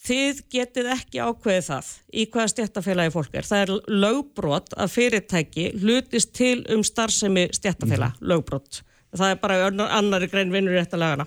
[0.06, 3.48] þið getið ekki ákveðið það í hvaða stjættafélagi fólk er.
[3.48, 3.72] Það er
[4.04, 8.28] lögbrot að fyrirtæki hlutist til um starfsemi stjættafélag, Mhm.
[8.30, 8.82] lögbrot.
[9.16, 11.26] Það er bara annar- annari grein vinnur rétt að lagana.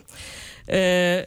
[0.69, 1.25] Uh,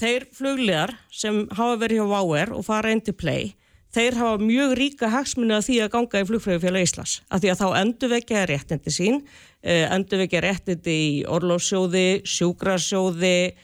[0.00, 3.54] þeir flugliðar sem hafa verið hjá Váer og fara inn til play,
[3.94, 7.20] þeir hafa mjög ríka hagsmunni að því að ganga í flugfræðufélag Íslands.
[7.30, 13.54] Af því að þá endurvekja réttindi sín, uh, endurvekja réttindi í orlófsjóði, sjúkrasjóði, uh,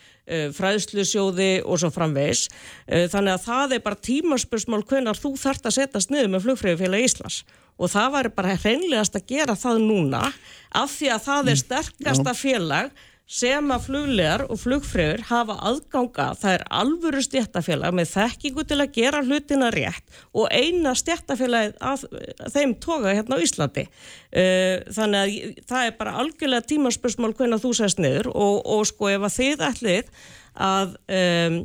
[0.57, 2.47] fræðslusjóði og svo framvegis.
[2.87, 7.07] Uh, þannig að það er bara tímaspursmál hvenar þú þart að setjast niður með flugfræðufélag
[7.09, 7.43] Íslands.
[7.79, 10.25] Og það væri bara hreinlegast að gera það núna
[10.77, 16.55] af því að það er sterkasta félag sem að fluglegar og flugfröður hafa aðganga, það
[16.55, 22.07] er alvöru stjættafélag með þekkingu til að gera hlutina rétt og eina stjættafélagið að,
[22.55, 23.85] þeim toga hérna á Íslandi.
[24.33, 29.13] Uh, þannig að það er bara algjörlega tímaspörsmál hvernig þú sést niður og, og sko
[29.13, 30.15] ef að þið ætlið
[30.69, 31.61] að um,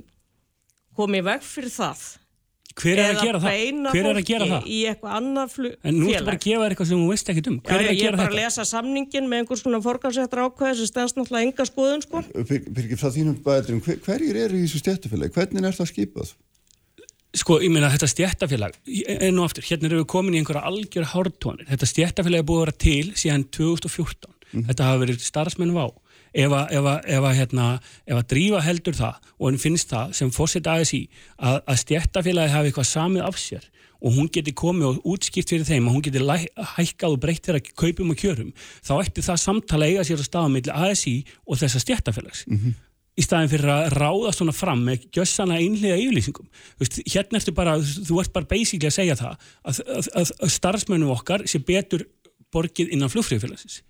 [0.99, 2.03] komi veg fyrir það
[2.73, 3.51] Hver er að gera það?
[3.53, 4.63] beina Hver er að fólki gera það?
[4.73, 7.29] í eitthvað annað flug, En nú ertu bara að gefa þér eitthvað sem þú veist
[7.33, 7.57] ekkert um.
[7.59, 8.47] Já, Hver er já, að ég er gera bara að þetta?
[8.47, 12.23] lesa samningin með einhvers konar forgansættar ákveði sem stendst náttúrulega enga skoðun sko.
[12.33, 15.35] Birgir, frá þínum bæðurum, hver, hverjir eru í þessu stjættufélagi?
[15.37, 16.33] Hvernig er það skipað?
[17.33, 18.75] Sko, ég meina þetta stjættafélag,
[19.09, 21.65] enn og aftur, hérna erum við komin í einhverja algjör hártónir.
[21.65, 24.29] Þetta stjættafélag er búið að vera til síðan 2014.
[24.67, 25.87] Þetta hafa verið starfsmenn vá.
[26.33, 27.67] Ef að, ef að, ef að, hérna,
[28.09, 31.03] ef að drífa heldur það og henni finnst það sem fórsett aðeins í
[31.37, 33.67] að, að stjættafélagi hafi eitthvað samið af sér
[34.03, 36.23] og hún geti komið og útskipt fyrir þeim og hún geti
[36.73, 38.49] hækkað og breytt þeirra kaupum og kjörum,
[38.83, 41.13] þá ætti það samtala eiga sér að staða milli ASI
[41.45, 42.43] og þessa stjættafélags
[43.13, 46.47] í staðin fyrir að ráða svona fram með gjössana einlega yfirlýsingum.
[46.81, 50.53] Veist, hérna ertu bara, þú ert bara basically að segja það að, að, að, að
[50.55, 52.07] starfsmönnum okkar sé betur
[52.53, 53.83] borgið innan flugfríðfélagsins.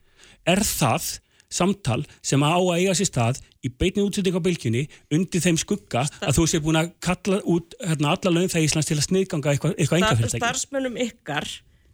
[0.44, 1.08] Er það
[1.54, 6.06] samtal sem á að eiga sér stað í beinni útsending á bylgjunni undir þeim skugga
[6.20, 9.54] að þú sé búin að kalla út hérna, alla laun það Íslands til að sniðganga
[9.54, 10.42] eitthvað, Star, engafyrirtæki?
[10.44, 11.48] starfsmönnum ykkar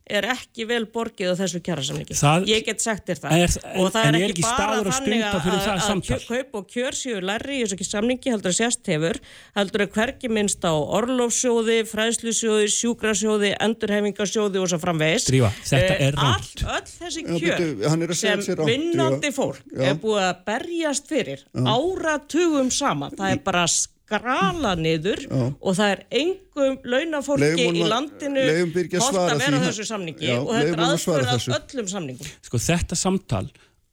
[0.10, 2.18] er ekki vel borgið á þessu kjærasamlingi.
[2.49, 3.31] Ég get sagt þér það.
[3.31, 6.56] Er- en- og það er er ekki ekki bara þannig stunda fyrir það að, kaup
[6.60, 9.19] og kjör séu lærri í þessu ekki samlingi heldur að sérst hefur,
[9.56, 15.30] heldur að hvergi minnst á orlofsjóði, fræðslusjóði, sjúkrasjóði, endurhefingasjóði og svo framvegis.
[15.30, 16.64] Drífa, þetta Eh, er rangt.
[16.65, 19.84] Allt, öll þessi Já, kjör bíddu, hann er að segja sem vinnandi fólk Já.
[19.90, 23.11] er búið að berjast fyrir áratugum saman.
[23.18, 23.65] Það er bara
[24.10, 30.38] skrala niður og það er engum launafólki í landinu Birgi að vera þessu samningi Já,
[30.41, 31.56] og þetta er honum að svara aðförð af þessu.
[31.60, 32.31] öllum samningum.
[32.49, 33.45] Sko þetta samtal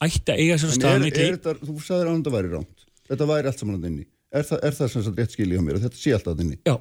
[0.07, 2.87] ætti að eiga sér er, er þetta, þú sagðir að þetta væri rámt.
[3.07, 4.07] Þetta væri allt saman að inni.
[4.37, 6.43] Er það, er það sem sagt rétt skilja á mér að þetta sé alltaf að
[6.45, 6.59] inni?
[6.67, 6.75] Já,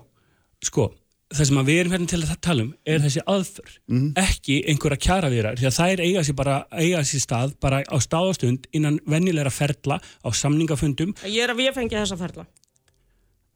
[0.66, 0.88] sko,
[1.36, 3.78] það sem að við erum hérna til að tala um er þessi aðför,
[4.26, 8.68] ekki einhverja kjaraviðrar, því að þær eiga sér bara, eiga sér stað bara á stáðastund
[8.76, 11.16] innan venjulegra ferla á samningafundum.
[11.30, 12.48] Ég er að við fengi þessa ferla.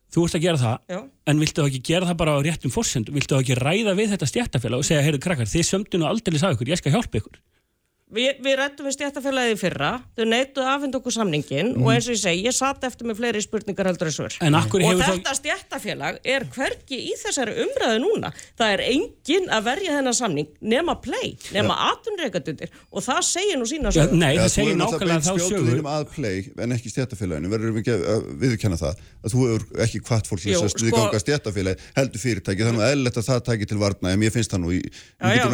[0.10, 1.00] Þú ert að gera það, Já.
[1.30, 3.14] en viltu þá ekki gera það bara á réttum fórsendum?
[3.14, 6.40] Viltu þá ekki ræða við þetta stjættafélag og segja, heyrðu krakkar, þið sömdu nú aldrei
[6.42, 7.38] sagði ykkur, ég skal hjálpa ykkur.
[8.10, 12.16] Vi, við rættum við stjættafélagið í fyrra, þau neituðu aðfind okkur samningin og eins og
[12.16, 14.34] ég segi, ég satt eftir með fleiri spurningar heldur en svör.
[14.42, 18.32] En af hverju og hefur þá- þetta stjættafélag er hvergi í þessari umræðu núna.
[18.58, 23.68] Það er enginn að verja þennan samning nema play, nema atunreikatundir og það segir nú
[23.70, 24.18] sína sögur.
[24.18, 25.70] nei, Já, það þú segir hefur náttúrulega nákvæmlega beint þá spjótið sögu.
[25.70, 27.48] þínum að play en ekki stjættafélaginu.
[27.54, 30.82] Verður við ekki að viðurkenna það að þú hefur ekki hvart fólk þess að sko-
[30.82, 34.74] sniðganga stjættafélagi heldur fyrirtæki þannig að það tæki til varna en ég finnst það nú
[34.74, 35.46] í Já, já,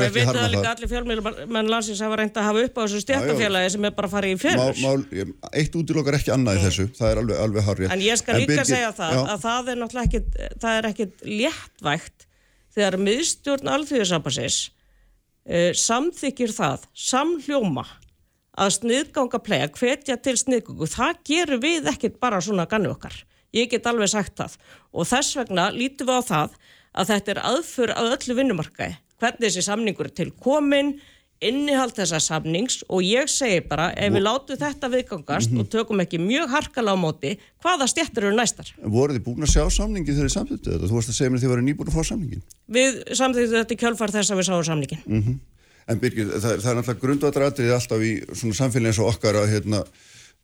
[2.45, 5.33] að hafa upp á þessu stjættafélagi sem er bara að fara í fyrir.
[5.51, 7.91] eitt útilokkar ekki annað í þessu, það er alveg, alveg hárið.
[7.95, 12.25] En ég skal líka segja það að það er náttúrulega ekkit, það er ekkit léttvægt
[12.75, 17.85] þegar miðstjórn alþjóðisabasis uh, samþykir það, samhljóma
[18.55, 23.15] að sniðganga playa, hvetja til sniðgöngu, það gerum við ekkit bara svona gannu okkar.
[23.55, 24.55] Ég get alveg sagt það
[24.95, 26.55] og þess vegna lítum við á það
[26.95, 28.97] að þetta er aðför að öllu vinnumarkaði.
[29.19, 30.95] Hvernig þessi samningur er til komin,
[31.49, 36.19] innihald þessa samnings og ég segi bara ef við látum þetta viðgangast og tökum ekki
[36.21, 38.71] mjög harkala á móti, hvaða stjættur eru næstar?
[38.81, 40.89] Voruð þið búin að sjá samningi þegar þið samþýttu þetta?
[40.89, 42.45] Þú varst að segja mér að þið varu nýbúin að fá samningin.
[42.77, 45.39] Við samþýttum þetta í kjölfar þess að við sáum samningin.
[45.85, 49.51] En Birgir, það, það er náttúrulega grundvallratrið alltaf í svona samfélagi eins og okkar að
[49.51, 49.83] hérna,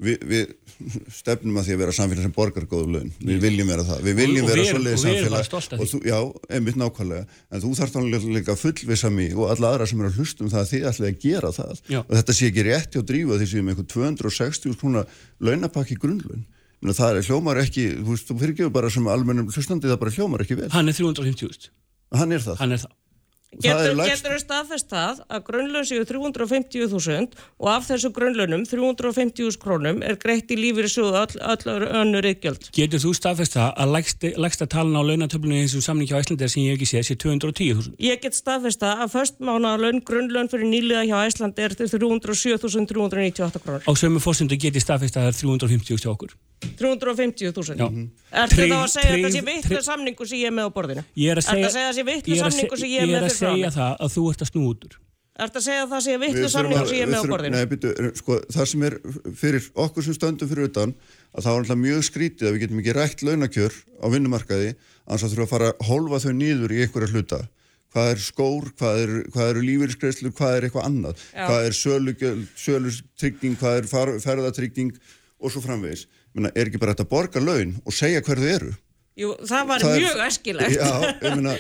[0.01, 0.51] við, við
[1.21, 3.11] stefnum að því að vera samfélag sem borgar góðu laun.
[3.21, 3.99] Við viljum vera það.
[4.07, 5.77] Við viljum Og- og vera og erum samfélag.
[5.77, 6.17] Og þú, já,
[6.57, 7.25] einmitt nákvæmlega.
[7.51, 8.01] En þú þarft þá
[8.37, 11.11] líka fullvisa mig og alla aðra sem eru að hlusta um það að þið ætlaði
[11.13, 11.83] að gera það.
[11.93, 11.99] Já.
[12.01, 15.05] Og þetta sé ekki rétt hjá drífa því sem einhver 260 svona
[15.39, 16.45] launapakki grunnlaun.
[16.81, 20.41] Það er hljómar ekki, þú veist, þú fyrirgefur bara sem almennum hlustandi það bara hljómar
[20.41, 20.69] ekki vel.
[20.73, 21.69] Hann er 350.000,
[22.17, 22.57] Hann er það.
[22.57, 22.95] hann er það.
[23.51, 29.99] Það Getur, getur staðfest það að grunnlaun séu 350.000 og af þessu grunnlaunum 350.000 krónum
[30.07, 32.69] er greitt í lífið sjóðu öll, öll önnur yggjöld.
[32.75, 36.63] Getur þú staðfest það að lægsta talan á launatöflunni eins og samning hjá Íslandi sem
[36.63, 37.97] ég ekki séð sé 210.000?
[37.99, 43.65] Ég get staðfest það að först mánu laun, grunnlaun fyrir nýliða hjá Æsland er 307.398
[43.65, 43.83] krónur.
[43.83, 46.39] Á sömu fórsendu get ég staðfest að það er 350 hjá okkur.
[46.61, 47.77] 350.000.
[47.77, 47.87] Já.
[48.31, 50.71] Ertu Tryggð- þá að segja að þetta sé tryggð- samningu sem ég er með á
[50.75, 51.03] borðinu?
[51.17, 52.91] Ég er að Ertu að segja að það sé ég er að samningu sem se-
[52.91, 54.93] ég er ég með er að fyrir frá segja það að þú ert að snúður.
[55.41, 57.55] Ertu að segja að það sé þurfum samningu að- sem ég er með á borðinu?
[57.55, 58.93] Nei, byrju, sko, það sem er
[59.41, 60.93] fyrir okkur sem stöndum fyrir utan
[61.33, 64.75] að það var alltaf mjög skrítið að við getum ekki rætt launakjör á vinnumarkaði
[65.07, 67.39] annars að þurfa að fara að hólfa þau nýður í einhverja hluta
[67.91, 71.47] hvað er skór, hvað er, hvað eru lífeyriskreislu, hvað er eitthvað annað Já.
[71.47, 71.73] hvað er
[72.55, 73.87] sölutrygging hvað er
[74.21, 74.91] ferðatrygging
[75.41, 76.05] og svo framvegis
[76.35, 78.71] Menna, er ekki bara þetta að borga laun og segja hver þau eru?
[79.19, 80.75] Jú, það var Það mjög æskilegt.
[80.79, 81.53] Já, ég meina,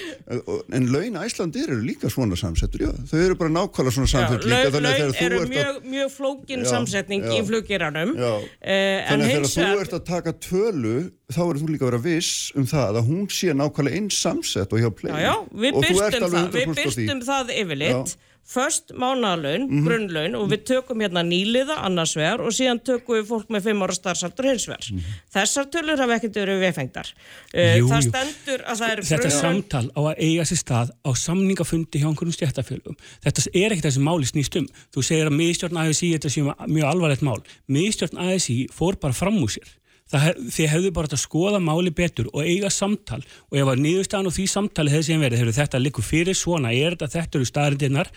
[0.77, 4.55] en laun Æslandir eru líka svona samsettur, já, þau eru bara nákvæmlega svona samsett líka,
[4.55, 7.33] laun, þannig að laun þegar þú eru ert að mjög, mjög flókin Já, samsetning já.
[7.35, 10.95] í fluggeranum uh, en Þannig að þegar þú ert að taka tölu
[11.27, 14.71] þá verður þú líka að vera viss um það að hún sé nákvæmlega eins samsett
[14.71, 15.11] og hjá play.
[15.11, 15.35] Já, já,
[15.67, 16.79] við byrstum það, við 100% á því.
[16.79, 18.15] byrstum það yfirleitt
[18.51, 19.85] Först mánalaun, Mhm.
[19.87, 23.81] grunnlaun og við tökum hérna nýliða annars vegar og síðan tökum við fólk með 5
[23.85, 24.87] ára starfsaldur hins vegar.
[24.91, 24.99] Mhm.
[25.33, 27.07] Þessar tölur hafa ekkert verið viðfengdar.
[27.53, 31.09] Uh, Jú, það stendur að það eru Þetta samtal á að eiga sér stað á
[31.15, 32.97] samningafundi hjá einhverjum stjættafélugum.
[33.23, 34.67] Þetta er ekkert þessi máli snýst um.
[34.91, 37.39] Þú segir að miðstjórn ASI þetta sé mjög alvarlegt mál.
[37.69, 39.67] Miðstjórn ASI fór bara fram úr sér.
[40.11, 43.21] Hef- þið hefðu bara að skoða máli betur og eiga samtal.
[43.51, 46.73] Og ef að niðurstaðan og því samtali hefði sem verið, hefur þetta likur fyrir svona,
[46.75, 48.11] er þetta, þetta eru staðrindirnar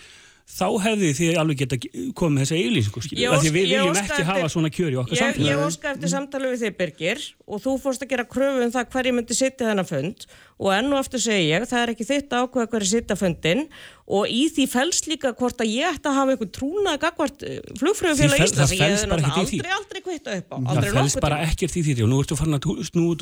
[0.45, 1.77] þá hefði þið alveg geta
[2.15, 4.97] komið þessa eiginlýsingu Ég skilur, af því við viljum ekki eftir- hafa svona kjör í
[5.01, 5.63] okkar Ég, ég samfélagi.
[5.65, 9.13] óska eftir samtali við þig Birgir og þú fórst að gera kröfu um það hverju
[9.17, 10.25] myndi sitja þennan fund.
[10.61, 13.65] Og enn og aftur segi ég, það er ekki þitt ákveða hverju sitja fundin
[14.07, 17.39] og í því fælst líka hvort að ég ætti að hafa einhvern trúnað gagvart
[17.81, 18.71] flugfröðufélag Því fel- Íslands.
[18.71, 22.03] ég hefði náttúrulega í aldrei, aldrei kvitta upp á Það nokkuð bara ekkert í því
[22.05, 22.65] og nú ertu farin að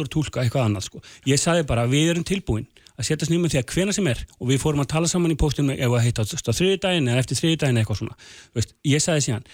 [0.04, 1.02] og tólka eitthvað annað sko.
[1.26, 2.68] Ég sagði bara við erum tilbúin
[2.98, 5.40] að setja snýmum því að hvena sem er og við fórum að tala saman í
[5.40, 8.18] póstunum ef að heita á þriðdægin eða eftir þriðdægin eitthvað svona.
[8.54, 9.48] Veist, ég sagði síðan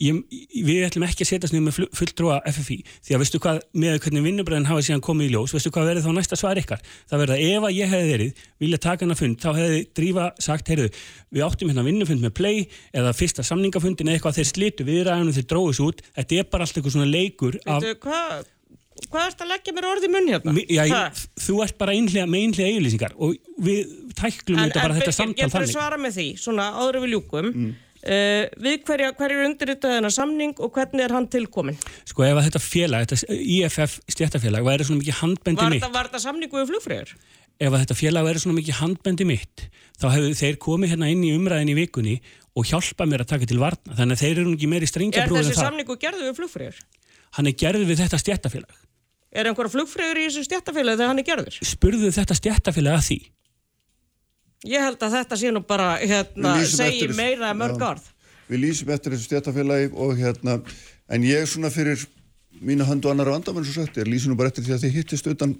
[0.00, 0.20] ég,
[0.64, 4.68] við ætlum ekki að setja snýmum fulltrúa FFI því að veistu hvað með hvernig vinnubræðin
[4.70, 6.84] hafa síðan komið í ljós veistu hvað verið þá næsta svar ykkar?
[7.10, 10.28] Það verið að ef að ég hefði verið vilja taka hana fund þá hefði drífa
[10.46, 10.88] sagt heyrðu
[11.36, 12.62] við áttum hérna vinnufund með play
[12.96, 16.02] eða fyrsta samningafundin eða eitthvað þeir slitu viðræðunum þeir dróðu svo út.
[16.16, 18.00] Þetta er bara allt eitthvað svona leikur af, Veitu,
[19.10, 20.54] Hvað ert að leggja mér orði í munn hérna?
[20.68, 24.84] Já, ég, þú ert bara einhlega, með einhlega eiginlýsingar og við tæklum En, þetta en
[24.84, 25.72] bara þetta Birgir, samtal getur þú þannig.
[25.76, 27.70] svara með því, svona áður en við ljúkum Mm.
[28.04, 31.76] uh, við hverja, hverju undirritaði hennar samning og hvernig er hann tilkomin?
[32.08, 35.92] Sko ef að þetta félag, þetta IFF stjættafélag væri svona mikið handbendi Var mitt, þetta,
[35.98, 37.14] var þetta samningu við flugfröður?
[37.60, 39.66] ef að þetta félag væri svona mikið handbendi mitt,
[40.00, 42.14] þá hefðu þeir komið hérna inn í umræðin í vikunni
[42.56, 45.28] og hjálpa mér að taka til varna, þannig að þeir eru ekki meiri strengja Er
[45.28, 45.66] þessi en það.
[45.68, 46.78] samningu gerðu við flugfröður?
[47.36, 48.78] Hann er gerð við þetta stjættafélag.
[49.30, 51.58] Er einhverja flugfröður í þessu stjættafélagi þegar hann er gerður?
[51.62, 53.18] Spurðu þetta stjættafélag að því.
[54.70, 57.16] Ég held að þetta sé nú bara, hérna, lýsum segi eftir þessu.
[57.22, 57.86] meira en mörg Já.
[57.94, 58.08] orð.
[58.50, 60.56] Við lýsum eftir þessu stjættafélagi og hérna,
[61.08, 62.02] en ég svona fyrir
[62.60, 64.96] mína höndu og annar vandamenn svo sagt, ég lýsi nú bara eftir því að þið
[64.98, 65.54] hittist utan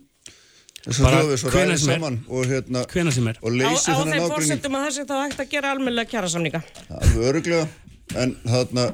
[0.83, 1.95] þessar Bara hljóðis og hvenær ræðið er.
[1.95, 3.39] saman og hérna Hvenær sem er.
[3.41, 6.29] og Á, leysi á þeim ágrinning fórsendum að þessi þá hægt að gera almennilega kjara
[6.35, 6.61] samninga.
[6.91, 7.69] alveg öruglega,
[8.17, 8.85] en þarna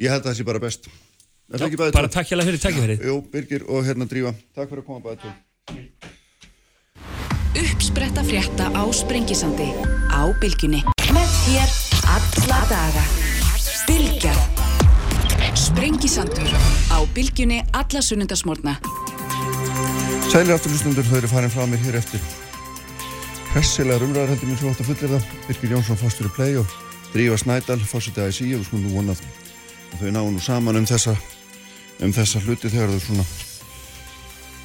[0.00, 0.88] ég held að það sé bara best
[1.50, 3.00] Er það ekki bæðið Bara takk hjá fyrir takkifærið.
[3.08, 5.32] Jú, Birgir og hérna Drífa, takk fyrir að koma bæðið til
[7.60, 9.66] Uppspretta frétta á Sprengisandi
[10.14, 10.84] á Bylgjunni.
[11.10, 11.70] Með þér
[12.14, 13.02] alla daga.
[13.90, 14.34] Bylgja.
[15.58, 16.54] Sprengisandur
[16.94, 18.76] á Bylgjunni alla sunnundasmórna
[20.30, 22.22] Sælir afturlustundur, þau eru farin frá mér hér eftir.
[23.50, 26.78] Hressilegar umræðar heldur mér svo átt að fullir það Birgir Jónsson, fórstur í play og
[27.10, 29.26] Drífa Snædal, fórstur í ASI og við skulum nú vonað
[29.90, 31.18] að þau náu nú saman um þessa
[32.04, 33.24] um þessa hluti þegar þau svona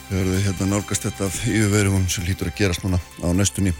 [0.10, 3.74] þegar þau hérna nálgast þetta yfirverjum sem hlýtur að gerast núna á næstunni.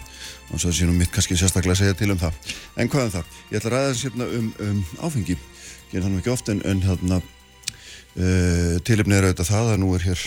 [0.54, 2.34] Og sé nú mitt kannski sérstaklega að segja til um það.
[2.78, 3.30] En hvað um það?
[3.50, 5.38] Ég ætla að ræða þess hérna um, um áfengi.
[5.90, 10.06] Gerir það nú ekki oft en, hérna uh, tilefnið er auðvitað það að nú er
[10.06, 10.26] hér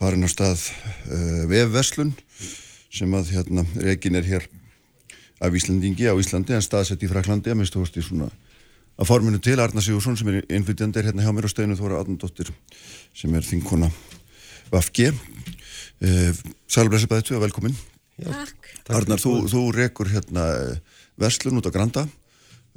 [0.00, 2.14] farin á stað uh, vefverslun
[2.90, 4.46] sem að hérna reikin er hér
[5.40, 8.28] af Íslandingi á Íslandi en staðsett í Fraklandi að minnstu hósti svona
[9.00, 12.02] að forminu til Arna Sigursson sem er innflytjandi er hérna hjá mér á steinu Þóra
[12.02, 12.50] Adnandóttir
[13.16, 13.88] sem er þinkona
[14.70, 16.40] Vafge uh,
[16.70, 17.76] Sælblessi bæði og velkomin.
[18.20, 18.72] Takk.
[18.92, 22.04] Arnar, þú, þú rekur hérna eh, verslun út á Granda.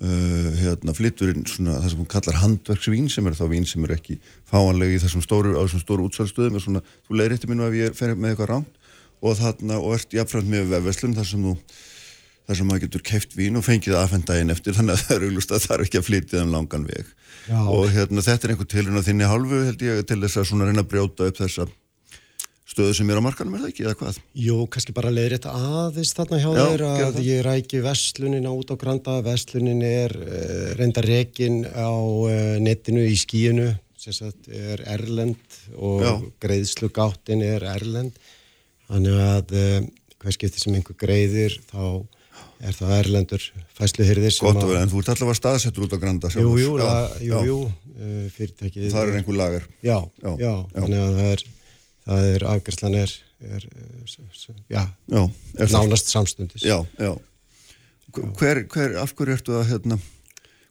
[0.01, 3.83] Uh, hérna flyttur inn svona það sem hún kallar handverksvín sem er þá vín sem
[3.85, 4.15] er ekki
[4.49, 7.77] fáanleg í þessum stóru, á þessum stóru útsælstöðum er svona, þú leiðir eftir minn ef
[7.77, 8.79] ég fer með eitthvað ránt
[9.21, 11.53] og þarna, og ert jafnframt með vefverslun þar sem þú
[12.47, 15.53] þar sem maður getur keft vín og fengið aðfendaginn eftir þannig að það er auglust
[15.55, 17.13] að er ekki að flytja um langan veg
[17.47, 17.59] Já.
[17.61, 20.67] og hérna, þetta er einhver tilinn á þinni hálfu held ég til þess að svona
[20.67, 21.67] reyna að brjóta upp þessa
[22.73, 24.19] stöðu sem er á markanum er það ekki eða hvað?
[24.39, 28.71] Jú, kannski bara leiðir þetta aðeins þarna hjá Já, gerðu að ég ræki vestlunina út
[28.71, 33.67] á Granda, vestlunin er uh, reynda rekin á uh, netinu í skíinu,
[33.99, 36.13] sem sagt er erlend og Já.
[36.43, 38.17] greiðslugáttin er erlend,
[38.87, 39.77] þannig að uh,
[40.23, 42.07] hver skipti sem einhver greiðir þá
[42.64, 43.44] er það erlendur
[43.77, 46.72] fæsluhyrðir sem Gott að vera, en þú ert allavega staðsettur út á Granda Jú, jú,
[46.80, 46.94] Já,
[47.27, 48.88] jú, jú, uh, fyrirtækið.
[48.94, 49.68] Það er einhver lagar.
[49.84, 51.44] Já, Já, já, þannig að það er,
[52.07, 53.14] það er afgjörslan er,
[53.57, 53.68] er,
[54.07, 55.23] s- já, Já,
[55.60, 56.64] er það- nánast samstundis.
[56.68, 57.14] Já, já.
[58.14, 59.98] Hver, hver, af hverju ertu að, hérna,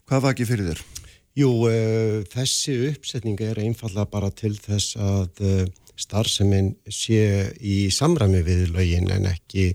[0.07, 0.83] hvað vakið fyrir þér?
[1.35, 5.63] Jú, uh, þessi uppsetning er einfallega bara til þess að uh,
[5.99, 7.19] starfseminn sé
[7.61, 9.71] í samræmi við lögin en ekki,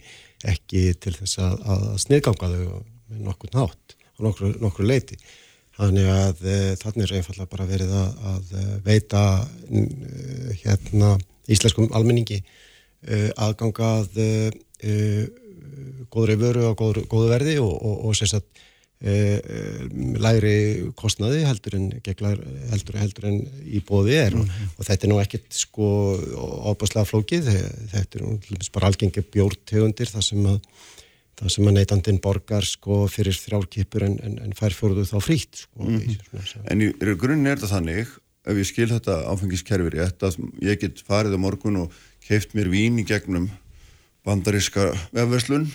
[0.46, 5.18] ekki til þess að, að sniðganga þau með nokkur nátt og nokkur, nokkur leiti.
[5.78, 11.16] Þannig að uh, þannig er einfallega bara verið að, að uh, veita uh, hérna
[11.48, 12.42] íslenskum almenningi
[13.38, 14.16] aðgangað
[16.10, 18.42] góðri vöru og góðu verði og, og, og sem
[18.98, 22.38] sagt uh, lægri kostnaði heldur en, geglar,
[22.72, 25.88] heldur, heldur en í bóði er og, og þetta er nú ekkit sko
[26.72, 27.50] ábærslega flókið.
[27.94, 28.38] Þetta er nú
[28.74, 30.62] bara algengi bjórtegundir þar sem að
[31.38, 35.60] það sem að neytandinn borgar sko fyrir þrjárkipur en, en, en fær fjóruðu þá frýtt
[35.62, 38.10] sko, í svona, En í í grunni er þetta þannig,
[38.48, 42.72] ef ég skil þetta áfengiskerfi rétt, að ég get farið á morgun og keift mér
[42.72, 43.46] vín í gegnum
[44.26, 45.68] bandaríska vefverslun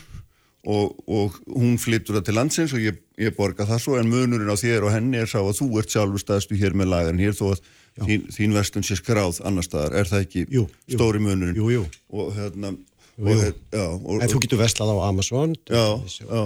[0.63, 4.47] og, og hún flyttur það til landsins og ég, ég borga það svo en munurinn
[4.51, 7.35] á þér og henni er sá að þú ert sjálfur staðstu hér með lagarinn hér
[7.35, 7.61] þó að
[8.07, 10.95] þín, þín verslun sé skráð annar staðar, er það ekki Jú, jú.
[10.97, 11.59] stóri munurinn?
[11.59, 11.83] Jú, jú.
[12.15, 12.71] Og hérna,
[13.19, 15.83] Jú, og, hér- já, og, En þú getur vestlað á Amazon Já,
[16.23, 16.43] já.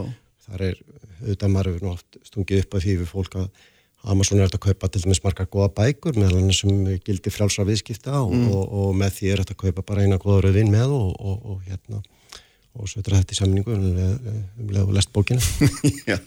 [0.49, 0.81] þar er,
[1.22, 3.48] auðvitað maður hefur nú oft stungið upp að því við fólk að
[4.07, 7.65] Amazon er hægt að kaupa til dæmis margar góða bækur meðal annars sem gildi frjálsra
[7.68, 8.52] viðskipta og, Mm.
[8.53, 11.39] og, og með því er hægt að kaupa bara eina góða rauðin með og, og,
[11.53, 12.02] og hérna
[12.77, 13.85] og svo er þetta í samningu um
[14.71, 15.41] leið og lest bókina
[16.11, 16.17] Já,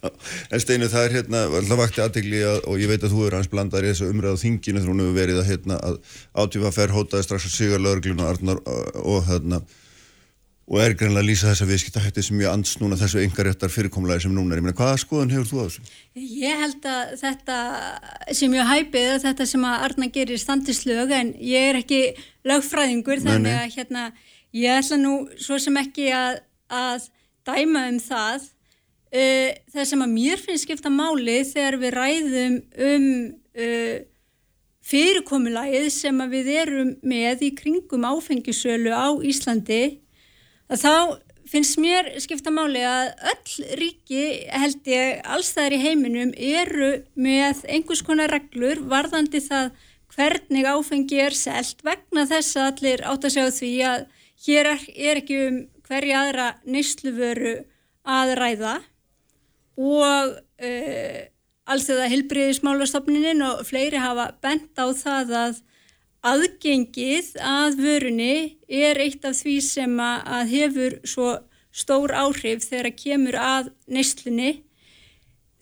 [0.50, 3.38] en Steinu það er hérna, það vakti aðtegli að, og ég veit að þú er
[3.38, 6.00] hans blandar í þessu umræðu á þinginu þegar hún hefur verið að hérna að
[6.42, 9.62] átífa fer hótaði strax að siga lögreglun og Arnar og, hérna
[10.70, 14.34] og er greinlega að lýsa þessa viðskiptahætti sem ég ands núna þessu engaréttar fyrirkomulagi sem
[14.34, 14.60] núna er.
[14.60, 15.86] Ég meina, hvaða skoðun hefur þú á þessu?
[16.14, 17.56] Ég held að þetta
[18.38, 22.00] sem ég hæpið að þetta sem að Arna gerir standislög en ég er ekki
[22.46, 24.04] lögfræðingur Nei, þannig að hérna
[24.56, 27.08] ég ætla nú svo sem ekki að, að
[27.48, 28.48] dæma um það.
[29.10, 33.08] Uh, það sem að mér finnst skipta máli þegar við ræðum um
[33.58, 33.96] uh,
[34.86, 39.82] fyrirkomulagið sem við erum með í kringum áfengisölu á Íslandi
[40.70, 40.94] að þá
[41.50, 44.24] finnst mér skipta máli að öll ríki
[44.54, 49.72] held ég allstæðar í heiminum eru með einhvers konar reglur varðandi það
[50.14, 54.06] hvernig áfengi er selt vegna þess að allir átt að segja því að
[54.46, 55.58] hér er, er ekki um
[55.88, 57.56] hverja aðra neysluvöru
[58.06, 58.76] að ræða
[59.80, 61.20] og uh,
[61.70, 65.60] alls þegar helbriðismálastofninin og fleiri hafa bent á það að
[66.30, 68.34] aðgengið að vörunni
[68.68, 71.30] er eitt af því sem að hefur svo
[71.70, 74.50] stór áhrif þegar að kemur að neyslunni.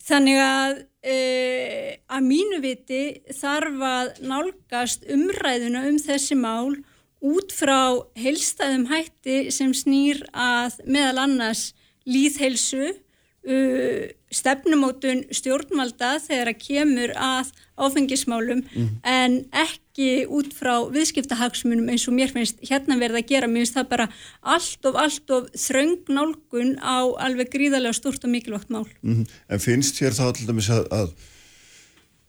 [0.09, 3.03] Þannig að uh, að mínu viti
[3.37, 6.79] þarf að nálgast umræðuna um þessi mál
[7.19, 11.69] út frá heilstæðum hætti sem snýr að meðal annars
[12.09, 18.61] líðheilsu, uh, stefnumótun stjórnvalda þegar að kemur að áfengismálum
[19.07, 23.77] en ekki út frá viðskiptahagsmunum eins og mér finnst hérna verða að gera, mér finnst
[23.79, 24.07] það bara
[24.41, 28.87] allt of, allt of þröng nálgun á alveg gríðarlega stort og mikilvægt mál.
[29.01, 31.09] Mm En finnst þér þá til dæmis að, að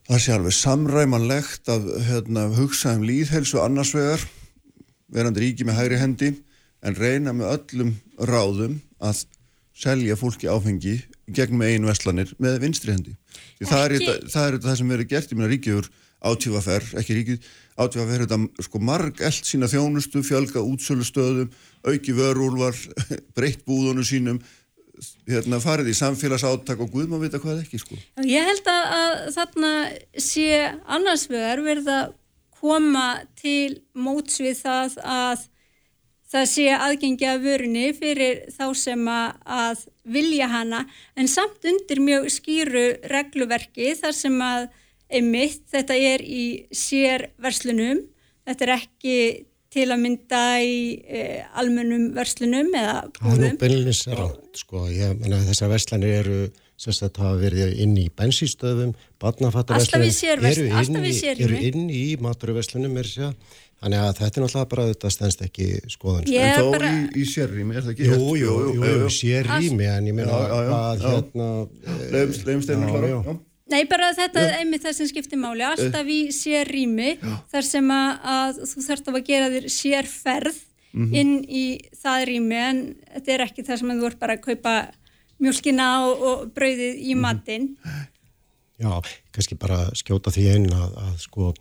[0.09, 4.25] það sé alveg samræmanlegt að hérna, hugsa um líðhelsu annars vegar,
[5.13, 6.31] verandi ríki með hægri hendi,
[6.81, 9.25] en reyna með öllum ráðum að
[9.81, 10.99] selja fólki áfengi
[11.31, 13.15] gegn með einu veslanir með vinstri hendi.
[13.61, 17.51] Það er, þetta, það er það sem verið gert, ég meina ríkjur átífafer, ekki ríkið,
[17.81, 21.51] átífafer þetta sko marg eld sína þjónustu, fjölga útsölustöðum,
[21.87, 22.77] auki vörúlvar,
[23.37, 24.41] breytt búðunum sínum,
[25.29, 27.97] hérna, farið í samfélagsáttak og guð maður vita hvað ekki sko.
[28.27, 29.71] Ég held að, að þarna
[30.21, 30.49] sé
[30.85, 32.17] annars vegar verið að
[32.61, 33.07] koma
[33.39, 35.47] til móts við það að
[36.31, 40.85] það sé aðgengi að vörunni fyrir þá sem að, vilja hana
[41.19, 44.69] en samt undir mjög skýru regluverki þar sem að
[45.11, 47.99] einmitt þetta er í sér verslunum,
[48.47, 49.17] þetta er ekki
[49.71, 51.21] til að mynda í e,
[51.59, 54.17] almennum verslunum eða Það er nú búðum.
[54.19, 56.39] rátt, sko, ég meina þessar verslanir eru,
[56.81, 58.95] sem sagt, hafa verið inn í bensístöðum,
[60.17, 60.71] sérverslun-
[61.05, 61.43] eru, sérrými.
[61.45, 63.35] eru inn í maturverslunum, er sér,
[63.81, 66.25] þannig að þetta er náttúrulega bara þetta stendst ekki skoðun.
[66.25, 66.33] sko.
[66.41, 68.09] En er þó bara- í, í sérrými, er það ekki?
[68.09, 71.11] Jú, jú, jú, jú, sér rými, en ég meina að já.
[71.11, 71.47] hérna...
[72.91, 73.21] Klára, já.
[73.29, 73.39] já.
[73.71, 77.13] Nei, bara þetta er einmitt það sem skiptir máli, alltaf í sér rými,
[77.53, 80.59] þar sem að, að þú þarft að gera þér sérferð
[80.91, 81.13] Mhm.
[81.15, 82.79] inn í það rými, en
[83.15, 84.73] þetta er ekki það sem að þú ert bara að kaupa
[85.41, 87.21] mjölkina og, og brauðið í Mhm.
[87.21, 87.69] matinn.
[88.81, 89.01] Já,
[89.33, 91.51] kannski bara skjóta því einn að, að sko,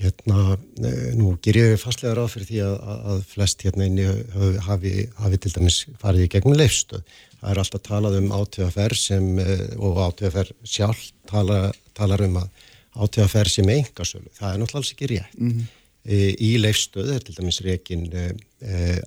[0.00, 4.04] hérna, eh, nú ger ég fastlega ráð fyrir því að, að, að flest hérna inni
[4.34, 7.04] hafi, hafi, hafi til dæmis farið í gegnum leifstöð.
[7.40, 12.48] Það er alltaf talað um átöðaferð sem, eh, og átöðaferð sjálf tala, talar um að
[12.96, 14.28] átöðaferð sem engasölu.
[14.36, 15.38] Það er náttúrulega alls ekki rétt.
[15.38, 15.66] Mhm.
[16.06, 18.26] E, Í leifstöð er til dæmis reikin e,
[18.62, 19.00] e,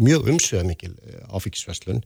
[0.00, 0.94] mjög umsöða mikil
[1.28, 2.00] áfengisverslun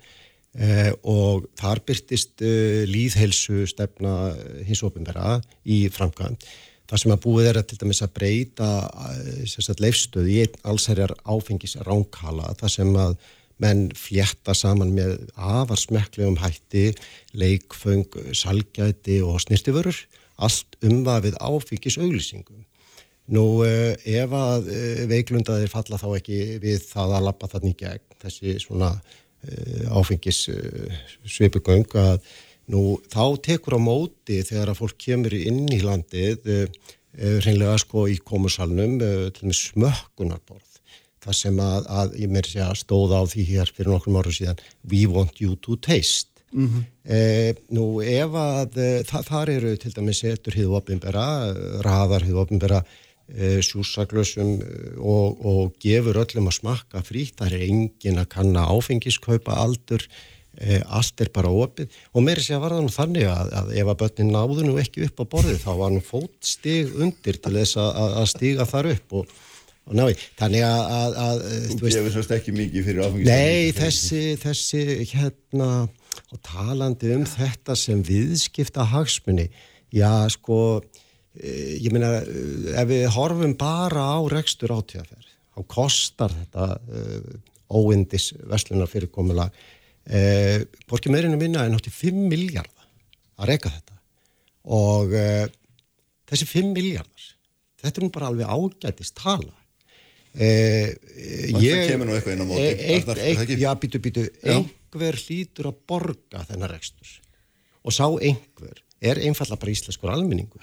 [0.56, 4.32] e, og þar byrtist e, líðheilsu stefna
[4.66, 6.46] hins ofinbera í framkvæmt.
[6.86, 8.68] Það sem að búið er að til dæmis að breyta
[9.14, 13.18] e, leifstöð í einn allsherjar áfengis ránkala, það sem að
[13.62, 16.90] menn flétta saman með afar smekklegum hætti,
[17.32, 19.96] leikföng, salgæti og snirtiförur,
[20.36, 22.66] allt umvafið áfengis auglýsingum.
[23.32, 24.68] Nú uh, ef að
[25.10, 28.92] veiklundaðir falla þá ekki við það að lappa þannig gegn þessi svona
[29.92, 30.46] áfengis
[31.24, 32.20] svipugöng að
[32.72, 36.48] nú þá tekur á móti þegar að fólk kemur inn í landið
[37.16, 40.80] hreinlega sko í með smökkunarborð
[41.26, 44.34] það sem að, að ég mér sé að stóða á því hér fyrir nokkrum árum
[44.34, 44.60] síðan
[44.90, 46.84] we want you to taste Mhm.
[47.04, 51.26] Eh, nú ef að eh, þa þar eru til dæmis setur hið opinbera,
[51.84, 52.80] raðar hið opinbera
[53.34, 54.54] eh, sjúsaglösum
[55.00, 60.04] og, og gefur öllum að smakka frýtt, það er engin að kanna áfengiskaupa aldur,
[60.60, 61.90] eh, allt er bara opið.
[62.14, 64.78] Og meiri sé að var það nú þannig að, að ef að börnin náðu nú
[64.82, 68.94] ekki upp á borðið þá var nú fótstig undir til þess að, að stiga þar
[68.94, 69.36] upp og
[69.86, 71.42] Og ná, þannig að, að,
[71.78, 74.80] Þú gefur sérst ekki mikið fyrir áfengis Nei, þessi, þessi
[75.12, 75.68] hérna
[76.32, 79.46] og talandi um þetta sem viðskipta hagsmunni
[79.94, 80.95] já, sko eh,
[81.36, 87.36] ég meina, eh, ef við horfum bara á rekstur átíðaferð þá kostar þetta uh,
[87.72, 90.58] óindis veslunar fyrirkomula uh,
[90.88, 92.88] borgir meirinu minna en átti 5 miljardar
[93.40, 93.96] að reyka þetta.
[94.76, 95.46] Og uh,
[96.28, 97.30] þessi 5 miljardar
[97.80, 99.54] þetta er nú bara alveg ágætist tala.
[100.36, 100.92] Eh,
[101.52, 104.58] Það ég, kemur nú eitthvað inn á móti, eh, eitt, eitt, já, býtu, býtu, Já.
[104.58, 107.08] einhver hlýtur að borga þennan rekstur.
[107.86, 110.60] Og sá einhver er einfalla bara íslenskur almenningur.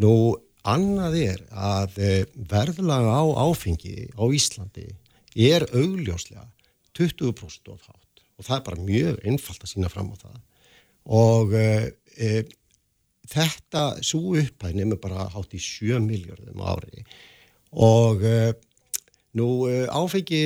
[0.00, 4.88] Nú, annað er að eh, verðlaga á áfengi á Íslandi
[5.34, 6.46] er augljóslega
[6.96, 8.02] 20% of hátt
[8.38, 10.40] og það er bara mjög einfalt að sína fram á það.
[11.12, 12.32] Og e,
[13.30, 17.04] þetta svo upphæð nefnir bara hátt í 7 miljardum ári.
[17.72, 18.52] Og e,
[19.38, 19.48] nú
[19.94, 20.42] áfengi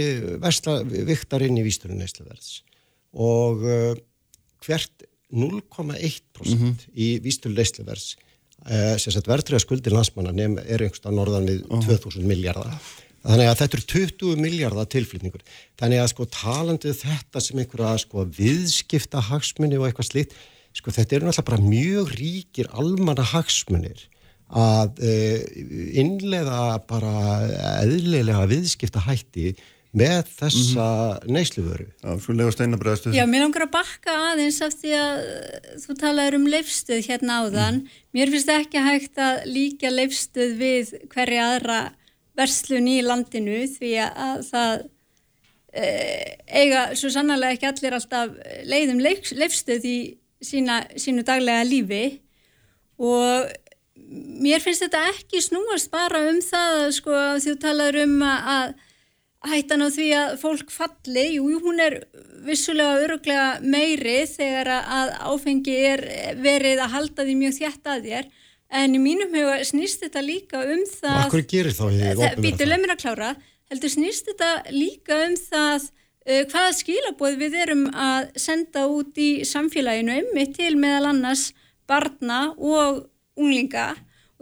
[1.09, 2.61] viktar inn í vísturinn neysluverðs.
[3.17, 3.81] Og e,
[4.67, 8.15] hvert 0,1% í vísturinn neysluverðs
[8.67, 12.75] e, sem sagt verðtröða skuldir landsmanna nefn er einhverstað norðan við 2000 miljardar
[13.27, 15.41] Þannig að þetta eru 20 miljardar tilflýtningur.
[15.81, 20.37] Þannig að sko talandi um þetta sem einhverja sko viðskipta hagsmunni og eitthvað slíkt,
[20.77, 24.05] sko þetta eru náttúrulega bara mjög ríkir almanna hagsmunir
[24.47, 25.15] að e,
[25.99, 27.15] innleiða bara
[27.81, 29.57] eðlilega viðskipta hætti
[29.97, 31.87] með þessa mm neysluvöru.
[32.03, 33.13] Já, svo lega steinabræðastu.
[33.17, 37.39] Já, mér langar að bakka aðeins af því að uh, þú talaður um leifstöð hérna
[37.43, 37.79] áðan.
[38.17, 41.81] Mér finnst ekki hægt að líka leifstöð við hverja aðra
[42.37, 44.75] verslun í landinu því að það
[45.73, 45.87] e,
[46.47, 48.35] eiga svo sannarlega ekki allir alltaf
[48.69, 49.99] leiðum leif, leifstöð í
[50.45, 52.05] sína, sínu daglega lífi
[53.01, 53.49] og
[53.97, 58.77] mér finnst þetta ekki snúast bara um það sko þú talaður um að
[59.51, 62.01] hættan á því að fólk falli, jú, hún er
[62.47, 66.03] vissulega öruglega meiri þegar að áfengi er
[66.43, 68.31] verið að halda því mjög þjætt að þér.
[68.77, 72.41] En í mínum huga snýst þetta líka um það Og hvað gerir þá í opinbera
[72.43, 73.29] Býtu, mér að klára.
[73.71, 79.31] Heldur snýst þetta líka um það uh, hvaða skilaboð við erum að senda út í
[79.47, 81.53] samfélaginu einmitt til meðal annars
[81.87, 83.07] barna og
[83.39, 83.93] unglinga.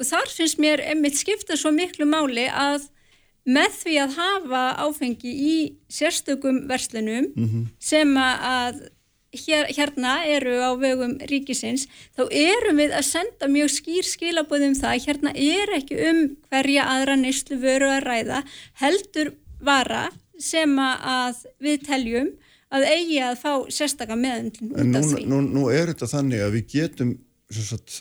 [0.00, 2.88] Og þar finnst mér einmitt skipta svo miklu máli að
[3.44, 5.56] með því að hafa áfengi í
[5.92, 7.32] sérstökum verslunum
[7.78, 8.84] sem að
[9.34, 15.02] hér, hérna eru á vegum ríkisins, þá erum við að senda mjög skýr skilabóðum það,
[15.06, 18.42] hérna er ekki um hverja aðra neyslu vöru að ræða,
[18.82, 19.34] heldur
[19.64, 20.08] vara
[20.40, 22.32] sem að við teljum
[22.74, 25.26] að eigi að fá sérstaka meðundlun En út af því.
[25.30, 27.12] nú, nú er þetta þannig að við getum
[27.54, 28.00] sagt,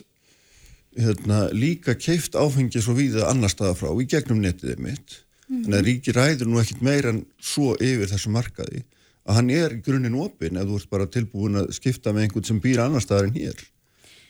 [0.98, 5.20] hérna, líka keift áfengi svo víða annar staða frá í gegnum netið mitt.
[5.48, 8.84] Þannig að ríki ræður nú ekkit meira en svo yfir þessu markaði
[9.24, 12.44] að hann er í grunninn opinn ef þú ert bara tilbúin að skipta með einhvern
[12.48, 13.56] sem býr annar staðar en hér.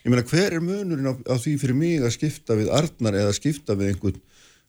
[0.04, 3.32] Ég meina hver er munurinn á, á því fyrir mig að skipta við Arnar eða
[3.34, 4.18] skipta við einhvern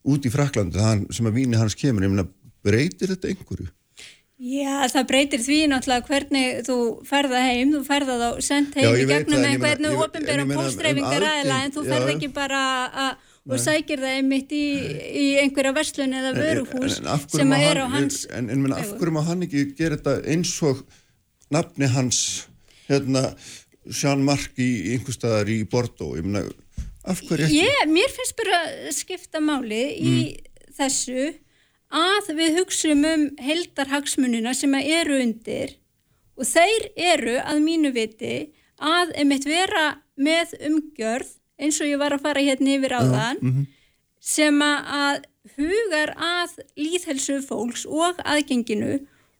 [0.05, 2.27] út í Fraklandi hann, sem að víni hans kemur, ég meina
[2.65, 3.67] breytir þetta einhverju?
[4.35, 6.77] Já, það breytir því náttúrulega hvernig þú
[7.07, 9.69] ferða heim, þú ferða þá sendt Já, heim ég í gegnum það, en ég meina-
[9.69, 12.15] einhvern ég- en ofinbera ég meina um póstreifingar aðeila en þú ferð já.
[12.15, 12.63] ekki bara
[13.05, 13.15] að
[13.45, 14.63] og sækir það einmitt í,
[15.21, 18.75] í einhverja verslun eða vöruhús en, en, hverju sem er á hans en, en, en
[18.77, 20.81] af hverju má hann ekki gera þetta eins og
[21.53, 22.19] nafni hans
[22.89, 23.27] hérna
[23.85, 26.17] Jean-Marc í einhver staðar í Bordeaux?
[26.17, 26.41] Ég meina,
[27.05, 27.61] af hverju ekki?
[27.61, 28.61] Ég, mér finnst bara
[28.95, 30.15] skipta máli í
[30.75, 31.29] þessu
[31.95, 35.77] að við hugsum um heldarhagsmunina sem eru undir
[36.35, 38.35] og þeir eru að mínu viti
[38.81, 39.85] að einmitt vera
[40.17, 43.67] með umgjörð eins og ég var að fara hérna yfir áðan
[44.19, 45.23] sem að
[45.57, 48.95] hugar að líðhelsu fólks og aðgenginu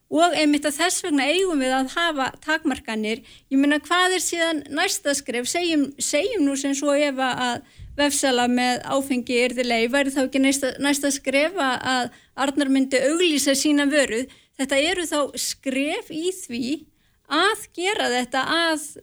[0.08, 3.24] og einmitt að þess vegna eigum við að hafa takmarkanir.
[3.50, 5.48] Ég meina hvað er síðan næsta skref?
[5.50, 7.64] Segjum, segjum nú sem svo ef að
[7.98, 13.00] vefsala með áfengi er þið leið, væri þá ekki næsta, næsta skref að- Arnar myndi
[13.00, 14.26] auglýsa sína vöru.
[14.58, 16.86] Þetta eru þá skref í því
[17.28, 18.98] að gera þetta að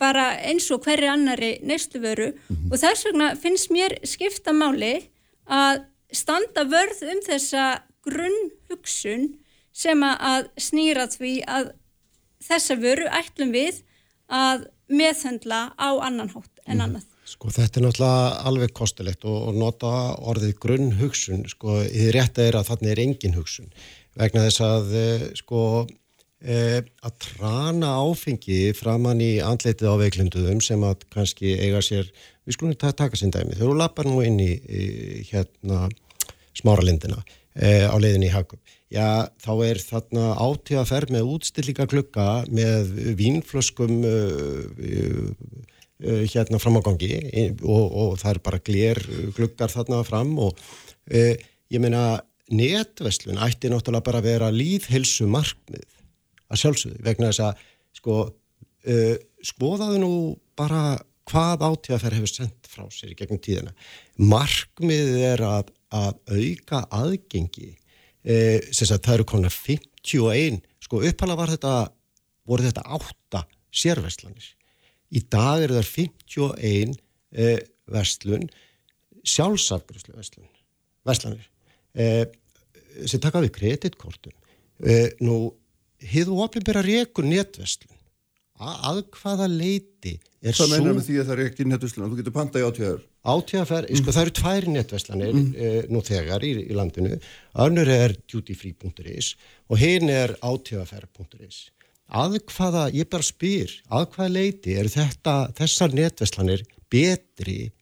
[0.00, 2.32] bara eins og hverri annari neistuvöru
[2.70, 5.08] og þess vegna finnst mér skipta máli
[5.46, 7.64] að standa vörð um þessa
[8.04, 9.34] grunnhugsun
[9.72, 11.72] sem að- að snýra því að
[12.42, 13.82] þessa vöru ætlum við
[14.30, 17.04] að meðhendla á annan hátt en annað.
[17.24, 19.90] Sko þetta er náttúrulega alveg kostulegt og, og nota
[20.20, 23.70] orðið grunn hugsun, sko, þið rétta er að þarna er engin hugsun.
[24.14, 25.86] Vegna þess að eh, sko
[26.44, 32.10] að trana áfengi framann í andleitið á veiklinduðum sem að kannski eiga sér,
[32.44, 34.84] við skulum ta- taka sinn dæmi, þau lappar nú inn í, í
[35.30, 35.88] hérna
[36.54, 37.22] smáralindina
[37.56, 38.60] eh, á leiðinni í Hakum.
[38.92, 46.78] Já, þá er þarna átíða ferð með útstillinga klukka með vínflöskum uh, uh, hérna fram
[46.78, 49.00] á gangi eh, og, og það er bara gler
[49.34, 50.60] glukkar þarna fram og
[51.08, 52.20] ég meina
[52.52, 55.84] netverslun ætti náttúrulega bara að vera líðhilsu markmið
[56.54, 57.64] að sjálfsögðu vegna þess að
[58.00, 60.14] sko uh, skoðaðu nú
[60.58, 60.98] bara
[61.28, 63.72] hvað átíðaferð hefur sendt frá sér í gegnum tíðina.
[64.20, 71.38] Markmiðið er að, að auka aðgengi uh, sem sagt það eru konar 51 sko upphæla
[71.38, 71.74] var þetta
[72.48, 73.44] voru þetta átta
[73.74, 74.50] sérverslanir
[75.14, 77.58] í dag eru það 51 uh,
[77.94, 78.48] verslun
[79.24, 80.48] sjálfsafgjörslu verslun
[81.08, 81.46] verslanir
[81.96, 82.24] uh,
[83.08, 85.38] sem taka við kreditkortum uh, nú
[86.10, 87.90] hið og opinbera rekur netverslun.
[88.64, 90.14] Að hvaða leiti
[90.44, 92.66] er Það sú meinar með því að það er ekki nettuslun þú getur pantað í
[92.68, 95.52] átíðar átíðaferð, sko það eru tvær netverslanir mm.
[95.90, 97.16] nú þegar í, í landinu.
[97.64, 99.30] Önnur er dutyfree.is
[99.72, 101.62] og hinn er átíðaferð.is
[102.14, 107.72] að hvaða, ég bara spyr að hvaða leiti er þetta þessar netverslanir betri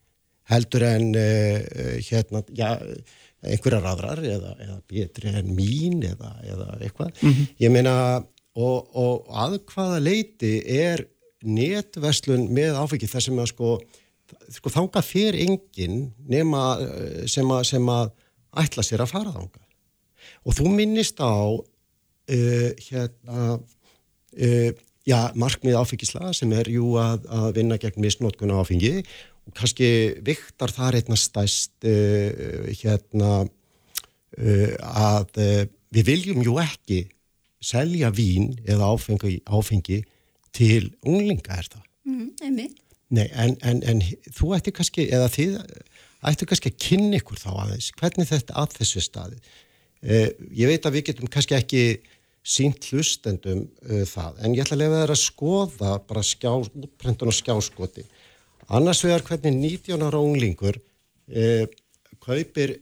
[0.52, 2.78] heldur en uh, hérna, já,
[3.42, 7.24] einhverjar aðrar eða, eða betri en mín eða, eða eitthvað.
[7.62, 7.94] Ég meina
[8.54, 11.06] og, og að hvaða leiti er
[11.42, 13.10] netverslun með áfengi?
[13.10, 13.74] Þar sem að sko
[14.52, 18.12] sko þanga fyrir enginn nema eh, sem að, sem að
[18.62, 19.62] ætla sér að fara þanga
[20.46, 24.70] og þú minnist á uh, hérna uh,
[25.08, 29.02] já, markmið áfengisla sem er jú að, að vinna gegn misnótkun á áfengi
[29.48, 29.88] og kannski
[30.24, 35.62] viktar þar einna stæst uh, hérna uh, að uh,
[35.92, 37.04] við viljum jú ekki
[37.62, 40.02] selja vín eða áfengi, áfengi
[40.52, 42.32] til unglinga er það Mm.
[43.12, 44.00] Nei, en, en, en
[44.32, 45.58] þú ætti kannski, eða þið
[46.30, 49.38] ætti kannski að kynna ykkur þá aðeins, hvernig þetta að þessu staði.
[50.02, 51.84] Eh, ég veit að við getum kannski ekki
[52.42, 57.30] sínt hlustendum uh, það, en ég ætla að lefa þeirra að skoða bara skjá, útprentun
[57.30, 58.02] og skjáskoti.
[58.68, 61.64] Annars vegar hvernig 19 ára unglingur uh,
[62.22, 62.78] kaupir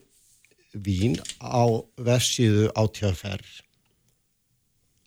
[0.73, 1.65] vín á
[1.97, 3.49] versiðu átjáðferð.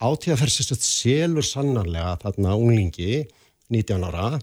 [0.03, 3.25] Átjáðferð sérst selur sannarlega þarna unglingi
[3.73, 4.41] 19 ára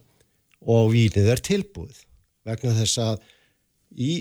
[0.61, 2.03] og vínið er tilbúið
[2.47, 3.21] vegna þess að
[3.91, 4.13] í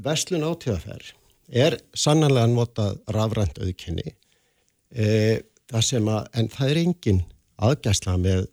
[0.00, 1.12] verslun átíðaferð
[1.52, 4.06] er sannanlega notað rafrænt auðkenni
[4.90, 5.06] e,
[5.70, 7.22] það sem að, en það er engin
[7.66, 8.46] aðgæsla með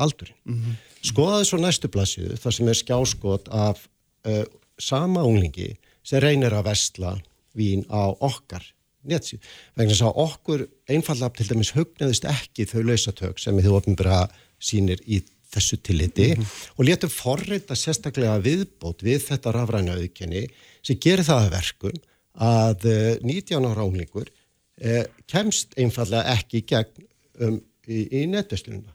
[0.00, 0.38] aldurinn.
[0.44, 0.76] Mm -hmm.
[1.04, 3.82] Skoðaði svo næstu blassið þar sem er skjáskot af
[4.24, 4.44] e,
[4.80, 5.74] sama unglingi
[6.04, 7.14] sem reynir að vestla
[7.56, 8.64] vín á okkar
[9.04, 9.42] netsíð.
[9.76, 14.22] Vegna þess að okkur einfallega til dæmis hugnaðist ekki þau lausatök sem þið ofnbæra
[14.62, 15.20] sínir í
[15.54, 16.72] þessu tilliti mm -hmm.
[16.76, 20.48] og letur forreita sérstaklega viðbót við þetta rafræna auðkenni
[20.82, 22.00] sem gerir það að verkum
[22.34, 22.88] að
[23.22, 24.30] 19 ára unglingur
[24.80, 27.06] eh, kemst einfallega ekki gegn
[27.40, 28.93] um, í, í netverslununa.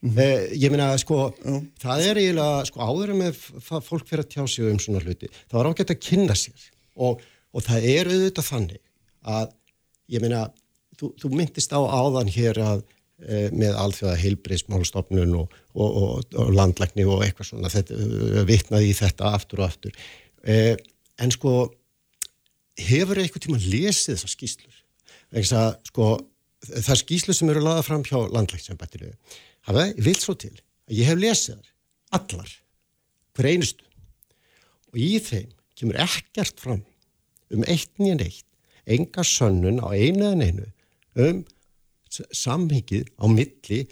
[0.00, 0.18] Mm -hmm.
[0.22, 1.66] eh, ég meina sko Já.
[1.82, 3.34] það er eiginlega sko áður með
[3.82, 6.60] fólk fyrir að tjá sig um svona hluti það var ágætt að kynna sér
[6.94, 7.22] og,
[7.52, 8.82] og það er auðvitað þannig
[9.26, 9.48] að
[10.08, 10.52] ég meina
[10.98, 12.84] þú, þú myndist á áðan hér að
[13.18, 17.98] e, með alþjóða heilbreyðsmálstofnun og, og, og landlækni og eitthvað svona þetta,
[18.46, 19.98] vitnaði í þetta aftur og aftur
[20.46, 20.76] e,
[21.18, 21.72] en sko
[22.78, 24.80] hefur eitthvað tíma lesið þessar skýslur
[25.34, 26.14] að, sko,
[26.70, 28.18] það skýslur sem eru laðað fram hjá
[29.68, 30.54] landlækningssambættinu hafa vilt svo til
[30.88, 32.52] að ég hef lesið þar allar
[33.36, 33.84] hver einustu.
[34.92, 36.82] Og í þeim kemur ekkert fram
[37.52, 38.46] um eitt nýjan eitt
[38.88, 40.66] enga sönnun á einu en einu
[41.18, 41.44] um
[42.08, 43.82] samhengið á milli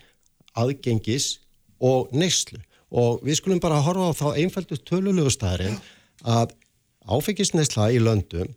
[0.56, 1.36] aðgengis
[1.84, 2.58] og neyslu.
[2.90, 5.76] Og við skulum bara horfa á þá einfældu tölulegu staðarinn
[6.24, 6.54] að
[7.04, 8.54] áfengisneysla í löndum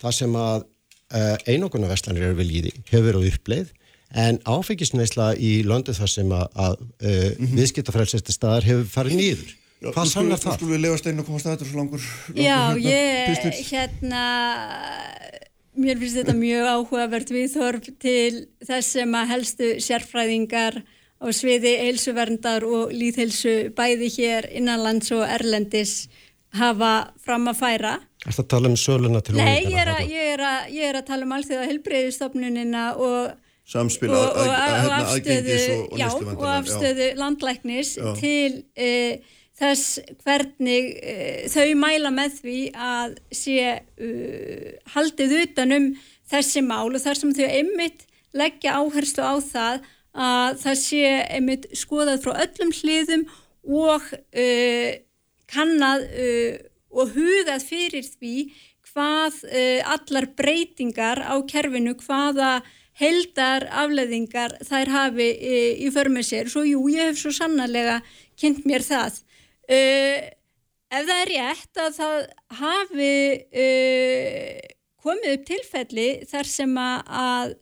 [0.00, 3.74] það sem að uh, einogunarverslanir eru við líði hefur verið uppleið
[4.14, 7.58] en áfengisneisla í löndu þar sem að, að uh, mm -hmm.
[7.58, 9.52] viðskiptafrælsestir staðar hefur farið nýður.
[9.90, 10.56] Hvað sannar það?
[10.58, 12.02] Skulum við lefa steinu að koma staður svo langur?
[12.06, 13.52] langur Já, hérna, ég, pistil.
[13.72, 14.24] hérna,
[15.74, 20.82] mér finnst þetta mjög áhugavert viðhorf til þess sem að helstu sérfræðingar
[21.22, 26.06] á sviði eilsuverndar og líðhelsu bæði hér innanlands og erlendis
[26.54, 30.02] hafa fram að færa Er það að tala um söluna til Nei, ég er, að,
[30.06, 33.32] ég, er að, ég er að tala um allþjóða helbreyðistofnunina og
[33.68, 35.58] Samspil og, og, og, hérna, afstöðu,
[35.98, 37.14] já, og afstöðu já.
[37.20, 38.08] landlæknis já.
[38.18, 39.20] til e,
[39.58, 41.14] þess hvernig e,
[41.52, 45.92] þau mæla með því að sé uh, haldið utanum
[46.32, 48.06] þessi mál og þar sem þau einmitt
[48.36, 51.06] leggja áherslu á það að það sé
[51.36, 53.24] einmitt skoðað frá öllum hliðum
[53.62, 54.90] og uh,
[55.52, 56.60] kannad uh,
[56.92, 58.36] og hugað fyrir því
[58.92, 62.60] hvað uh, allar breytingar á kerfinu, hvaða
[63.00, 66.52] heldar afleðingar þær hafi uh, í förmið sér.
[66.52, 68.00] Svo jú, ég hef svo sannarlega
[68.40, 69.22] kynnt mér það.
[69.70, 70.28] Uh,
[70.92, 72.16] ef það er rétt að það
[72.60, 73.16] hafi
[73.64, 74.70] uh,
[75.02, 77.56] komið upp tilfelli þar sem að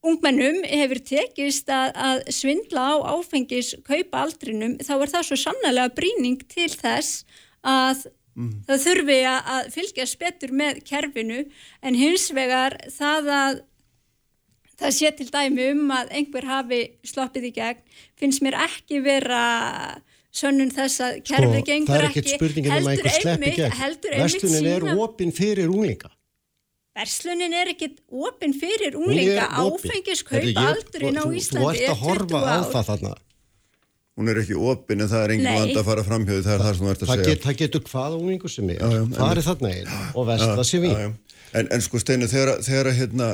[0.00, 5.92] ungmennum hefur tekist að, að svindla á áfengis kaupa aldrinum þá er það svo sannlega
[5.96, 7.24] bríning til þess
[7.60, 8.52] að mm.
[8.68, 11.40] það þurfi að, að fylgjast betur með kerfinu
[11.82, 13.64] en hins vegar það að
[14.80, 17.82] það sé til dæmi um að einhver hafi sloppið í gegn
[18.20, 19.42] finnst mér ekki vera
[20.30, 25.34] sönnun þess að kerfið sko, gengur ekki heldur einmitt heldur einmitt sína Vestunin er opinn
[25.34, 26.14] fyrir unglinga
[27.00, 33.20] Verslunin er ekkit opinn fyrir unglinga áfengiskaup aldurinn á Íslandi er 20 ár.
[34.20, 36.54] Hún er ekki opinn en það er engin vand að fara fram hjá því það
[36.54, 37.30] er það sem þú ert að það segja.
[37.30, 38.82] Get, það getur hvað unglingu sem er,
[39.30, 40.98] er þarna einn og vest það sem við.
[41.50, 43.30] En, en sko Steinu, þegar, þegar, hérna,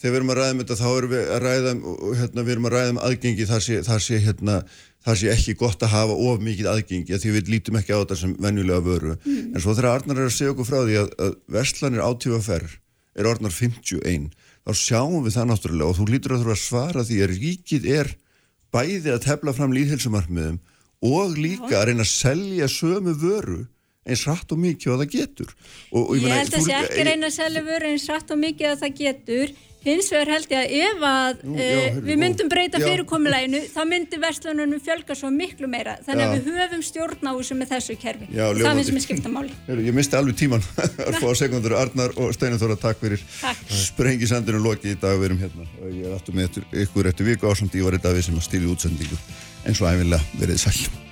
[0.00, 1.82] þegar við erum að ræða um þetta þá erum við að ræða um,
[2.22, 4.56] hérna, við erum að ræða um aðgengi þar sé, þar sé hérna
[5.02, 8.18] það sé ekki gott að hafa of mikið aðgengi því við lítum ekki á þetta
[8.22, 9.52] sem venjulega vöru mm.
[9.52, 12.76] en svo þegar Arnar er að segja okkur frá því að, að verslanir átífa ferr
[13.18, 14.28] er orðnar 51
[14.62, 17.88] þá sjáum við það náttúrulega og þú lítur að þú að svara því að ríkið
[17.98, 18.12] er
[18.72, 20.60] bæði að tefla fram líðhelsumarmiðum
[21.02, 23.62] og líka að reyna að selja sömu vöru
[24.02, 25.52] eins rætt og mikið að það getur.
[25.92, 28.32] Og, og ég, ég held að það sé ekki reyna að selja vöru eins rætt
[28.34, 29.52] og mikið að það getur
[29.84, 33.80] hins vegar held ég að ef að Jú, já, uh, við myndum breyta fyrirkomuleginu þá
[33.90, 35.96] myndi verslununum fjölga svo miklu meira.
[36.06, 38.30] Þannig að við höfum stjórn á þessu með þessu kerfi.
[38.32, 39.54] Já, og það finnst mér skipta máli.
[39.88, 43.22] Ég misti alveg tíman að fá sekundur Arnar og Steinar Þóra, takk fyrir.
[43.82, 45.18] Sprengisandinu loki í dag.
[45.20, 45.70] Við erum hérna.
[45.82, 48.38] Og ég er aftur með ykkur eftir viku ásand ég var í dag við sem
[48.38, 49.22] að stýri útsendingu.
[49.66, 51.11] Eins og æfinlega verið sæl